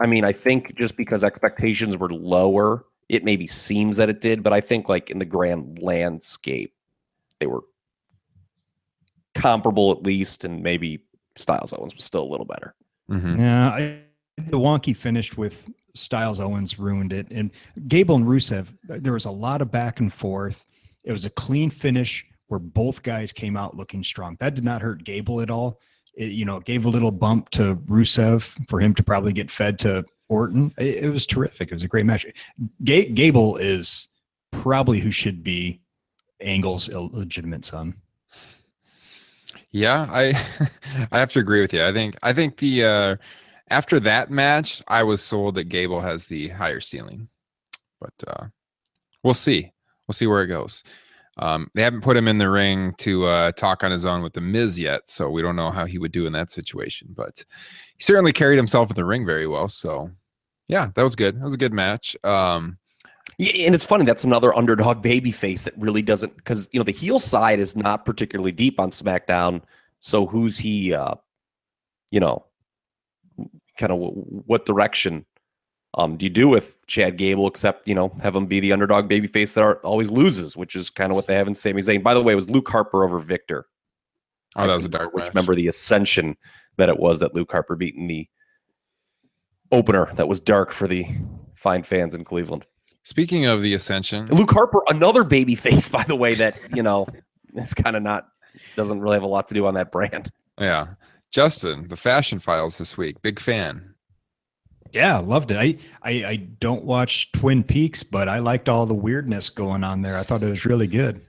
I 0.00 0.06
mean, 0.06 0.24
I 0.24 0.32
think 0.32 0.76
just 0.76 0.96
because 0.96 1.24
expectations 1.24 1.96
were 1.96 2.10
lower, 2.10 2.84
it 3.08 3.24
maybe 3.24 3.46
seems 3.46 3.96
that 3.96 4.08
it 4.08 4.20
did, 4.20 4.42
but 4.42 4.52
I 4.52 4.60
think 4.60 4.88
like 4.88 5.10
in 5.10 5.18
the 5.18 5.24
grand 5.24 5.80
landscape, 5.82 6.72
they 7.40 7.46
were 7.46 7.62
comparable 9.34 9.90
at 9.90 10.02
least, 10.02 10.44
and 10.44 10.62
maybe 10.62 11.00
Styles 11.36 11.72
Owens 11.72 11.94
was 11.94 12.04
still 12.04 12.22
a 12.22 12.30
little 12.30 12.46
better. 12.46 12.74
it. 13.08 13.14
Mhm. 13.14 13.38
Yeah, 13.38 13.68
I, 13.70 13.98
the 14.38 14.58
wonky 14.58 14.96
finished 14.96 15.36
with 15.36 15.68
Styles 15.98 16.40
Owens 16.40 16.78
ruined 16.78 17.12
it, 17.12 17.26
and 17.30 17.50
Gable 17.88 18.16
and 18.16 18.24
Rusev. 18.24 18.68
There 18.84 19.12
was 19.12 19.24
a 19.24 19.30
lot 19.30 19.62
of 19.62 19.70
back 19.70 20.00
and 20.00 20.12
forth. 20.12 20.64
It 21.04 21.12
was 21.12 21.24
a 21.24 21.30
clean 21.30 21.70
finish 21.70 22.24
where 22.48 22.60
both 22.60 23.02
guys 23.02 23.32
came 23.32 23.56
out 23.56 23.76
looking 23.76 24.02
strong. 24.02 24.36
That 24.40 24.54
did 24.54 24.64
not 24.64 24.82
hurt 24.82 25.04
Gable 25.04 25.40
at 25.40 25.50
all. 25.50 25.80
It, 26.14 26.32
you 26.32 26.44
know, 26.44 26.60
gave 26.60 26.84
a 26.84 26.88
little 26.88 27.10
bump 27.10 27.50
to 27.50 27.76
Rusev 27.86 28.42
for 28.68 28.80
him 28.80 28.94
to 28.94 29.02
probably 29.02 29.32
get 29.32 29.50
fed 29.50 29.78
to 29.80 30.04
Orton. 30.28 30.72
It, 30.78 31.04
it 31.04 31.10
was 31.10 31.26
terrific. 31.26 31.70
It 31.70 31.74
was 31.74 31.84
a 31.84 31.88
great 31.88 32.06
match. 32.06 32.26
Ga- 32.84 33.10
Gable 33.10 33.56
is 33.56 34.08
probably 34.50 34.98
who 35.00 35.10
should 35.10 35.42
be 35.44 35.80
Angle's 36.40 36.88
illegitimate 36.88 37.64
son. 37.64 37.94
Yeah, 39.70 40.06
I 40.10 40.28
I 41.12 41.18
have 41.18 41.32
to 41.32 41.40
agree 41.40 41.60
with 41.60 41.72
you. 41.72 41.84
I 41.84 41.92
think 41.92 42.16
I 42.22 42.32
think 42.32 42.56
the 42.56 42.84
uh 42.84 43.16
after 43.70 44.00
that 44.00 44.30
match, 44.30 44.82
I 44.88 45.02
was 45.02 45.22
sold 45.22 45.54
that 45.56 45.64
Gable 45.64 46.00
has 46.00 46.24
the 46.24 46.48
higher 46.48 46.80
ceiling. 46.80 47.28
But 48.00 48.14
uh 48.26 48.46
we'll 49.24 49.34
see. 49.34 49.72
We'll 50.06 50.14
see 50.14 50.26
where 50.26 50.42
it 50.42 50.48
goes. 50.48 50.84
Um 51.38 51.68
they 51.74 51.82
haven't 51.82 52.02
put 52.02 52.16
him 52.16 52.28
in 52.28 52.38
the 52.38 52.50
ring 52.50 52.94
to 52.98 53.24
uh 53.26 53.52
talk 53.52 53.84
on 53.84 53.90
his 53.90 54.04
own 54.04 54.22
with 54.22 54.32
the 54.32 54.40
Miz 54.40 54.78
yet, 54.78 55.08
so 55.08 55.30
we 55.30 55.42
don't 55.42 55.56
know 55.56 55.70
how 55.70 55.84
he 55.84 55.98
would 55.98 56.12
do 56.12 56.26
in 56.26 56.32
that 56.34 56.50
situation, 56.50 57.08
but 57.16 57.44
he 57.96 58.02
certainly 58.04 58.32
carried 58.32 58.56
himself 58.56 58.90
in 58.90 58.96
the 58.96 59.04
ring 59.04 59.26
very 59.26 59.46
well, 59.46 59.68
so 59.68 60.10
yeah, 60.68 60.90
that 60.94 61.02
was 61.02 61.16
good. 61.16 61.36
That 61.36 61.44
was 61.44 61.54
a 61.54 61.58
good 61.58 61.72
match. 61.72 62.16
Um 62.24 62.78
Yeah, 63.38 63.66
and 63.66 63.74
it's 63.74 63.86
funny. 63.86 64.04
That's 64.04 64.24
another 64.24 64.54
underdog 64.56 65.02
baby 65.02 65.30
face 65.32 65.64
that 65.64 65.74
really 65.78 66.02
doesn't 66.02 66.36
because 66.36 66.68
you 66.72 66.80
know 66.80 66.84
the 66.84 66.92
heel 66.92 67.18
side 67.18 67.60
is 67.60 67.76
not 67.76 68.04
particularly 68.06 68.52
deep 68.52 68.78
on 68.80 68.90
SmackDown. 68.90 69.62
So 70.00 70.26
who's 70.26 70.58
he? 70.58 70.92
uh 70.94 71.14
You 72.10 72.20
know, 72.20 72.44
kind 73.78 73.92
of 73.92 73.98
w- 74.00 74.22
what 74.46 74.66
direction 74.66 75.24
um 75.94 76.16
do 76.18 76.26
you 76.26 76.30
do 76.30 76.48
with 76.48 76.84
Chad 76.86 77.16
Gable? 77.16 77.46
Except 77.48 77.88
you 77.88 77.94
know 77.94 78.10
have 78.22 78.36
him 78.36 78.44
be 78.46 78.60
the 78.60 78.72
underdog 78.72 79.08
baby 79.08 79.26
face 79.26 79.54
that 79.54 79.62
are, 79.62 79.76
always 79.76 80.10
loses, 80.10 80.56
which 80.56 80.76
is 80.76 80.90
kind 80.90 81.10
of 81.10 81.16
what 81.16 81.26
they 81.26 81.34
have 81.34 81.48
in 81.48 81.54
Sami 81.54 81.80
Zayn. 81.80 82.02
By 82.02 82.12
the 82.14 82.22
way, 82.22 82.32
it 82.32 82.36
was 82.36 82.50
Luke 82.50 82.68
Harper 82.68 83.04
over 83.04 83.18
Viktor. 83.18 83.66
oh, 84.56 84.66
that 84.66 84.74
was 84.74 84.84
a 84.84 84.88
dark 84.88 85.14
Which 85.14 85.24
match. 85.24 85.34
remember 85.34 85.54
the 85.54 85.68
Ascension 85.68 86.36
that 86.76 86.88
it 86.90 86.98
was 86.98 87.18
that 87.20 87.34
Luke 87.34 87.50
Harper 87.50 87.74
beat 87.76 87.94
in 87.94 88.06
the 88.06 88.28
opener 89.72 90.06
that 90.14 90.28
was 90.28 90.40
dark 90.40 90.72
for 90.72 90.86
the 90.88 91.06
fine 91.54 91.82
fans 91.82 92.14
in 92.14 92.24
Cleveland. 92.24 92.66
Speaking 93.02 93.46
of 93.46 93.62
the 93.62 93.74
Ascension, 93.74 94.26
Luke 94.26 94.50
Harper, 94.50 94.82
another 94.88 95.24
baby 95.24 95.54
face, 95.54 95.88
by 95.98 96.02
the 96.04 96.16
way, 96.16 96.34
that 96.34 96.56
you 96.74 96.82
know 96.82 97.06
is 97.54 97.72
kind 97.74 97.96
of 97.96 98.02
not 98.02 98.28
doesn't 98.76 99.00
really 99.00 99.14
have 99.14 99.22
a 99.22 99.26
lot 99.26 99.48
to 99.48 99.54
do 99.54 99.66
on 99.66 99.74
that 99.74 99.90
brand. 99.92 100.30
yeah. 100.60 100.88
Justin, 101.30 101.88
the 101.88 101.96
fashion 101.96 102.38
files 102.38 102.78
this 102.78 102.96
week. 102.96 103.20
Big 103.22 103.38
fan. 103.38 103.94
Yeah, 104.92 105.18
loved 105.18 105.50
it. 105.50 105.58
I, 105.58 105.76
I 106.02 106.24
I 106.24 106.36
don't 106.60 106.84
watch 106.84 107.30
Twin 107.32 107.62
Peaks, 107.62 108.02
but 108.02 108.28
I 108.28 108.38
liked 108.38 108.68
all 108.68 108.86
the 108.86 108.94
weirdness 108.94 109.50
going 109.50 109.84
on 109.84 110.00
there. 110.00 110.16
I 110.16 110.22
thought 110.22 110.42
it 110.42 110.48
was 110.48 110.64
really 110.64 110.86
good. 110.86 111.20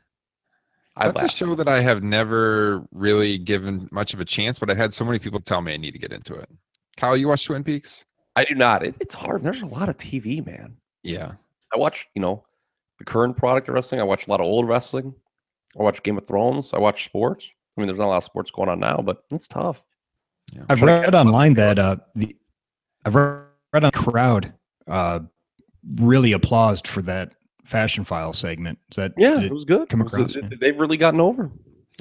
I 0.95 1.07
That's 1.07 1.21
a 1.21 1.29
show 1.29 1.55
that 1.55 1.67
I 1.67 1.81
have 1.81 2.03
never 2.03 2.85
really 2.91 3.37
given 3.37 3.87
much 3.91 4.13
of 4.13 4.19
a 4.19 4.25
chance, 4.25 4.59
but 4.59 4.69
I've 4.69 4.77
had 4.77 4.93
so 4.93 5.05
many 5.05 5.19
people 5.19 5.39
tell 5.39 5.61
me 5.61 5.73
I 5.73 5.77
need 5.77 5.91
to 5.91 5.99
get 5.99 6.11
into 6.11 6.33
it. 6.35 6.49
Kyle, 6.97 7.15
you 7.15 7.29
watch 7.29 7.45
Twin 7.45 7.63
Peaks? 7.63 8.05
I 8.35 8.43
do 8.43 8.53
not. 8.53 8.83
It, 8.83 8.95
it's 8.99 9.13
hard. 9.13 9.41
There's 9.41 9.61
a 9.61 9.65
lot 9.65 9.87
of 9.87 9.95
TV, 9.95 10.45
man. 10.45 10.75
Yeah. 11.03 11.33
I 11.73 11.77
watch, 11.77 12.07
you 12.15 12.21
know, 12.21 12.43
the 12.97 13.05
current 13.05 13.37
product 13.37 13.69
of 13.69 13.75
wrestling. 13.75 14.01
I 14.01 14.03
watch 14.03 14.27
a 14.27 14.29
lot 14.29 14.41
of 14.41 14.45
old 14.45 14.67
wrestling. 14.67 15.13
I 15.79 15.83
watch 15.83 16.03
Game 16.03 16.17
of 16.17 16.27
Thrones. 16.27 16.73
I 16.73 16.79
watch 16.79 17.05
sports. 17.05 17.49
I 17.79 17.81
mean, 17.81 17.87
there's 17.87 17.97
not 17.99 18.07
a 18.07 18.09
lot 18.09 18.17
of 18.17 18.23
sports 18.25 18.51
going 18.51 18.67
on 18.67 18.81
now, 18.81 18.97
but 18.97 19.23
it's 19.31 19.47
tough. 19.47 19.85
I've 20.67 20.81
read 20.81 21.15
online 21.15 21.53
that 21.53 21.79
uh, 21.79 21.95
the 22.15 22.35
I've 23.05 23.15
read 23.15 23.45
on 23.73 23.83
the 23.83 23.91
crowd 23.91 24.53
uh, 24.87 25.19
really 25.95 26.33
applauded 26.33 26.87
for 26.87 27.01
that 27.03 27.31
fashion 27.63 28.03
file 28.03 28.33
segment. 28.33 28.77
Is 28.91 28.97
that 28.97 29.13
Yeah, 29.17 29.35
did 29.35 29.43
it 29.45 29.53
was 29.53 29.63
good. 29.63 29.87
come 29.87 30.01
It 30.01 30.05
was- 30.05 30.13
across, 30.13 30.35
it- 30.35 30.43
yeah. 30.51 30.57
They've 30.59 30.77
really 30.77 30.97
gotten 30.97 31.21
over. 31.21 31.49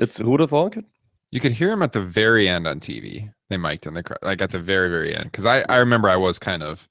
It's 0.01 0.17
who 0.17 0.31
would 0.33 0.41
have 0.41 0.51
thought 0.51 0.77
it? 0.77 0.85
You 1.31 1.39
could 1.39 1.53
hear 1.53 1.71
him 1.71 1.83
at 1.83 1.93
the 1.93 2.01
very 2.01 2.49
end 2.49 2.67
on 2.67 2.81
TV. 2.81 3.31
They 3.51 3.57
mic'd 3.57 3.87
in 3.87 3.95
the 3.95 4.03
crowd, 4.03 4.19
like 4.23 4.43
at 4.43 4.51
the 4.51 4.59
very, 4.59 4.89
very 4.89 5.15
end. 5.15 5.25
Because 5.25 5.47
I, 5.47 5.61
I 5.69 5.77
remember 5.77 6.09
I 6.09 6.17
was 6.17 6.39
kind 6.41 6.63
of 6.65 6.89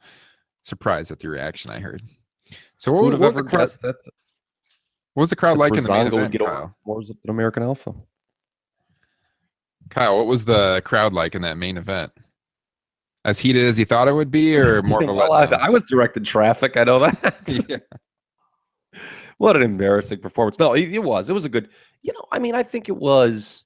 surprised 0.64 1.12
at 1.12 1.20
the 1.20 1.28
reaction 1.28 1.72
I 1.72 1.80
heard. 1.80 2.02
So 2.78 2.94
what, 2.94 3.02
Who 3.06 3.10
what 3.12 3.20
was 3.20 3.36
the 3.36 3.44
crowd? 3.44 3.60
guessed 3.60 3.82
that 3.82 3.96
What 5.16 5.22
was 5.22 5.30
the 5.32 5.36
crowd 5.36 5.58
like 5.58 5.76
in 5.76 5.84
the 5.84 5.90
main 5.92 6.06
Breezango 6.08 6.12
would 6.12 6.18
event, 6.20 6.32
get 6.34 6.42
over 6.44 6.52
Kyle? 6.52 6.78
more 6.86 7.02
than 7.04 7.18
American 7.28 7.64
Alpha? 7.64 7.94
Kyle, 9.90 10.18
what 10.18 10.28
was 10.28 10.46
the 10.46 10.82
crowd 10.86 11.14
like 11.14 11.36
in 11.36 11.42
that 11.44 11.58
main 11.58 11.78
event? 11.78 12.12
As 13.26 13.40
heated 13.40 13.66
as 13.66 13.76
he 13.76 13.86
thought 13.86 14.08
it 14.08 14.14
would 14.14 14.32
be, 14.32 14.56
or 14.56 14.82
more 14.84 15.04
of 15.04 15.10
a 15.10 15.14
well, 15.14 15.34
I? 15.34 15.46
I 15.46 15.70
was 15.70 15.84
directing 15.84 16.24
traffic. 16.24 16.78
I 16.78 16.84
know 16.84 17.00
that. 17.00 17.66
Yeah. 17.70 17.78
what 19.38 19.56
an 19.56 19.62
embarrassing 19.62 20.20
performance. 20.20 20.60
No, 20.60 20.74
it, 20.74 20.94
it 20.94 21.04
was. 21.04 21.30
It 21.30 21.34
was 21.34 21.46
a 21.46 21.50
good. 21.50 21.70
You 22.02 22.14
know, 22.14 22.26
I 22.32 22.40
mean, 22.40 22.56
I 22.56 22.64
think 22.64 22.90
it 22.90 22.98
was. 22.98 23.66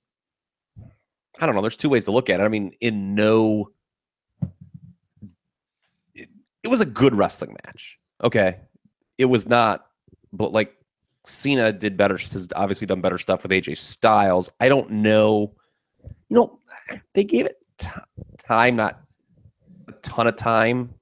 I 1.39 1.45
don't 1.45 1.55
know. 1.55 1.61
There's 1.61 1.77
two 1.77 1.89
ways 1.89 2.05
to 2.05 2.11
look 2.11 2.29
at 2.29 2.39
it. 2.39 2.43
I 2.43 2.47
mean, 2.47 2.73
in 2.81 3.15
no. 3.15 3.69
It, 6.13 6.29
it 6.63 6.67
was 6.67 6.81
a 6.81 6.85
good 6.85 7.15
wrestling 7.15 7.55
match. 7.65 7.97
Okay, 8.23 8.57
it 9.17 9.25
was 9.25 9.47
not, 9.47 9.85
but 10.31 10.51
like 10.51 10.75
Cena 11.25 11.71
did 11.71 11.97
better. 11.97 12.17
Has 12.17 12.47
obviously 12.55 12.87
done 12.87 13.01
better 13.01 13.17
stuff 13.17 13.43
with 13.43 13.51
AJ 13.51 13.77
Styles. 13.77 14.51
I 14.59 14.69
don't 14.69 14.89
know. 14.91 15.53
You 16.29 16.35
know, 16.35 16.59
they 17.13 17.23
gave 17.23 17.45
it 17.45 17.57
t- 17.77 17.89
time, 18.37 18.75
not 18.75 19.01
a 19.87 19.93
ton 20.01 20.27
of 20.27 20.35
time, 20.35 20.93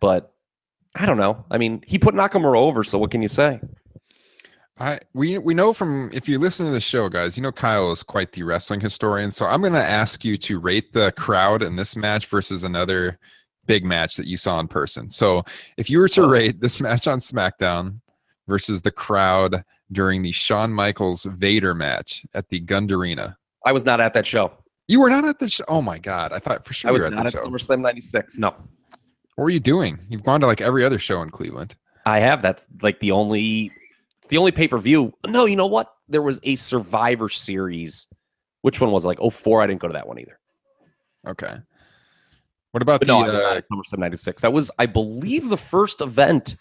but 0.00 0.32
I 0.94 1.06
don't 1.06 1.16
know. 1.16 1.44
I 1.50 1.58
mean, 1.58 1.82
he 1.86 1.98
put 1.98 2.14
Nakamura 2.14 2.56
over, 2.56 2.84
so 2.84 2.98
what 2.98 3.10
can 3.10 3.22
you 3.22 3.28
say? 3.28 3.60
I 4.78 4.98
we 5.12 5.38
we 5.38 5.54
know 5.54 5.72
from 5.72 6.10
if 6.12 6.28
you 6.28 6.38
listen 6.38 6.66
to 6.66 6.72
the 6.72 6.80
show, 6.80 7.08
guys, 7.08 7.36
you 7.36 7.42
know 7.42 7.52
Kyle 7.52 7.92
is 7.92 8.02
quite 8.02 8.32
the 8.32 8.42
wrestling 8.42 8.80
historian. 8.80 9.30
So 9.30 9.46
I'm 9.46 9.62
gonna 9.62 9.78
ask 9.78 10.24
you 10.24 10.36
to 10.38 10.58
rate 10.58 10.92
the 10.92 11.12
crowd 11.12 11.62
in 11.62 11.76
this 11.76 11.94
match 11.94 12.26
versus 12.26 12.64
another 12.64 13.18
big 13.66 13.84
match 13.84 14.16
that 14.16 14.26
you 14.26 14.36
saw 14.36 14.58
in 14.58 14.66
person. 14.66 15.10
So 15.10 15.44
if 15.76 15.88
you 15.88 15.98
were 15.98 16.08
to 16.08 16.24
oh. 16.24 16.28
rate 16.28 16.60
this 16.60 16.80
match 16.80 17.06
on 17.06 17.18
SmackDown 17.18 18.00
versus 18.48 18.82
the 18.82 18.90
crowd 18.90 19.64
during 19.92 20.22
the 20.22 20.32
Shawn 20.32 20.72
Michaels 20.72 21.24
Vader 21.24 21.74
match 21.74 22.26
at 22.34 22.48
the 22.48 22.60
Gund 22.60 22.90
Arena. 22.90 23.36
I 23.64 23.72
was 23.72 23.84
not 23.84 24.00
at 24.00 24.14
that 24.14 24.26
show. 24.26 24.52
You 24.88 25.00
were 25.00 25.08
not 25.10 25.24
at 25.24 25.38
the 25.38 25.48
show. 25.48 25.64
Oh 25.68 25.80
my 25.82 25.98
god. 25.98 26.32
I 26.32 26.38
thought 26.38 26.64
for 26.64 26.74
sure 26.74 26.88
I 26.90 26.92
was 26.92 27.02
you 27.02 27.08
were 27.10 27.14
not 27.14 27.26
at 27.26 27.34
at. 27.34 27.40
SummerSlam 27.40 27.80
'96. 27.80 28.38
No, 28.38 28.50
What 28.50 29.44
were 29.44 29.50
you 29.50 29.60
doing? 29.60 29.98
You've 30.08 30.22
gone 30.24 30.40
to 30.40 30.46
like 30.46 30.60
every 30.60 30.84
other 30.84 30.98
show 30.98 31.22
in 31.22 31.30
Cleveland. 31.30 31.74
I 32.06 32.18
have. 32.18 32.42
That's 32.42 32.66
like 32.82 33.00
the 33.00 33.12
only, 33.12 33.72
it's 34.18 34.28
the 34.28 34.36
only 34.36 34.52
pay 34.52 34.68
per 34.68 34.76
view. 34.78 35.14
No, 35.26 35.46
you 35.46 35.56
know 35.56 35.66
what? 35.66 35.90
There 36.08 36.20
was 36.20 36.38
a 36.42 36.56
Survivor 36.56 37.30
Series. 37.30 38.06
Which 38.60 38.80
one 38.80 38.90
was 38.90 39.04
it? 39.04 39.08
like? 39.08 39.18
Oh, 39.20 39.30
four. 39.30 39.62
I 39.62 39.66
didn't 39.66 39.80
go 39.80 39.88
to 39.88 39.92
that 39.94 40.06
one 40.06 40.18
either. 40.18 40.38
Okay. 41.26 41.54
What 42.72 42.82
about 42.82 43.00
But 43.00 43.06
the 43.06 43.12
no, 43.12 43.24
uh, 43.30 43.60
SummerSlam 43.72 43.98
'96. 43.98 44.42
That 44.42 44.52
was, 44.52 44.70
I 44.78 44.84
believe, 44.86 45.48
the 45.48 45.56
first 45.56 46.00
event 46.02 46.56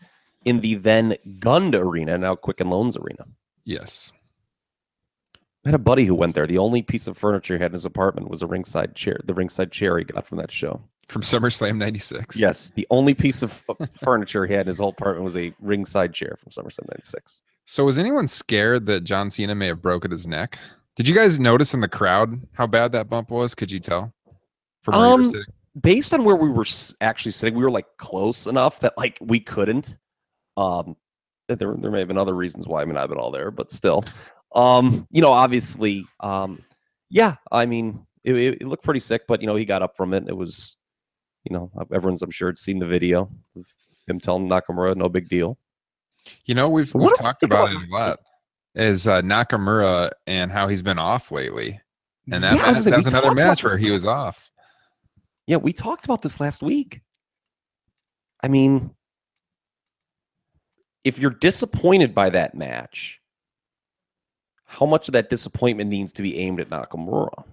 in 0.45 0.61
the 0.61 0.75
then 0.75 1.15
Gund 1.39 1.75
Arena, 1.75 2.17
now 2.17 2.35
Quicken 2.35 2.69
Loans 2.69 2.95
Arena. 2.97 3.25
yes. 3.65 4.11
I 5.65 5.69
had 5.69 5.75
a 5.75 5.79
buddy 5.79 6.05
who 6.05 6.15
went 6.15 6.35
there. 6.35 6.45
The 6.45 6.57
only 6.57 6.81
piece 6.81 7.07
of 7.07 7.17
furniture 7.17 7.55
he 7.55 7.61
had 7.61 7.71
in 7.71 7.73
his 7.73 7.85
apartment 7.85 8.29
was 8.29 8.41
a 8.41 8.47
ringside 8.47 8.95
chair, 8.95 9.19
the 9.23 9.33
ringside 9.33 9.71
chair 9.71 9.97
he 9.97 10.03
got 10.03 10.25
from 10.25 10.37
that 10.39 10.51
show. 10.51 10.81
From 11.07 11.21
SummerSlam 11.21 11.77
96. 11.77 12.35
Yes, 12.35 12.71
the 12.71 12.87
only 12.89 13.13
piece 13.13 13.41
of 13.43 13.63
furniture 14.03 14.45
he 14.45 14.53
had 14.53 14.61
in 14.61 14.67
his 14.67 14.79
whole 14.79 14.89
apartment 14.89 15.23
was 15.23 15.37
a 15.37 15.53
ringside 15.59 16.13
chair 16.13 16.35
from 16.37 16.51
SummerSlam 16.51 16.87
'96. 16.91 17.41
So 17.65 17.85
was 17.85 17.97
anyone 17.97 18.27
scared 18.27 18.85
that 18.87 19.01
John 19.05 19.29
Cena 19.29 19.55
may 19.55 19.67
have 19.67 19.81
broken 19.81 20.11
his 20.11 20.27
neck? 20.27 20.59
Did 20.95 21.07
you 21.07 21.15
guys 21.15 21.39
notice 21.39 21.73
in 21.73 21.81
the 21.81 21.87
crowd 21.89 22.41
how 22.53 22.67
bad 22.67 22.91
that 22.91 23.09
bump 23.09 23.31
was? 23.31 23.55
Could 23.55 23.71
you 23.71 23.79
tell? 23.79 24.13
From 24.83 24.95
where 24.95 25.03
you 25.03 25.07
were 25.15 25.19
Um, 25.21 25.25
sitting? 25.25 25.53
Based 25.81 26.13
on 26.13 26.23
where 26.23 26.35
we 26.35 26.49
were 26.49 26.65
actually 27.01 27.31
sitting, 27.31 27.55
we 27.55 27.63
were 27.63 27.71
like 27.71 27.87
close 27.97 28.47
enough 28.47 28.79
that 28.81 28.97
like 28.97 29.17
we 29.21 29.39
couldn't. 29.39 29.97
Um, 30.55 30.95
there 31.47 31.75
there 31.77 31.91
may 31.91 31.99
have 31.99 32.07
been 32.07 32.17
other 32.17 32.35
reasons 32.35 32.67
why 32.67 32.81
I 32.81 32.85
mean 32.85 32.95
I've 32.95 33.09
been 33.09 33.17
all 33.17 33.31
there, 33.31 33.49
but 33.51 33.71
still, 33.71 34.03
um, 34.53 35.07
you 35.11 35.21
know, 35.21 35.31
obviously, 35.31 36.05
um, 36.19 36.63
yeah, 37.09 37.35
I 37.51 37.65
mean, 37.65 38.05
it, 38.23 38.35
it, 38.35 38.61
it 38.61 38.67
looked 38.67 38.83
pretty 38.83 38.99
sick, 38.99 39.23
but 39.27 39.41
you 39.41 39.47
know, 39.47 39.55
he 39.55 39.65
got 39.65 39.81
up 39.81 39.97
from 39.97 40.13
it. 40.13 40.25
It 40.27 40.35
was, 40.35 40.77
you 41.43 41.55
know, 41.55 41.71
everyone's 41.93 42.21
I'm 42.21 42.31
sure 42.31 42.49
had 42.49 42.57
seen 42.57 42.79
the 42.79 42.87
video 42.87 43.29
of 43.55 43.65
him 44.07 44.19
telling 44.19 44.47
Nakamura, 44.49 44.95
no 44.95 45.09
big 45.09 45.29
deal. 45.29 45.57
You 46.45 46.55
know, 46.55 46.69
we've, 46.69 46.93
we've 46.93 47.17
talked 47.17 47.43
about 47.43 47.69
it 47.69 47.75
a 47.75 47.93
lot. 47.93 48.19
Is 48.75 49.07
uh, 49.07 49.21
Nakamura 49.21 50.11
and 50.25 50.51
how 50.51 50.67
he's 50.67 50.81
been 50.81 50.97
off 50.97 51.31
lately, 51.31 51.79
and 52.31 52.43
that, 52.43 52.55
Yeah, 52.55 52.69
was 52.69 52.85
that, 52.85 52.97
we 52.97 53.03
another 53.05 53.35
match 53.35 53.63
where 53.63 53.77
he 53.77 53.91
was 53.91 54.05
off. 54.05 54.51
Yeah, 55.45 55.57
we 55.57 55.73
talked 55.73 56.05
about 56.05 56.21
this 56.21 56.39
last 56.39 56.63
week. 56.63 57.01
I 58.41 58.47
mean, 58.47 58.91
if 61.03 61.19
you're 61.19 61.31
disappointed 61.31 62.15
by 62.15 62.29
that 62.31 62.55
match, 62.55 63.21
how 64.73 64.87
much 64.87 65.07
of 65.07 65.11
that 65.11 65.29
disappointment 65.29 65.89
needs 65.89 66.11
to 66.13 66.23
be 66.23 66.39
aimed 66.39 66.59
at 66.59 66.69
Nakamura? 66.69 67.43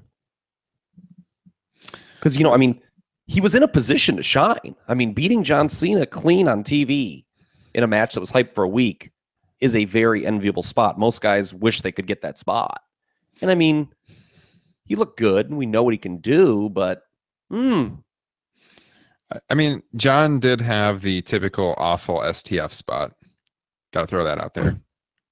Because, 2.15 2.39
you 2.39 2.45
know, 2.45 2.55
I 2.55 2.57
mean, 2.57 2.81
he 3.27 3.43
was 3.43 3.55
in 3.55 3.63
a 3.63 3.69
position 3.69 4.17
to 4.17 4.23
shine. 4.23 4.75
I 4.89 4.95
mean, 4.95 5.13
beating 5.13 5.45
John 5.45 5.69
Cena 5.69 6.07
clean 6.07 6.49
on 6.49 6.65
TV 6.65 7.25
in 7.75 7.85
a 7.85 7.87
match 7.87 8.15
that 8.15 8.21
was 8.21 8.33
hyped 8.33 8.55
for 8.55 8.65
a 8.65 8.69
week 8.69 9.11
is 9.61 9.75
a 9.77 9.85
very 9.85 10.27
enviable 10.27 10.63
spot. 10.63 10.99
Most 10.99 11.21
guys 11.21 11.53
wish 11.53 11.83
they 11.83 11.93
could 11.93 12.07
get 12.07 12.23
that 12.23 12.39
spot. 12.39 12.81
And 13.43 13.51
I 13.51 13.55
mean, 13.55 13.89
he 14.87 14.97
looked 14.97 15.19
good 15.19 15.51
and 15.51 15.59
we 15.59 15.67
know 15.67 15.83
what 15.83 15.93
he 15.93 15.99
can 15.99 16.19
do, 16.19 16.71
but 16.71 17.03
hmm, 17.51 17.89
I- 19.51 19.55
mean, 19.55 19.83
John 19.95 20.41
did 20.41 20.61
have 20.63 21.03
the 21.03 21.21
typical 21.21 21.75
awful 21.77 22.21
STF 22.21 22.73
spot. 22.73 23.13
Got 23.93 24.01
to 24.01 24.07
throw 24.07 24.25
that 24.25 24.39
out 24.39 24.55
there. 24.55 24.81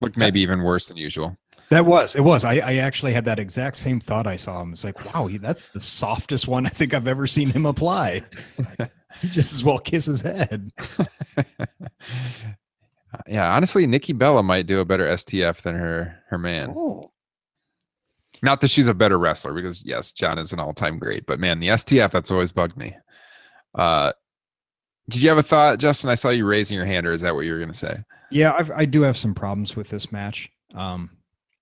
Looked 0.03 0.19
maybe 0.19 0.41
even 0.43 0.63
worse 0.63 0.87
than 0.87 0.97
usual. 0.99 1.37
That 1.71 1.85
was 1.85 2.17
it 2.17 2.23
was. 2.23 2.45
I, 2.45 2.55
I 2.57 2.75
actually 2.77 3.13
had 3.13 3.25
that 3.27 3.39
exact 3.39 3.77
same 3.77 4.01
thought. 4.01 4.27
I 4.27 4.37
saw 4.37 4.63
him. 4.63 4.73
It's 4.73 4.85
like, 4.85 5.15
wow, 5.15 5.27
he, 5.27 5.39
that's 5.39 5.67
the 5.67 5.81
softest 5.81 6.49
one 6.49 6.67
I 6.67 6.71
think 6.71 6.95
I've 6.95 7.09
ever 7.09 7.27
seen 7.27 7.51
him 7.51 7.67
apply. 7.67 8.23
he 9.21 9.29
just 9.29 9.53
as 9.53 9.63
well 9.63 9.79
kiss 9.79 10.07
his 10.07 10.23
head. 10.23 10.71
yeah, 13.27 13.55
honestly, 13.55 13.87
Nikki 13.87 14.15
Bella 14.15 14.43
might 14.43 14.67
do 14.67 14.81
a 14.81 14.85
better 14.85 15.07
STF 15.09 15.63
than 15.63 15.75
her 15.75 16.19
her 16.29 16.39
man. 16.39 16.73
Oh. 16.75 17.11
Not 18.43 18.61
that 18.61 18.71
she's 18.71 18.87
a 18.87 18.95
better 18.95 19.19
wrestler, 19.19 19.53
because 19.53 19.85
yes, 19.85 20.13
John 20.13 20.39
is 20.39 20.53
an 20.53 20.61
all 20.61 20.73
time 20.73 20.99
great, 20.99 21.27
but 21.27 21.41
man, 21.41 21.61
the 21.61 21.69
STF 21.69 22.11
that's 22.11 22.31
always 22.31 22.53
bugged 22.53 22.77
me. 22.77 22.97
Uh, 23.75 24.13
did 25.09 25.23
you 25.23 25.29
have 25.29 25.39
a 25.39 25.43
thought, 25.43 25.79
Justin? 25.79 26.11
I 26.11 26.15
saw 26.15 26.29
you 26.31 26.47
raising 26.47 26.77
your 26.77 26.87
hand, 26.87 27.07
or 27.07 27.13
is 27.13 27.21
that 27.23 27.35
what 27.35 27.47
you 27.47 27.53
were 27.53 27.59
going 27.59 27.73
to 27.73 27.77
say? 27.77 27.97
Yeah, 28.31 28.55
I've, 28.57 28.71
I 28.71 28.85
do 28.85 29.03
have 29.03 29.17
some 29.17 29.35
problems 29.35 29.75
with 29.75 29.89
this 29.89 30.13
match. 30.13 30.51
Um, 30.75 31.11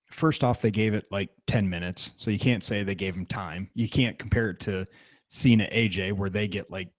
first 0.09 0.43
off, 0.43 0.61
they 0.61 0.71
gave 0.71 0.93
it 0.93 1.05
like 1.11 1.29
10 1.47 1.69
minutes, 1.69 2.13
so 2.17 2.31
you 2.31 2.39
can't 2.39 2.63
say 2.63 2.83
they 2.83 2.95
gave 2.95 3.15
him 3.15 3.25
time. 3.25 3.69
You 3.73 3.89
can't 3.89 4.17
compare 4.17 4.49
it 4.49 4.59
to 4.61 4.85
Cena 5.27 5.67
AJ, 5.71 6.13
where 6.13 6.29
they 6.29 6.47
get 6.47 6.71
like 6.71 6.89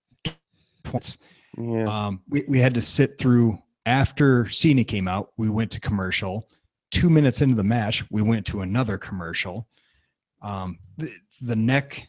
points. 0.84 1.18
Yeah. 1.56 1.84
Um, 1.84 2.22
we, 2.28 2.44
we 2.48 2.60
had 2.60 2.74
to 2.74 2.82
sit 2.82 3.18
through 3.18 3.58
after 3.86 4.46
Cena 4.50 4.84
came 4.84 5.08
out, 5.08 5.32
we 5.38 5.48
went 5.48 5.70
to 5.72 5.80
commercial. 5.80 6.46
Two 6.90 7.08
minutes 7.08 7.40
into 7.40 7.56
the 7.56 7.64
match, 7.64 8.04
we 8.10 8.20
went 8.20 8.46
to 8.46 8.60
another 8.60 8.98
commercial. 8.98 9.66
Um, 10.42 10.78
the, 10.98 11.10
the 11.40 11.56
neck 11.56 12.06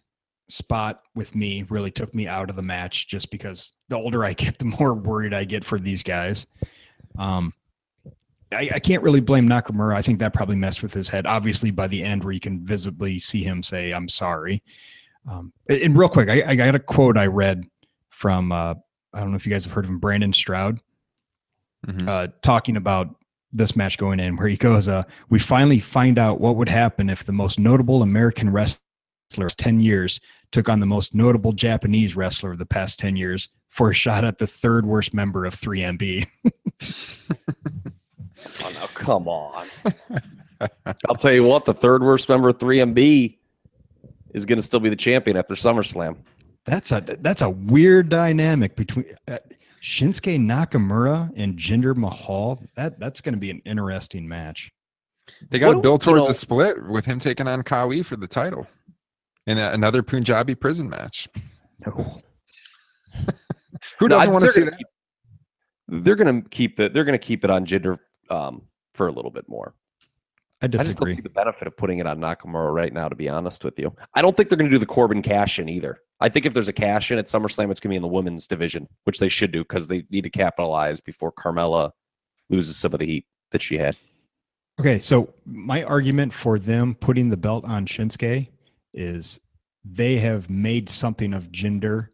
spot 0.49 1.03
with 1.15 1.35
me 1.35 1.63
really 1.69 1.91
took 1.91 2.13
me 2.13 2.27
out 2.27 2.49
of 2.49 2.57
the 2.57 2.61
match 2.61 3.07
just 3.07 3.31
because 3.31 3.71
the 3.87 3.95
older 3.95 4.25
I 4.25 4.33
get, 4.33 4.57
the 4.59 4.65
more 4.65 4.93
worried 4.93 5.33
I 5.33 5.45
get 5.45 5.63
for 5.63 5.79
these 5.79 6.03
guys. 6.03 6.45
Um, 7.17 7.53
I, 8.51 8.69
I 8.75 8.79
can't 8.79 9.03
really 9.03 9.19
blame 9.21 9.47
Nakamura. 9.47 9.95
I 9.95 10.01
think 10.01 10.19
that 10.19 10.33
probably 10.33 10.55
messed 10.55 10.81
with 10.81 10.93
his 10.93 11.07
head. 11.09 11.25
Obviously, 11.27 11.71
by 11.71 11.87
the 11.87 12.03
end, 12.03 12.23
where 12.23 12.33
you 12.33 12.39
can 12.39 12.63
visibly 12.65 13.19
see 13.19 13.43
him 13.43 13.61
say, 13.61 13.91
"I'm 13.91 14.09
sorry." 14.09 14.63
Um, 15.29 15.53
and 15.69 15.95
real 15.95 16.09
quick, 16.09 16.29
I, 16.29 16.43
I 16.51 16.55
got 16.55 16.73
a 16.75 16.79
quote 16.79 17.17
I 17.17 17.27
read 17.27 17.65
from 18.09 18.51
uh, 18.51 18.73
I 19.13 19.19
don't 19.19 19.31
know 19.31 19.35
if 19.35 19.45
you 19.45 19.51
guys 19.51 19.65
have 19.65 19.73
heard 19.73 19.85
of 19.85 19.89
him, 19.91 19.99
Brandon 19.99 20.33
Stroud, 20.33 20.81
Mhm. 21.87 22.07
uh, 22.07 22.27
talking 22.41 22.75
about 22.77 23.15
this 23.53 23.75
match 23.75 23.97
going 23.97 24.19
in, 24.19 24.35
where 24.35 24.47
he 24.47 24.57
goes, 24.57 24.87
uh, 24.87 25.03
"We 25.29 25.39
finally 25.39 25.79
find 25.79 26.17
out 26.17 26.41
what 26.41 26.55
would 26.55 26.69
happen 26.69 27.09
if 27.09 27.23
the 27.25 27.31
most 27.31 27.59
notable 27.59 28.01
American 28.03 28.51
wrestler 28.51 28.79
of 29.39 29.55
ten 29.57 29.79
years 29.79 30.19
took 30.51 30.69
on 30.69 30.79
the 30.79 30.85
most 30.87 31.13
notable 31.13 31.53
Japanese 31.53 32.15
wrestler 32.15 32.53
of 32.53 32.57
the 32.57 32.65
past 32.65 32.97
ten 32.99 33.15
years 33.15 33.49
for 33.67 33.91
a 33.91 33.93
shot 33.93 34.23
at 34.23 34.39
the 34.39 34.47
third 34.47 34.85
worst 34.87 35.13
member 35.13 35.45
of 35.45 35.53
3MB." 35.55 36.25
Oh, 38.63 38.71
now, 38.73 38.87
come 38.93 39.27
on. 39.27 39.67
I'll 41.07 41.15
tell 41.15 41.31
you 41.33 41.43
what, 41.43 41.65
the 41.65 41.73
third 41.73 42.01
worst 42.03 42.27
member 42.29 42.49
of 42.49 42.57
3MB 42.57 43.37
is 44.33 44.45
going 44.45 44.57
to 44.57 44.63
still 44.63 44.79
be 44.79 44.89
the 44.89 44.95
champion 44.95 45.37
after 45.37 45.53
SummerSlam. 45.53 46.17
That's 46.65 46.91
a 46.91 47.01
that's 47.21 47.41
a 47.41 47.49
weird 47.49 48.09
dynamic 48.09 48.75
between 48.75 49.05
uh, 49.27 49.37
Shinsuke 49.81 50.37
Nakamura 50.39 51.31
and 51.35 51.57
Jinder 51.57 51.95
Mahal. 51.95 52.61
That 52.75 52.99
that's 52.99 53.21
going 53.21 53.33
to 53.33 53.39
be 53.39 53.49
an 53.49 53.61
interesting 53.65 54.27
match. 54.27 54.71
They 55.49 55.57
got 55.57 55.69
to 55.71 55.75
What- 55.77 55.83
build 55.83 56.05
you 56.05 56.11
towards 56.11 56.23
know- 56.23 56.29
the 56.29 56.35
split 56.35 56.83
with 56.87 57.05
him 57.05 57.19
taking 57.19 57.47
on 57.47 57.63
Khali 57.63 58.03
for 58.03 58.17
the 58.17 58.27
title 58.27 58.67
in 59.47 59.57
a- 59.57 59.71
another 59.71 60.03
Punjabi 60.03 60.53
prison 60.53 60.89
match. 60.89 61.27
No. 61.85 62.21
Who 63.99 64.07
doesn't 64.09 64.31
want 64.33 64.45
to 64.45 64.51
see 64.51 64.63
that? 64.63 64.79
they're 65.87 66.15
going 66.17 66.43
to 66.43 66.47
keep 66.49 66.79
it. 66.79 66.93
They're 66.93 67.05
going 67.05 67.17
to 67.17 67.25
keep 67.25 67.43
it 67.43 67.49
on 67.49 67.65
Jinder 67.65 67.97
um, 68.29 68.63
for 68.93 69.07
a 69.07 69.11
little 69.11 69.31
bit 69.31 69.47
more. 69.47 69.73
I 70.61 70.65
I 70.65 70.67
just 70.67 70.83
disagree. 70.83 71.11
don't 71.11 71.15
see 71.17 71.21
the 71.21 71.29
benefit 71.29 71.67
of 71.67 71.77
putting 71.77 71.99
it 71.99 72.07
on 72.07 72.19
Nakamura 72.19 72.73
right 72.73 72.91
now. 72.93 73.07
To 73.07 73.15
be 73.15 73.29
honest 73.29 73.63
with 73.63 73.79
you, 73.79 73.95
I 74.13 74.21
don't 74.21 74.35
think 74.35 74.49
they're 74.49 74.57
going 74.57 74.69
to 74.69 74.75
do 74.75 74.79
the 74.79 74.85
Corbin 74.85 75.21
cash 75.21 75.57
in 75.57 75.69
either. 75.69 75.99
I 76.19 76.27
think 76.27 76.45
if 76.45 76.53
there's 76.53 76.67
a 76.67 76.73
cash 76.73 77.11
in 77.11 77.17
at 77.17 77.27
SummerSlam, 77.27 77.71
it's 77.71 77.79
going 77.79 77.89
to 77.89 77.93
be 77.93 77.95
in 77.95 78.01
the 78.01 78.09
women's 78.09 78.45
division, 78.45 78.87
which 79.05 79.19
they 79.19 79.29
should 79.29 79.53
do 79.53 79.63
because 79.63 79.87
they 79.87 80.03
need 80.09 80.23
to 80.23 80.29
capitalize 80.29 80.99
before 80.99 81.31
Carmella 81.31 81.91
loses 82.49 82.75
some 82.75 82.93
of 82.93 82.99
the 82.99 83.05
heat 83.05 83.25
that 83.51 83.61
she 83.61 83.77
had. 83.77 83.95
Okay, 84.79 84.99
so 84.99 85.33
my 85.45 85.83
argument 85.83 86.33
for 86.33 86.59
them 86.59 86.95
putting 86.95 87.29
the 87.29 87.37
belt 87.37 87.63
on 87.65 87.85
Shinsuke 87.85 88.47
is 88.93 89.39
they 89.85 90.17
have 90.17 90.49
made 90.49 90.89
something 90.89 91.33
of 91.33 91.51
Jinder 91.51 92.09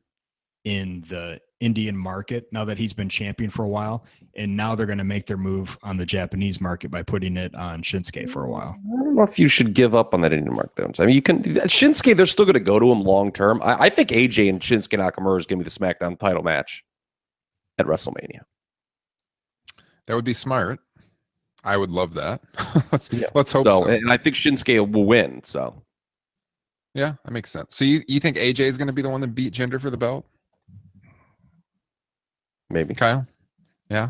in 0.66 1.04
the 1.08 1.40
Indian 1.62 1.96
market 1.96 2.48
now 2.52 2.66
that 2.66 2.78
he's 2.78 2.94
been 2.94 3.08
champion 3.08 3.50
for 3.50 3.64
a 3.64 3.68
while, 3.68 4.06
and 4.36 4.56
now 4.56 4.76
they're 4.76 4.86
going 4.86 4.98
to 4.98 5.04
make 5.06 5.26
their 5.26 5.38
move 5.38 5.78
on 5.84 5.96
the 5.98 6.06
Japanese 6.06 6.60
market 6.60 6.92
by 6.92 7.02
putting 7.02 7.38
it 7.38 7.56
on 7.56 7.82
Shinsuke 7.82 8.30
for 8.30 8.44
a 8.44 8.50
while. 8.50 8.76
I 8.78 9.04
don't 9.04 9.16
know 9.16 9.24
if 9.24 9.40
you 9.40 9.48
should 9.48 9.74
give 9.74 9.96
up 9.96 10.14
on 10.14 10.22
that 10.22 10.34
Indian 10.34 10.54
market 10.54 10.76
though. 10.76 11.04
I 11.04 11.06
mean, 11.06 11.16
you 11.16 11.22
can 11.22 11.42
Shinsuke. 11.44 12.16
They're 12.18 12.26
still 12.26 12.46
going 12.46 12.56
to 12.56 12.60
go 12.60 12.80
to 12.80 12.92
him 12.92 13.04
long 13.04 13.32
term. 13.32 13.62
I, 13.64 13.84
I 13.84 13.90
think 13.90 14.10
AJ 14.10 14.50
and 14.50 14.60
Shinsuke 14.60 15.00
Nakamura 15.00 15.40
is 15.40 15.46
going 15.46 15.60
to 15.60 15.64
be 15.66 15.70
the 15.70 15.70
SmackDown 15.70 16.20
title 16.20 16.44
match 16.44 16.84
at 17.78 17.86
WrestleMania. 17.86 18.42
That 20.08 20.16
would 20.16 20.26
be 20.26 20.34
smart. 20.34 20.80
I 21.64 21.78
would 21.78 21.90
love 21.90 22.14
that. 22.14 22.44
let's 22.92 23.12
Yeah. 23.12 23.28
let's 23.34 23.52
hope 23.52 23.66
So, 23.68 23.82
so. 23.84 23.88
and 23.88 24.12
I 24.12 24.18
think 24.18 24.36
Shinsuke 24.36 24.92
will 24.92 25.06
win. 25.06 25.42
So 25.44 25.82
Yeah, 26.94 27.14
that 27.24 27.32
makes 27.32 27.50
sense. 27.50 27.76
So 27.76 27.86
you, 27.86 28.02
you 28.08 28.20
think 28.20 28.38
AJ 28.38 28.60
is 28.60 28.78
going 28.78 28.88
to 28.88 28.94
be 28.94 29.02
the 29.02 29.10
one 29.10 29.22
that 29.22 29.30
beat 29.30 29.54
Jinder 29.54 29.82
for 29.82 29.90
the 29.90 29.98
belt, 29.98 30.26
maybe. 32.70 32.94
Kyle? 32.96 33.26
Yeah. 33.90 34.10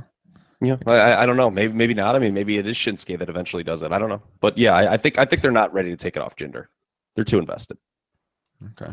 Yeah, 0.61 0.77
I- 0.87 0.93
I, 0.93 1.23
I 1.23 1.25
don't 1.25 1.37
know. 1.37 1.51
Maybe 1.51 1.73
maybe 1.73 1.93
not. 1.93 2.15
I 2.15 2.19
mean, 2.19 2.33
maybe 2.33 2.57
it 2.57 2.65
is 2.65 2.77
Shinsuke 2.77 3.19
that 3.19 3.29
eventually 3.29 3.63
does 3.63 3.81
it. 3.83 3.91
I 3.91 3.99
don't 3.99 4.09
know. 4.09 4.21
But 4.39 4.57
yeah, 4.57 4.73
I, 4.73 4.93
I 4.93 4.97
think 4.97 5.17
I 5.17 5.25
think 5.25 5.41
they're 5.41 5.51
not 5.51 5.73
ready 5.73 5.89
to 5.89 5.97
take 5.97 6.15
it 6.15 6.21
off 6.21 6.35
Jinder. 6.37 6.67
They're 7.15 7.25
too 7.25 7.39
invested. 7.39 7.77
Okay. 8.71 8.91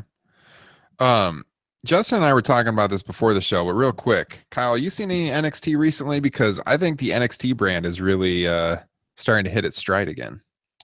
Um, 0.98 1.44
Justin 1.84 2.16
and 2.16 2.24
I 2.24 2.34
were 2.34 2.42
talking 2.42 2.68
about 2.72 2.90
this 2.90 3.02
before 3.02 3.32
the 3.34 3.40
show, 3.40 3.64
but 3.64 3.72
real 3.72 3.92
quick, 3.92 4.44
Kyle, 4.50 4.76
you 4.76 4.90
seen 4.90 5.10
any 5.10 5.30
NXT 5.30 5.76
recently? 5.78 6.20
Because 6.20 6.60
I 6.66 6.76
think 6.76 6.98
the 6.98 7.10
NXT 7.10 7.56
brand 7.56 7.86
is 7.86 8.00
really 8.00 8.46
uh 8.46 8.76
starting 9.16 9.44
to 9.44 9.50
hit 9.50 9.64
its 9.64 9.76
stride 9.76 10.08
again. 10.08 10.40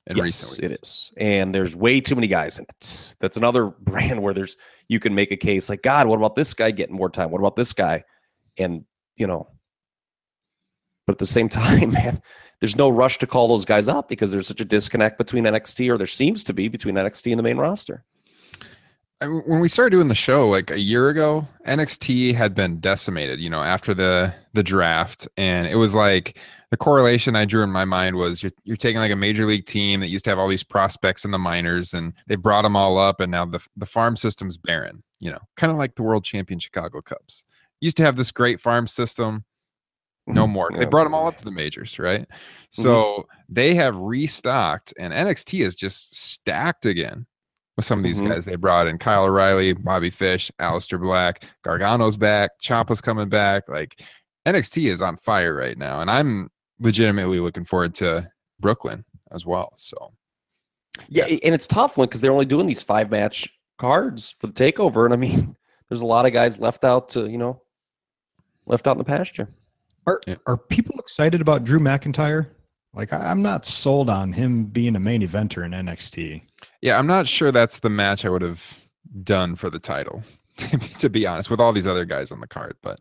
In 0.07 0.17
yes, 0.17 0.25
recent 0.27 0.65
it 0.65 0.71
weeks. 0.71 0.83
is. 0.83 1.13
And 1.19 1.55
there's 1.55 1.77
way 1.77 2.01
too 2.01 2.15
many 2.15 2.29
guys 2.29 2.59
in 2.59 2.65
it. 2.69 3.17
That's 3.21 3.37
another 3.37 3.67
brand 3.81 4.23
where 4.23 4.33
there's 4.33 4.57
you 4.89 5.01
can 5.01 5.15
make 5.15 5.33
a 5.33 5.37
case 5.37 5.69
like, 5.69 5.83
God, 5.83 6.07
what 6.07 6.17
about 6.17 6.35
this 6.35 6.55
guy 6.55 6.71
getting 6.71 6.97
more 6.97 7.11
time? 7.11 7.31
What 7.31 7.41
about 7.41 7.57
this 7.57 7.73
guy? 7.75 8.05
And 8.59 8.85
you 9.17 9.27
know, 9.27 9.49
but 11.09 11.15
at 11.15 11.19
the 11.19 11.27
same 11.27 11.49
time, 11.49 11.93
man, 11.93 12.23
there's 12.61 12.77
no 12.77 12.89
rush 12.89 13.19
to 13.19 13.27
call 13.27 13.49
those 13.49 13.65
guys 13.65 13.89
up 13.89 14.09
because 14.09 14.31
there's 14.31 14.47
such 14.47 14.61
a 14.61 14.65
disconnect 14.65 15.19
between 15.19 15.45
NXT, 15.45 15.91
or 15.91 15.99
there 15.99 16.07
seems 16.07 16.45
to 16.45 16.53
be 16.53 16.69
between 16.69 16.95
NXT 16.95 17.33
and 17.33 17.39
the 17.39 17.43
main 17.43 17.57
roster. 17.57 18.05
When 19.21 19.59
we 19.59 19.69
started 19.69 19.91
doing 19.91 20.07
the 20.07 20.15
show 20.15 20.49
like 20.49 20.71
a 20.71 20.79
year 20.79 21.09
ago, 21.09 21.49
NXT 21.67 22.35
had 22.35 22.55
been 22.55 22.79
decimated, 22.79 23.41
you 23.41 23.51
know, 23.51 23.63
after 23.63 23.93
the 23.93 24.33
the 24.53 24.63
draft, 24.63 25.27
and 25.37 25.67
it 25.67 25.75
was 25.75 25.93
like 25.93 26.39
the 26.71 26.77
correlation 26.77 27.35
I 27.35 27.45
drew 27.45 27.65
in 27.65 27.71
my 27.71 27.85
mind 27.85 28.15
was 28.15 28.45
you're 28.45 28.53
you're 28.63 28.77
taking 28.77 29.01
like 29.01 29.11
a 29.11 29.17
major 29.17 29.45
league 29.45 29.67
team 29.67 29.99
that 30.01 30.09
used 30.09 30.25
to 30.27 30.31
have 30.31 30.39
all 30.39 30.47
these 30.47 30.63
prospects 30.63 31.25
in 31.25 31.33
the 31.33 31.39
minors, 31.39 31.95
and 31.95 32.13
they 32.29 32.37
brought 32.37 32.63
them 32.63 32.77
all 32.77 32.97
up, 32.97 33.19
and 33.19 33.33
now 33.33 33.45
the 33.45 33.67
the 33.77 33.87
farm 33.87 34.15
system's 34.15 34.57
barren, 34.57 35.03
you 35.19 35.33
know, 35.33 35.41
kind 35.57 35.73
of 35.73 35.79
like 35.79 35.97
the 35.97 36.05
world 36.05 36.23
champion 36.23 36.61
Chicago 36.61 37.01
Cubs 37.01 37.45
used 37.81 37.97
to 37.99 38.03
have 38.03 38.17
this 38.17 38.31
great 38.33 38.61
farm 38.61 38.87
system. 38.87 39.45
No 40.27 40.47
more. 40.47 40.71
They 40.77 40.85
brought 40.85 41.05
them 41.05 41.15
all 41.15 41.27
up 41.27 41.39
to 41.39 41.45
the 41.45 41.51
majors, 41.51 41.99
right? 41.99 42.27
So 42.71 43.27
they 43.49 43.75
have 43.75 43.97
restocked, 43.97 44.93
and 44.99 45.13
NXT 45.13 45.63
is 45.65 45.75
just 45.75 46.15
stacked 46.15 46.85
again 46.85 47.27
with 47.77 47.87
some 47.87 47.99
of 47.99 48.03
these 48.03 48.21
Mhm. 48.21 48.29
guys 48.29 48.45
they 48.45 48.57
brought 48.57 48.87
in 48.89 48.99
Kyle 48.99 49.25
O'Reilly, 49.25 49.73
Bobby 49.73 50.11
Fish, 50.11 50.51
Aleister 50.61 51.01
Black, 51.01 51.45
Gargano's 51.65 52.19
back, 52.19 52.51
Ciampa's 52.63 53.01
coming 53.01 53.31
back. 53.31 53.69
Like 53.71 54.03
NXT 54.45 54.89
is 54.91 55.01
on 55.01 55.17
fire 55.17 55.55
right 55.55 55.79
now, 55.79 56.03
and 56.03 56.11
I'm 56.11 56.51
legitimately 56.79 57.41
looking 57.41 57.65
forward 57.65 57.95
to 57.97 58.31
Brooklyn 58.61 59.05
as 59.31 59.47
well. 59.47 59.73
So 59.77 60.13
Yeah, 61.09 61.25
and 61.25 61.55
it's 61.55 61.67
tough 61.67 61.97
one 61.97 62.09
because 62.09 62.21
they're 62.21 62.33
only 62.33 62.45
doing 62.45 62.67
these 62.67 62.83
five 62.83 63.11
match 63.11 63.49
cards 63.79 64.35
for 64.41 64.49
the 64.49 64.53
takeover, 64.53 65.05
and 65.05 65.15
I 65.15 65.17
mean, 65.17 65.57
there's 65.89 66.03
a 66.03 66.07
lot 66.07 66.27
of 66.27 66.33
guys 66.35 66.59
left 66.59 66.85
out 66.85 67.09
to 67.11 67.31
you 67.31 67.39
know, 67.39 67.63
left 68.69 68.87
out 68.87 68.93
in 68.93 68.99
the 68.99 69.05
pasture. 69.05 69.49
Are 70.07 70.21
Yeah. 70.27 70.37
are 70.47 70.57
people 70.57 70.97
excited 70.99 71.41
about 71.41 71.65
Drew 71.65 71.79
McIntyre? 71.81 72.49
Like 72.95 73.13
I, 73.13 73.19
I'm 73.31 73.43
not 73.43 73.67
sold 73.67 74.09
on 74.09 74.33
him 74.33 74.65
being 74.65 74.97
a 74.97 75.01
main 75.01 75.23
eventer 75.23 75.65
in 75.65 75.73
NXT. 75.73 76.43
yeah, 76.83 76.99
I'm 76.99 77.07
not 77.07 77.29
sure 77.29 77.53
that's 77.53 77.81
the 77.81 77.91
match 77.91 78.25
I 78.25 78.31
would 78.31 78.43
have 78.43 78.79
done 79.23 79.55
for 79.57 79.69
the 79.71 79.79
title, 79.79 80.23
to 80.99 81.09
be 81.11 81.27
honest, 81.27 81.51
with 81.51 81.61
all 81.61 81.73
these 81.73 81.87
other 81.87 82.05
guys 82.05 82.33
on 82.33 82.41
the 82.41 82.47
card. 82.47 82.77
But 82.83 83.01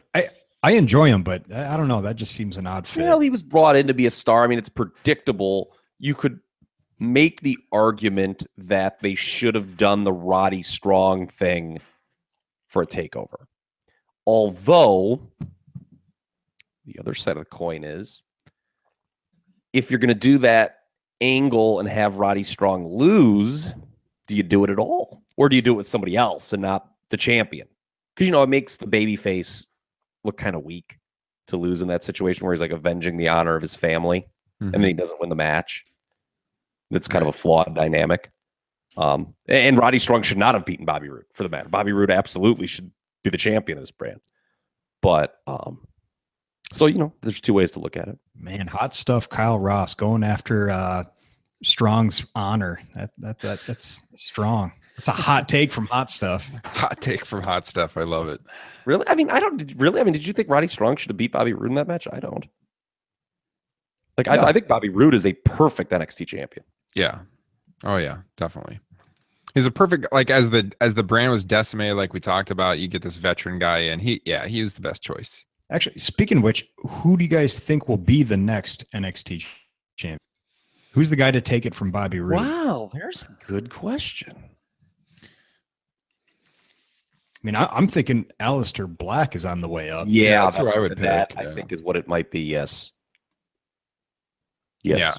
I 0.63 0.71
enjoy 0.71 1.07
him, 1.07 1.23
but 1.23 1.43
I 1.53 1.73
I 1.73 1.77
don't 1.77 1.87
know. 1.87 2.01
That 2.01 2.15
just 2.17 2.33
seems 2.33 2.57
an 2.57 2.67
odd 2.67 2.85
fit. 2.87 3.03
Well, 3.03 3.19
he 3.19 3.29
was 3.29 3.43
brought 3.43 3.75
in 3.77 3.87
to 3.87 3.93
be 3.93 4.05
a 4.05 4.11
star. 4.11 4.43
I 4.43 4.47
mean, 4.47 4.57
it's 4.59 4.69
predictable. 4.69 5.71
You 5.99 6.13
could 6.15 6.39
make 6.99 7.41
the 7.41 7.57
argument 7.71 8.45
that 8.57 8.99
they 8.99 9.15
should 9.15 9.55
have 9.55 9.77
done 9.77 10.03
the 10.03 10.11
Roddy 10.13 10.63
Strong 10.63 11.27
thing 11.27 11.79
for 12.67 12.81
a 12.81 12.87
takeover. 12.87 13.45
Although 14.25 15.21
the 16.87 16.99
other 16.99 17.13
side 17.13 17.37
of 17.37 17.43
the 17.43 17.45
coin 17.45 17.83
is 17.83 18.21
if 19.73 19.91
you're 19.91 19.99
going 19.99 20.07
to 20.07 20.15
do 20.15 20.39
that 20.39 20.77
angle 21.21 21.79
and 21.79 21.87
have 21.87 22.15
Roddy 22.17 22.43
Strong 22.43 22.87
lose, 22.87 23.73
do 24.27 24.35
you 24.35 24.43
do 24.43 24.63
it 24.63 24.69
at 24.69 24.79
all? 24.79 25.23
Or 25.35 25.49
do 25.49 25.55
you 25.55 25.61
do 25.61 25.73
it 25.73 25.77
with 25.77 25.87
somebody 25.87 26.15
else 26.15 26.53
and 26.53 26.61
not 26.61 26.89
the 27.09 27.17
champion? 27.17 27.67
Because, 28.15 28.27
you 28.27 28.31
know, 28.31 28.41
it 28.41 28.49
makes 28.49 28.77
the 28.77 28.87
baby 28.87 29.15
face 29.15 29.67
look 30.23 30.37
kind 30.37 30.55
of 30.55 30.63
weak 30.63 30.97
to 31.47 31.57
lose 31.57 31.81
in 31.81 31.87
that 31.89 32.03
situation 32.03 32.45
where 32.45 32.53
he's 32.53 32.61
like 32.61 32.71
avenging 32.71 33.17
the 33.17 33.27
honor 33.27 33.55
of 33.55 33.61
his 33.61 33.77
family 33.77 34.27
and 34.59 34.73
then 34.73 34.83
he 34.83 34.93
doesn't 34.93 35.19
win 35.19 35.29
the 35.29 35.35
match. 35.35 35.85
That's 36.89 37.07
kind 37.07 37.21
of 37.21 37.27
a 37.29 37.37
flawed 37.37 37.75
dynamic. 37.75 38.31
Um, 38.97 39.35
and 39.47 39.77
Roddy 39.77 39.99
Strong 39.99 40.23
should 40.23 40.39
not 40.39 40.55
have 40.55 40.65
beaten 40.65 40.85
Bobby 40.85 41.09
Roode 41.09 41.25
for 41.33 41.43
the 41.43 41.49
matter. 41.49 41.69
Bobby 41.69 41.91
Roode 41.91 42.09
absolutely 42.09 42.65
should 42.65 42.91
be 43.23 43.29
the 43.29 43.37
champion 43.37 43.77
of 43.77 43.83
this 43.83 43.91
brand. 43.91 44.19
But 45.01 45.35
um, 45.45 45.86
so 46.73 46.85
you 46.85 46.97
know, 46.97 47.13
there's 47.21 47.41
two 47.41 47.53
ways 47.53 47.71
to 47.71 47.79
look 47.79 47.97
at 47.97 48.07
it. 48.07 48.17
Man, 48.35 48.67
hot 48.67 48.93
stuff. 48.93 49.29
Kyle 49.29 49.59
Ross 49.59 49.93
going 49.93 50.23
after 50.23 50.69
uh, 50.69 51.03
Strong's 51.63 52.25
honor. 52.35 52.79
That 52.95 53.11
that 53.19 53.39
that 53.39 53.59
that's 53.65 54.01
strong. 54.15 54.71
It's 54.97 55.07
a 55.07 55.11
hot 55.11 55.47
take 55.47 55.71
from 55.71 55.85
hot 55.87 56.09
stuff. 56.09 56.49
hot 56.65 56.99
take 57.01 57.23
from 57.23 57.43
hot 57.43 57.67
stuff. 57.67 57.97
I 57.97 58.03
love 58.03 58.27
it. 58.27 58.41
Really? 58.85 59.07
I 59.07 59.15
mean, 59.15 59.29
I 59.29 59.39
don't 59.39 59.73
really. 59.77 60.01
I 60.01 60.03
mean, 60.03 60.13
did 60.13 60.25
you 60.25 60.33
think 60.33 60.49
Roddy 60.49 60.67
Strong 60.67 60.97
should 60.97 61.09
have 61.09 61.17
beat 61.17 61.31
Bobby 61.31 61.53
Roode 61.53 61.69
in 61.69 61.75
that 61.75 61.87
match? 61.87 62.07
I 62.11 62.19
don't. 62.19 62.45
Like, 64.17 64.27
No. 64.27 64.33
I, 64.33 64.47
I 64.47 64.53
think 64.53 64.67
Bobby 64.67 64.89
Roode 64.89 65.13
is 65.13 65.25
a 65.25 65.33
perfect 65.33 65.91
NXT 65.91 66.27
champion. 66.27 66.65
Yeah. 66.95 67.19
Oh 67.83 67.97
yeah, 67.97 68.17
definitely. 68.37 68.79
He's 69.53 69.65
a 69.65 69.71
perfect 69.71 70.07
like 70.11 70.29
as 70.29 70.49
the 70.49 70.71
as 70.81 70.93
the 70.93 71.03
brand 71.03 71.31
was 71.31 71.43
decimated, 71.43 71.95
like 71.95 72.13
we 72.13 72.19
talked 72.19 72.51
about. 72.51 72.79
You 72.79 72.87
get 72.87 73.01
this 73.01 73.17
veteran 73.17 73.59
guy, 73.59 73.79
and 73.79 74.01
he 74.01 74.21
yeah 74.25 74.45
he 74.45 74.61
was 74.61 74.73
the 74.75 74.81
best 74.81 75.01
choice. 75.01 75.46
Actually, 75.69 75.99
speaking 75.99 76.37
of 76.37 76.43
which, 76.43 76.65
who 76.77 77.17
do 77.17 77.23
you 77.23 77.29
guys 77.29 77.59
think 77.59 77.87
will 77.89 77.97
be 77.97 78.23
the 78.23 78.37
next 78.37 78.89
NXT 78.91 79.45
champion? 79.97 80.19
Who's 80.91 81.09
the 81.09 81.15
guy 81.15 81.31
to 81.31 81.41
take 81.41 81.65
it 81.65 81.75
from 81.75 81.91
Bobby 81.91 82.19
Roode? 82.19 82.39
Wow, 82.39 82.89
there's 82.93 83.23
a 83.23 83.37
good 83.45 83.69
question. 83.69 84.33
I 85.23 85.27
mean, 87.43 87.55
I, 87.55 87.65
I'm 87.65 87.87
thinking 87.87 88.25
Aleister 88.39 88.87
Black 88.87 89.35
is 89.35 89.45
on 89.45 89.61
the 89.61 89.67
way 89.67 89.91
up. 89.91 90.07
Yeah, 90.09 90.45
that's 90.45 90.57
who 90.57 90.69
I 90.69 90.79
would 90.79 90.97
that, 90.97 91.29
pick, 91.29 91.37
I 91.37 91.43
yeah. 91.43 91.53
think 91.53 91.71
is 91.71 91.81
what 91.81 91.95
it 91.95 92.07
might 92.07 92.31
be. 92.31 92.39
Yes. 92.39 92.91
Yes. 94.83 95.01
Yeah. 95.01 95.13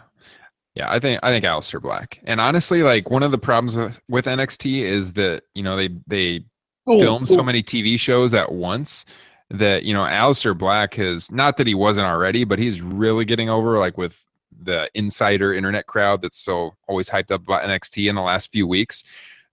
Yeah, 0.74 0.92
I 0.92 1.00
think 1.00 1.18
I 1.24 1.30
think 1.30 1.44
Aleister 1.44 1.82
Black. 1.82 2.20
And 2.24 2.40
honestly, 2.40 2.82
like 2.82 3.10
one 3.10 3.22
of 3.24 3.32
the 3.32 3.38
problems 3.38 3.74
with, 3.74 4.00
with 4.08 4.26
NXT 4.26 4.82
is 4.82 5.12
that, 5.14 5.42
you 5.54 5.62
know, 5.62 5.76
they 5.76 5.90
they 6.06 6.44
Oh, 6.88 6.98
film 6.98 7.26
so 7.26 7.40
oh. 7.40 7.44
many 7.44 7.62
TV 7.62 8.00
shows 8.00 8.32
at 8.32 8.50
once 8.50 9.04
that, 9.50 9.84
you 9.84 9.94
know, 9.94 10.02
Aleister 10.02 10.56
Black 10.56 10.94
has 10.94 11.30
not 11.30 11.56
that 11.56 11.66
he 11.66 11.74
wasn't 11.74 12.06
already, 12.06 12.44
but 12.44 12.58
he's 12.58 12.80
really 12.82 13.24
getting 13.24 13.48
over 13.48 13.78
like 13.78 13.96
with 13.96 14.24
the 14.60 14.90
insider 14.94 15.54
internet 15.54 15.86
crowd 15.86 16.20
that's 16.22 16.38
so 16.38 16.74
always 16.88 17.08
hyped 17.08 17.30
up 17.30 17.42
about 17.42 17.62
NXT 17.62 18.08
in 18.08 18.14
the 18.14 18.22
last 18.22 18.50
few 18.52 18.66
weeks. 18.66 19.04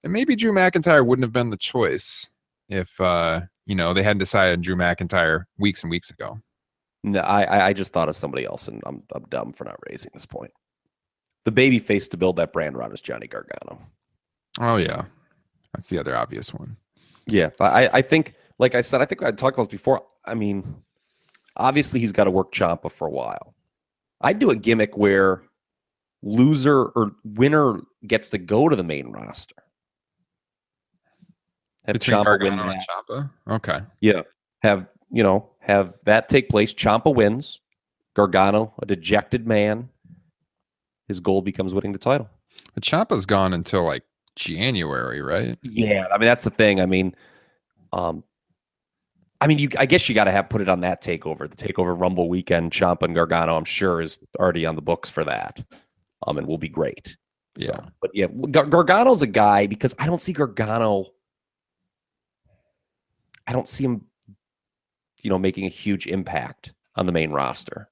And 0.03 0.11
maybe 0.11 0.35
Drew 0.35 0.51
McIntyre 0.51 1.05
wouldn't 1.05 1.23
have 1.23 1.31
been 1.33 1.49
the 1.49 1.57
choice 1.57 2.29
if 2.69 2.99
uh, 2.99 3.41
you 3.65 3.75
know, 3.75 3.93
they 3.93 4.03
hadn't 4.03 4.19
decided 4.19 4.53
on 4.57 4.61
Drew 4.61 4.75
McIntyre 4.75 5.45
weeks 5.57 5.83
and 5.83 5.89
weeks 5.91 6.09
ago. 6.09 6.39
No, 7.03 7.19
I 7.21 7.43
I- 7.43 7.65
I 7.67 7.73
just 7.73 7.93
thought 7.93 8.09
of 8.09 8.15
somebody 8.15 8.45
else, 8.45 8.67
and 8.67 8.81
I'm 8.85 9.03
I'm 9.13 9.23
dumb 9.29 9.53
for 9.53 9.63
not 9.63 9.77
raising 9.89 10.11
this 10.13 10.25
point. 10.25 10.51
The 11.43 11.51
baby 11.51 11.77
face 11.79 12.07
to 12.09 12.17
build 12.17 12.35
that 12.37 12.51
brand 12.51 12.75
around 12.75 12.93
is 12.93 13.01
Johnny 13.01 13.27
Gargano. 13.27 13.79
Oh 14.59 14.77
yeah. 14.77 15.05
That's 15.73 15.89
the 15.89 15.99
other 15.99 16.15
obvious 16.15 16.53
one. 16.53 16.77
Yeah, 17.27 17.49
I 17.59 17.89
I 17.93 18.01
think, 18.01 18.33
like 18.59 18.75
I 18.75 18.81
said, 18.81 19.01
I 19.01 19.05
think 19.05 19.23
I 19.23 19.31
talked 19.31 19.57
about 19.57 19.69
this 19.69 19.79
before. 19.79 20.03
I 20.25 20.33
mean, 20.33 20.83
obviously 21.57 21.99
he's 21.99 22.11
got 22.11 22.25
to 22.25 22.31
work 22.31 22.53
Ciampa 22.53 22.91
for 22.91 23.07
a 23.07 23.11
while. 23.11 23.53
I'd 24.21 24.39
do 24.39 24.49
a 24.49 24.55
gimmick 24.55 24.97
where 24.97 25.43
loser 26.23 26.85
or 26.85 27.11
winner 27.23 27.79
gets 28.07 28.29
to 28.29 28.37
go 28.37 28.69
to 28.69 28.75
the 28.75 28.83
main 28.83 29.11
roster. 29.11 29.55
Have 31.85 31.93
Between 31.93 32.17
Ciampa 32.17 32.25
Gargano 32.25 32.63
win 32.63 32.69
and 32.69 32.81
that. 32.81 32.87
Ciampa? 33.09 33.31
Okay. 33.49 33.79
Yeah. 34.01 34.21
Have, 34.61 34.87
you 35.11 35.21
know, 35.21 35.49
have 35.59 35.99
that 36.05 36.29
take 36.29 36.49
place. 36.49 36.73
Ciampa 36.73 37.13
wins. 37.13 37.59
Gargano, 38.15 38.73
a 38.81 38.85
dejected 38.85 39.45
man. 39.45 39.89
His 41.07 41.19
goal 41.19 41.41
becomes 41.41 41.73
winning 41.73 41.91
the 41.91 41.99
title. 41.99 42.29
But 42.73 42.83
Ciampa's 42.83 43.25
gone 43.25 43.53
until 43.53 43.83
like 43.83 44.03
January, 44.35 45.21
right? 45.21 45.57
Yeah, 45.61 46.05
I 46.13 46.17
mean 46.17 46.27
that's 46.27 46.45
the 46.45 46.49
thing. 46.49 46.79
I 46.79 46.85
mean, 46.85 47.13
um, 47.91 48.23
I 49.45 49.47
mean, 49.47 49.59
you. 49.59 49.69
I 49.77 49.85
guess 49.85 50.09
you 50.09 50.15
got 50.15 50.23
to 50.23 50.31
have 50.31 50.49
put 50.49 50.61
it 50.61 50.67
on 50.67 50.79
that 50.79 51.03
takeover, 51.03 51.47
the 51.47 51.55
takeover 51.55 51.95
Rumble 51.95 52.29
weekend. 52.29 52.71
Ciampa 52.71 53.03
and 53.03 53.13
Gargano, 53.13 53.55
I'm 53.55 53.63
sure, 53.63 54.01
is 54.01 54.17
already 54.39 54.65
on 54.65 54.75
the 54.75 54.81
books 54.81 55.07
for 55.07 55.23
that, 55.23 55.63
um, 56.25 56.39
and 56.39 56.47
will 56.47 56.57
be 56.57 56.67
great. 56.67 57.15
So, 57.59 57.67
Yeah. 57.71 57.89
but 58.01 58.09
yeah, 58.15 58.25
Gar- 58.49 58.65
Gargano's 58.65 59.21
a 59.21 59.27
guy 59.27 59.67
because 59.67 59.93
I 59.99 60.07
don't 60.07 60.19
see 60.19 60.33
Gargano. 60.33 61.05
I 63.45 63.53
don't 63.53 63.67
see 63.67 63.83
him, 63.83 64.05
you 65.21 65.29
know, 65.29 65.37
making 65.37 65.65
a 65.65 65.69
huge 65.69 66.07
impact 66.07 66.73
on 66.95 67.05
the 67.05 67.11
main 67.11 67.29
roster, 67.29 67.87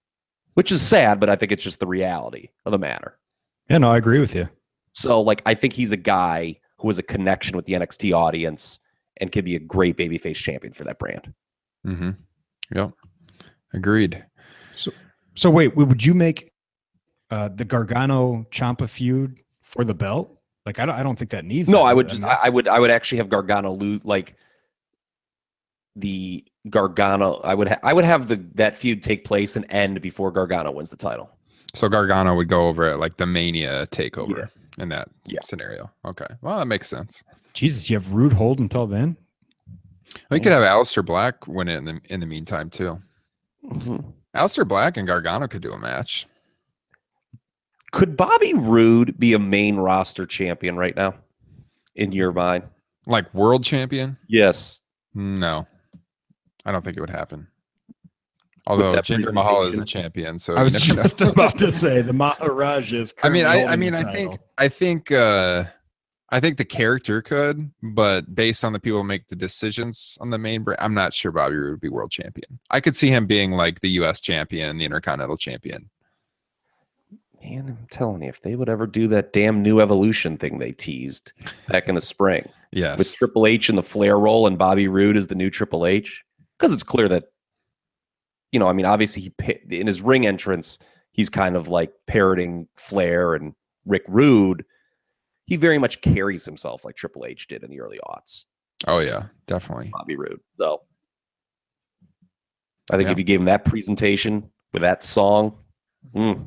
which 0.55 0.71
is 0.71 0.81
sad. 0.81 1.19
But 1.19 1.29
I 1.29 1.35
think 1.35 1.51
it's 1.51 1.63
just 1.63 1.79
the 1.79 1.85
reality 1.85 2.49
of 2.65 2.71
the 2.71 2.79
matter. 2.79 3.19
Yeah, 3.69 3.77
no, 3.77 3.91
I 3.91 3.97
agree 3.97 4.17
with 4.17 4.33
you. 4.33 4.49
So, 4.93 5.21
like, 5.21 5.43
I 5.45 5.53
think 5.53 5.73
he's 5.73 5.91
a 5.91 5.97
guy 5.97 6.59
who 6.79 6.87
has 6.87 6.97
a 6.97 7.03
connection 7.03 7.55
with 7.55 7.65
the 7.65 7.73
NXT 7.73 8.11
audience 8.11 8.79
and 9.17 9.31
could 9.31 9.45
be 9.45 9.55
a 9.55 9.59
great 9.59 9.97
babyface 9.97 10.37
champion 10.37 10.73
for 10.73 10.83
that 10.85 10.97
brand. 10.97 11.31
Mm-hmm. 11.85 12.11
Yep. 12.75 12.91
Agreed. 13.73 14.23
So 14.75 14.91
so 15.35 15.49
wait, 15.49 15.75
would 15.75 16.05
you 16.05 16.13
make 16.13 16.51
uh, 17.31 17.49
the 17.55 17.65
Gargano 17.65 18.45
Ciampa 18.51 18.87
feud 18.87 19.37
for 19.61 19.83
the 19.83 19.93
belt? 19.93 20.39
Like, 20.65 20.79
I 20.79 20.85
don't, 20.85 20.95
I 20.95 21.03
don't 21.03 21.17
think 21.19 21.31
that 21.31 21.43
needs. 21.43 21.67
No, 21.67 21.79
that. 21.79 21.83
I 21.83 21.93
would 21.93 22.05
mean, 22.07 22.21
just, 22.21 22.23
I, 22.23 22.45
I 22.47 22.49
would, 22.49 22.67
I 22.69 22.79
would 22.79 22.89
actually 22.91 23.17
have 23.17 23.27
Gargano 23.29 23.73
lose, 23.73 24.05
like 24.05 24.35
the 25.95 26.45
Gargano. 26.69 27.41
I 27.43 27.53
would, 27.53 27.67
ha- 27.67 27.79
I 27.83 27.91
would 27.93 28.05
have 28.05 28.27
the 28.27 28.37
that 28.55 28.75
feud 28.75 29.03
take 29.03 29.25
place 29.25 29.55
and 29.55 29.65
end 29.69 30.01
before 30.01 30.31
Gargano 30.31 30.71
wins 30.71 30.89
the 30.89 30.95
title. 30.95 31.29
So 31.75 31.89
Gargano 31.89 32.35
would 32.35 32.47
go 32.47 32.67
over 32.67 32.87
at 32.89 32.99
like 32.99 33.17
the 33.17 33.25
Mania 33.25 33.87
takeover 33.87 34.49
in 34.77 34.89
that 34.89 35.09
Yeah. 35.25 35.39
scenario. 35.43 35.91
Okay. 36.05 36.27
Well, 36.41 36.59
that 36.59 36.67
makes 36.67 36.87
sense. 36.87 37.23
Jesus, 37.53 37.89
you 37.89 37.97
have 37.97 38.09
Roode 38.11 38.33
hold 38.33 38.59
until 38.59 38.87
then. 38.87 39.17
We 40.29 40.39
could 40.39 40.51
have 40.51 40.63
Aleister 40.63 41.05
Black 41.05 41.47
win 41.47 41.67
it 41.67 41.77
in 41.77 41.85
the 41.85 42.01
in 42.09 42.19
the 42.19 42.25
meantime 42.25 42.69
too. 42.69 43.01
Mm-hmm. 43.65 43.97
Aleister 44.35 44.67
Black 44.67 44.97
and 44.97 45.07
Gargano 45.07 45.47
could 45.47 45.61
do 45.61 45.73
a 45.73 45.79
match. 45.79 46.27
Could 47.91 48.17
Bobby 48.17 48.53
Roode 48.55 49.19
be 49.19 49.33
a 49.33 49.39
main 49.39 49.75
roster 49.75 50.25
champion 50.25 50.77
right 50.77 50.95
now? 50.95 51.13
In 51.95 52.11
your 52.11 52.31
mind? 52.31 52.63
Like 53.05 53.31
world 53.33 53.63
champion? 53.63 54.17
Yes. 54.27 54.79
No. 55.13 55.67
I 56.65 56.71
don't 56.71 56.83
think 56.83 56.97
it 56.97 57.01
would 57.01 57.09
happen. 57.09 57.47
Although 58.65 58.93
that 58.93 59.03
Jinder 59.03 59.33
Mahal 59.33 59.63
is 59.63 59.77
the 59.77 59.85
champion, 59.85 60.39
so 60.39 60.55
I 60.55 60.63
was 60.63 60.73
just 60.73 61.19
about 61.21 61.57
to 61.59 61.71
say 61.71 62.01
the 62.01 62.13
Maharaj 62.13 62.93
is. 62.93 63.13
I 63.21 63.27
mean, 63.27 63.45
I, 63.45 63.65
I 63.65 63.75
mean, 63.75 63.93
holding 63.93 64.07
I 64.07 64.13
think. 64.13 64.39
I 64.57 64.67
think, 64.69 65.11
uh, 65.11 65.65
I 66.33 66.39
think 66.39 66.57
the 66.57 66.65
character 66.65 67.21
could, 67.21 67.71
but 67.83 68.33
based 68.33 68.63
on 68.63 68.73
the 68.73 68.79
people 68.79 68.97
who 68.97 69.03
make 69.03 69.27
the 69.27 69.35
decisions 69.35 70.17
on 70.19 70.31
the 70.31 70.39
main 70.39 70.63
brand, 70.63 70.79
I'm 70.81 70.95
not 70.95 71.13
sure 71.13 71.31
Bobby 71.31 71.55
Roode 71.55 71.73
would 71.73 71.81
be 71.81 71.89
world 71.89 72.09
champion. 72.09 72.59
I 72.71 72.79
could 72.79 72.95
see 72.95 73.09
him 73.09 73.27
being 73.27 73.51
like 73.51 73.81
the 73.81 73.91
U.S. 73.91 74.19
champion, 74.19 74.79
the 74.79 74.85
Intercontinental 74.85 75.37
champion. 75.37 75.91
Man, 77.43 77.67
I'm 77.67 77.87
telling 77.91 78.23
you, 78.23 78.29
if 78.29 78.41
they 78.41 78.55
would 78.55 78.67
ever 78.67 78.87
do 78.87 79.07
that 79.09 79.31
damn 79.31 79.61
new 79.61 79.79
evolution 79.79 80.37
thing 80.37 80.57
they 80.57 80.71
teased 80.71 81.33
back 81.67 81.87
in 81.87 81.93
the 81.93 82.01
spring 82.01 82.49
Yes, 82.71 82.97
with 82.97 83.13
Triple 83.13 83.45
H 83.45 83.69
in 83.69 83.75
the 83.75 83.83
Flair 83.83 84.17
role 84.17 84.47
and 84.47 84.57
Bobby 84.57 84.87
Roode 84.87 85.17
as 85.17 85.27
the 85.27 85.35
new 85.35 85.51
Triple 85.51 85.85
H, 85.85 86.23
because 86.57 86.73
it's 86.73 86.81
clear 86.81 87.07
that, 87.09 87.25
you 88.51 88.57
know, 88.59 88.67
I 88.67 88.73
mean, 88.73 88.87
obviously 88.87 89.21
he 89.21 89.59
in 89.69 89.85
his 89.85 90.01
ring 90.01 90.25
entrance, 90.25 90.79
he's 91.11 91.29
kind 91.29 91.55
of 91.55 91.67
like 91.67 91.93
parroting 92.07 92.67
Flair 92.73 93.35
and 93.35 93.53
Rick 93.85 94.05
Rude. 94.07 94.65
He 95.45 95.55
very 95.57 95.77
much 95.77 96.01
carries 96.01 96.45
himself 96.45 96.85
like 96.85 96.95
Triple 96.95 97.25
H 97.25 97.47
did 97.47 97.63
in 97.63 97.69
the 97.69 97.81
early 97.81 97.99
aughts. 98.07 98.45
oh 98.87 98.99
yeah, 98.99 99.23
definitely. 99.47 99.89
Bobby 99.91 100.15
Roode, 100.15 100.39
though. 100.57 100.81
I 102.91 102.97
think 102.97 103.07
Yeah. 103.07 103.11
if 103.13 103.17
you 103.17 103.23
gave 103.23 103.39
him 103.39 103.45
that 103.45 103.65
presentation 103.65 104.49
with 104.73 104.81
that 104.81 105.03
song, 105.03 105.57
mm, 106.15 106.45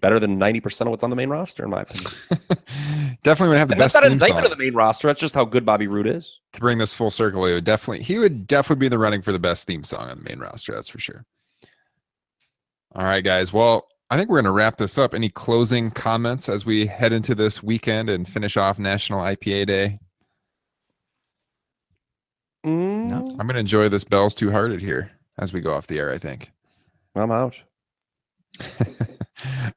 better 0.00 0.18
than 0.20 0.38
ninety 0.38 0.60
percent 0.60 0.88
of 0.88 0.90
what's 0.92 1.04
on 1.04 1.10
the 1.10 1.16
main 1.16 1.28
roster, 1.28 1.64
in 1.64 1.70
my 1.70 1.82
opinion. 1.82 2.10
definitely 3.22 3.48
would 3.50 3.58
have 3.58 3.68
the 3.68 3.74
And 3.74 3.80
that's 3.80 3.94
best 3.94 3.94
not 3.94 4.04
an 4.04 4.10
theme 4.10 4.12
indictment 4.14 4.46
of 4.46 4.50
the 4.50 4.56
main 4.64 4.74
roster. 4.74 5.08
That's 5.08 5.20
just 5.20 5.34
how 5.34 5.44
good 5.44 5.64
Bobby 5.64 5.86
Roode 5.86 6.06
is. 6.08 6.40
to 6.52 6.60
bring 6.60 6.78
this 6.78 6.94
full 6.94 7.10
circle. 7.10 7.44
He 7.46 7.54
would 7.54 7.64
definitely, 7.64 8.02
he 8.04 8.18
would 8.18 8.46
definitely 8.46 8.80
be 8.80 8.86
in 8.86 8.90
the 8.90 8.98
running 8.98 9.22
for 9.22 9.32
the 9.32 9.38
best 9.38 9.66
theme 9.66 9.84
song 9.84 10.08
on 10.08 10.18
the 10.18 10.24
main 10.28 10.38
roster. 10.40 10.72
That's 10.74 10.88
for 10.88 10.98
sure. 10.98 11.24
All 12.94 13.04
right, 13.04 13.22
guys. 13.24 13.52
Well, 13.52 13.86
I 14.12 14.18
think 14.18 14.28
we're 14.28 14.36
going 14.36 14.44
to 14.44 14.50
wrap 14.50 14.76
this 14.76 14.98
up. 14.98 15.14
Any 15.14 15.30
closing 15.30 15.90
comments 15.90 16.50
as 16.50 16.66
we 16.66 16.84
head 16.84 17.14
into 17.14 17.34
this 17.34 17.62
weekend 17.62 18.10
and 18.10 18.28
finish 18.28 18.58
off 18.58 18.78
National 18.78 19.20
IPA 19.20 19.66
Day? 19.66 19.98
Mm. 22.66 23.08
No, 23.08 23.16
I'm 23.40 23.46
going 23.46 23.54
to 23.54 23.60
enjoy 23.60 23.88
this 23.88 24.04
Bell's 24.04 24.34
Two 24.34 24.50
Hearted 24.50 24.82
here 24.82 25.10
as 25.38 25.54
we 25.54 25.62
go 25.62 25.72
off 25.72 25.86
the 25.86 25.98
air, 25.98 26.12
I 26.12 26.18
think. 26.18 26.50
I'm 27.14 27.30
out. 27.30 27.62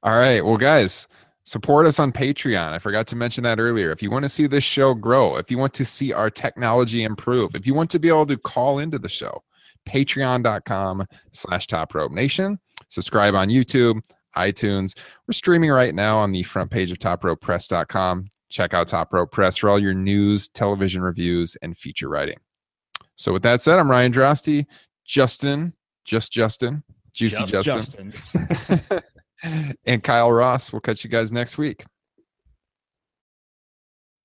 All 0.04 0.20
right. 0.20 0.44
Well, 0.44 0.58
guys, 0.58 1.08
support 1.46 1.88
us 1.88 1.98
on 1.98 2.12
Patreon. 2.12 2.74
I 2.74 2.80
forgot 2.80 3.08
to 3.08 3.16
mention 3.16 3.46
that 3.46 3.58
earlier. 3.58 3.94
If 3.94 4.04
you 4.04 4.12
want 4.12 4.24
to 4.24 4.30
see 4.30 4.48
this 4.48 4.66
show 4.66 4.94
grow, 4.94 5.38
if 5.38 5.50
you 5.50 5.58
want 5.58 5.74
to 5.76 5.86
see 5.86 6.12
our 6.12 6.30
technology 6.30 7.04
improve, 7.04 7.56
if 7.56 7.66
you 7.66 7.74
want 7.74 7.90
to 7.92 8.00
be 8.00 8.10
able 8.10 8.26
to 8.26 8.38
call 8.38 8.80
into 8.80 9.00
the 9.00 9.08
show, 9.08 9.46
patreon.com 9.88 11.08
slash 11.32 11.68
top 11.68 11.96
rope 11.96 12.12
nation. 12.12 12.60
Subscribe 12.90 13.34
on 13.34 13.48
YouTube, 13.48 14.02
iTunes. 14.36 14.98
We're 15.28 15.34
streaming 15.34 15.72
right 15.72 15.94
now 15.94 16.18
on 16.18 16.32
the 16.32 16.44
front 16.44 16.72
page 16.72 16.92
of 16.92 17.00
topropepress.com. 17.00 18.30
Check 18.50 18.74
out 18.74 18.88
Top 18.88 19.12
Rope 19.14 19.32
Press 19.32 19.58
for 19.58 19.70
all 19.70 19.80
your 19.80 19.94
news, 19.94 20.48
television 20.48 21.02
reviews, 21.02 21.58
and 21.62 21.76
feature 21.76 22.10
writing. 22.10 22.38
So 23.16 23.34
with 23.34 23.44
that 23.44 23.62
said, 23.62 23.80
I'm 23.80 23.90
Ryan 23.90 24.12
Drosty, 24.12 24.66
Justin, 25.06 25.74
just 26.04 26.32
Justin, 26.32 26.84
Juicy 27.14 27.46
Just 27.46 27.66
Justin, 27.66 28.14
and 29.86 30.04
Kyle 30.04 30.32
Ross. 30.32 30.72
We'll 30.72 30.82
catch 30.82 31.04
you 31.04 31.10
guys 31.10 31.32
next 31.32 31.58
week. 31.58 31.86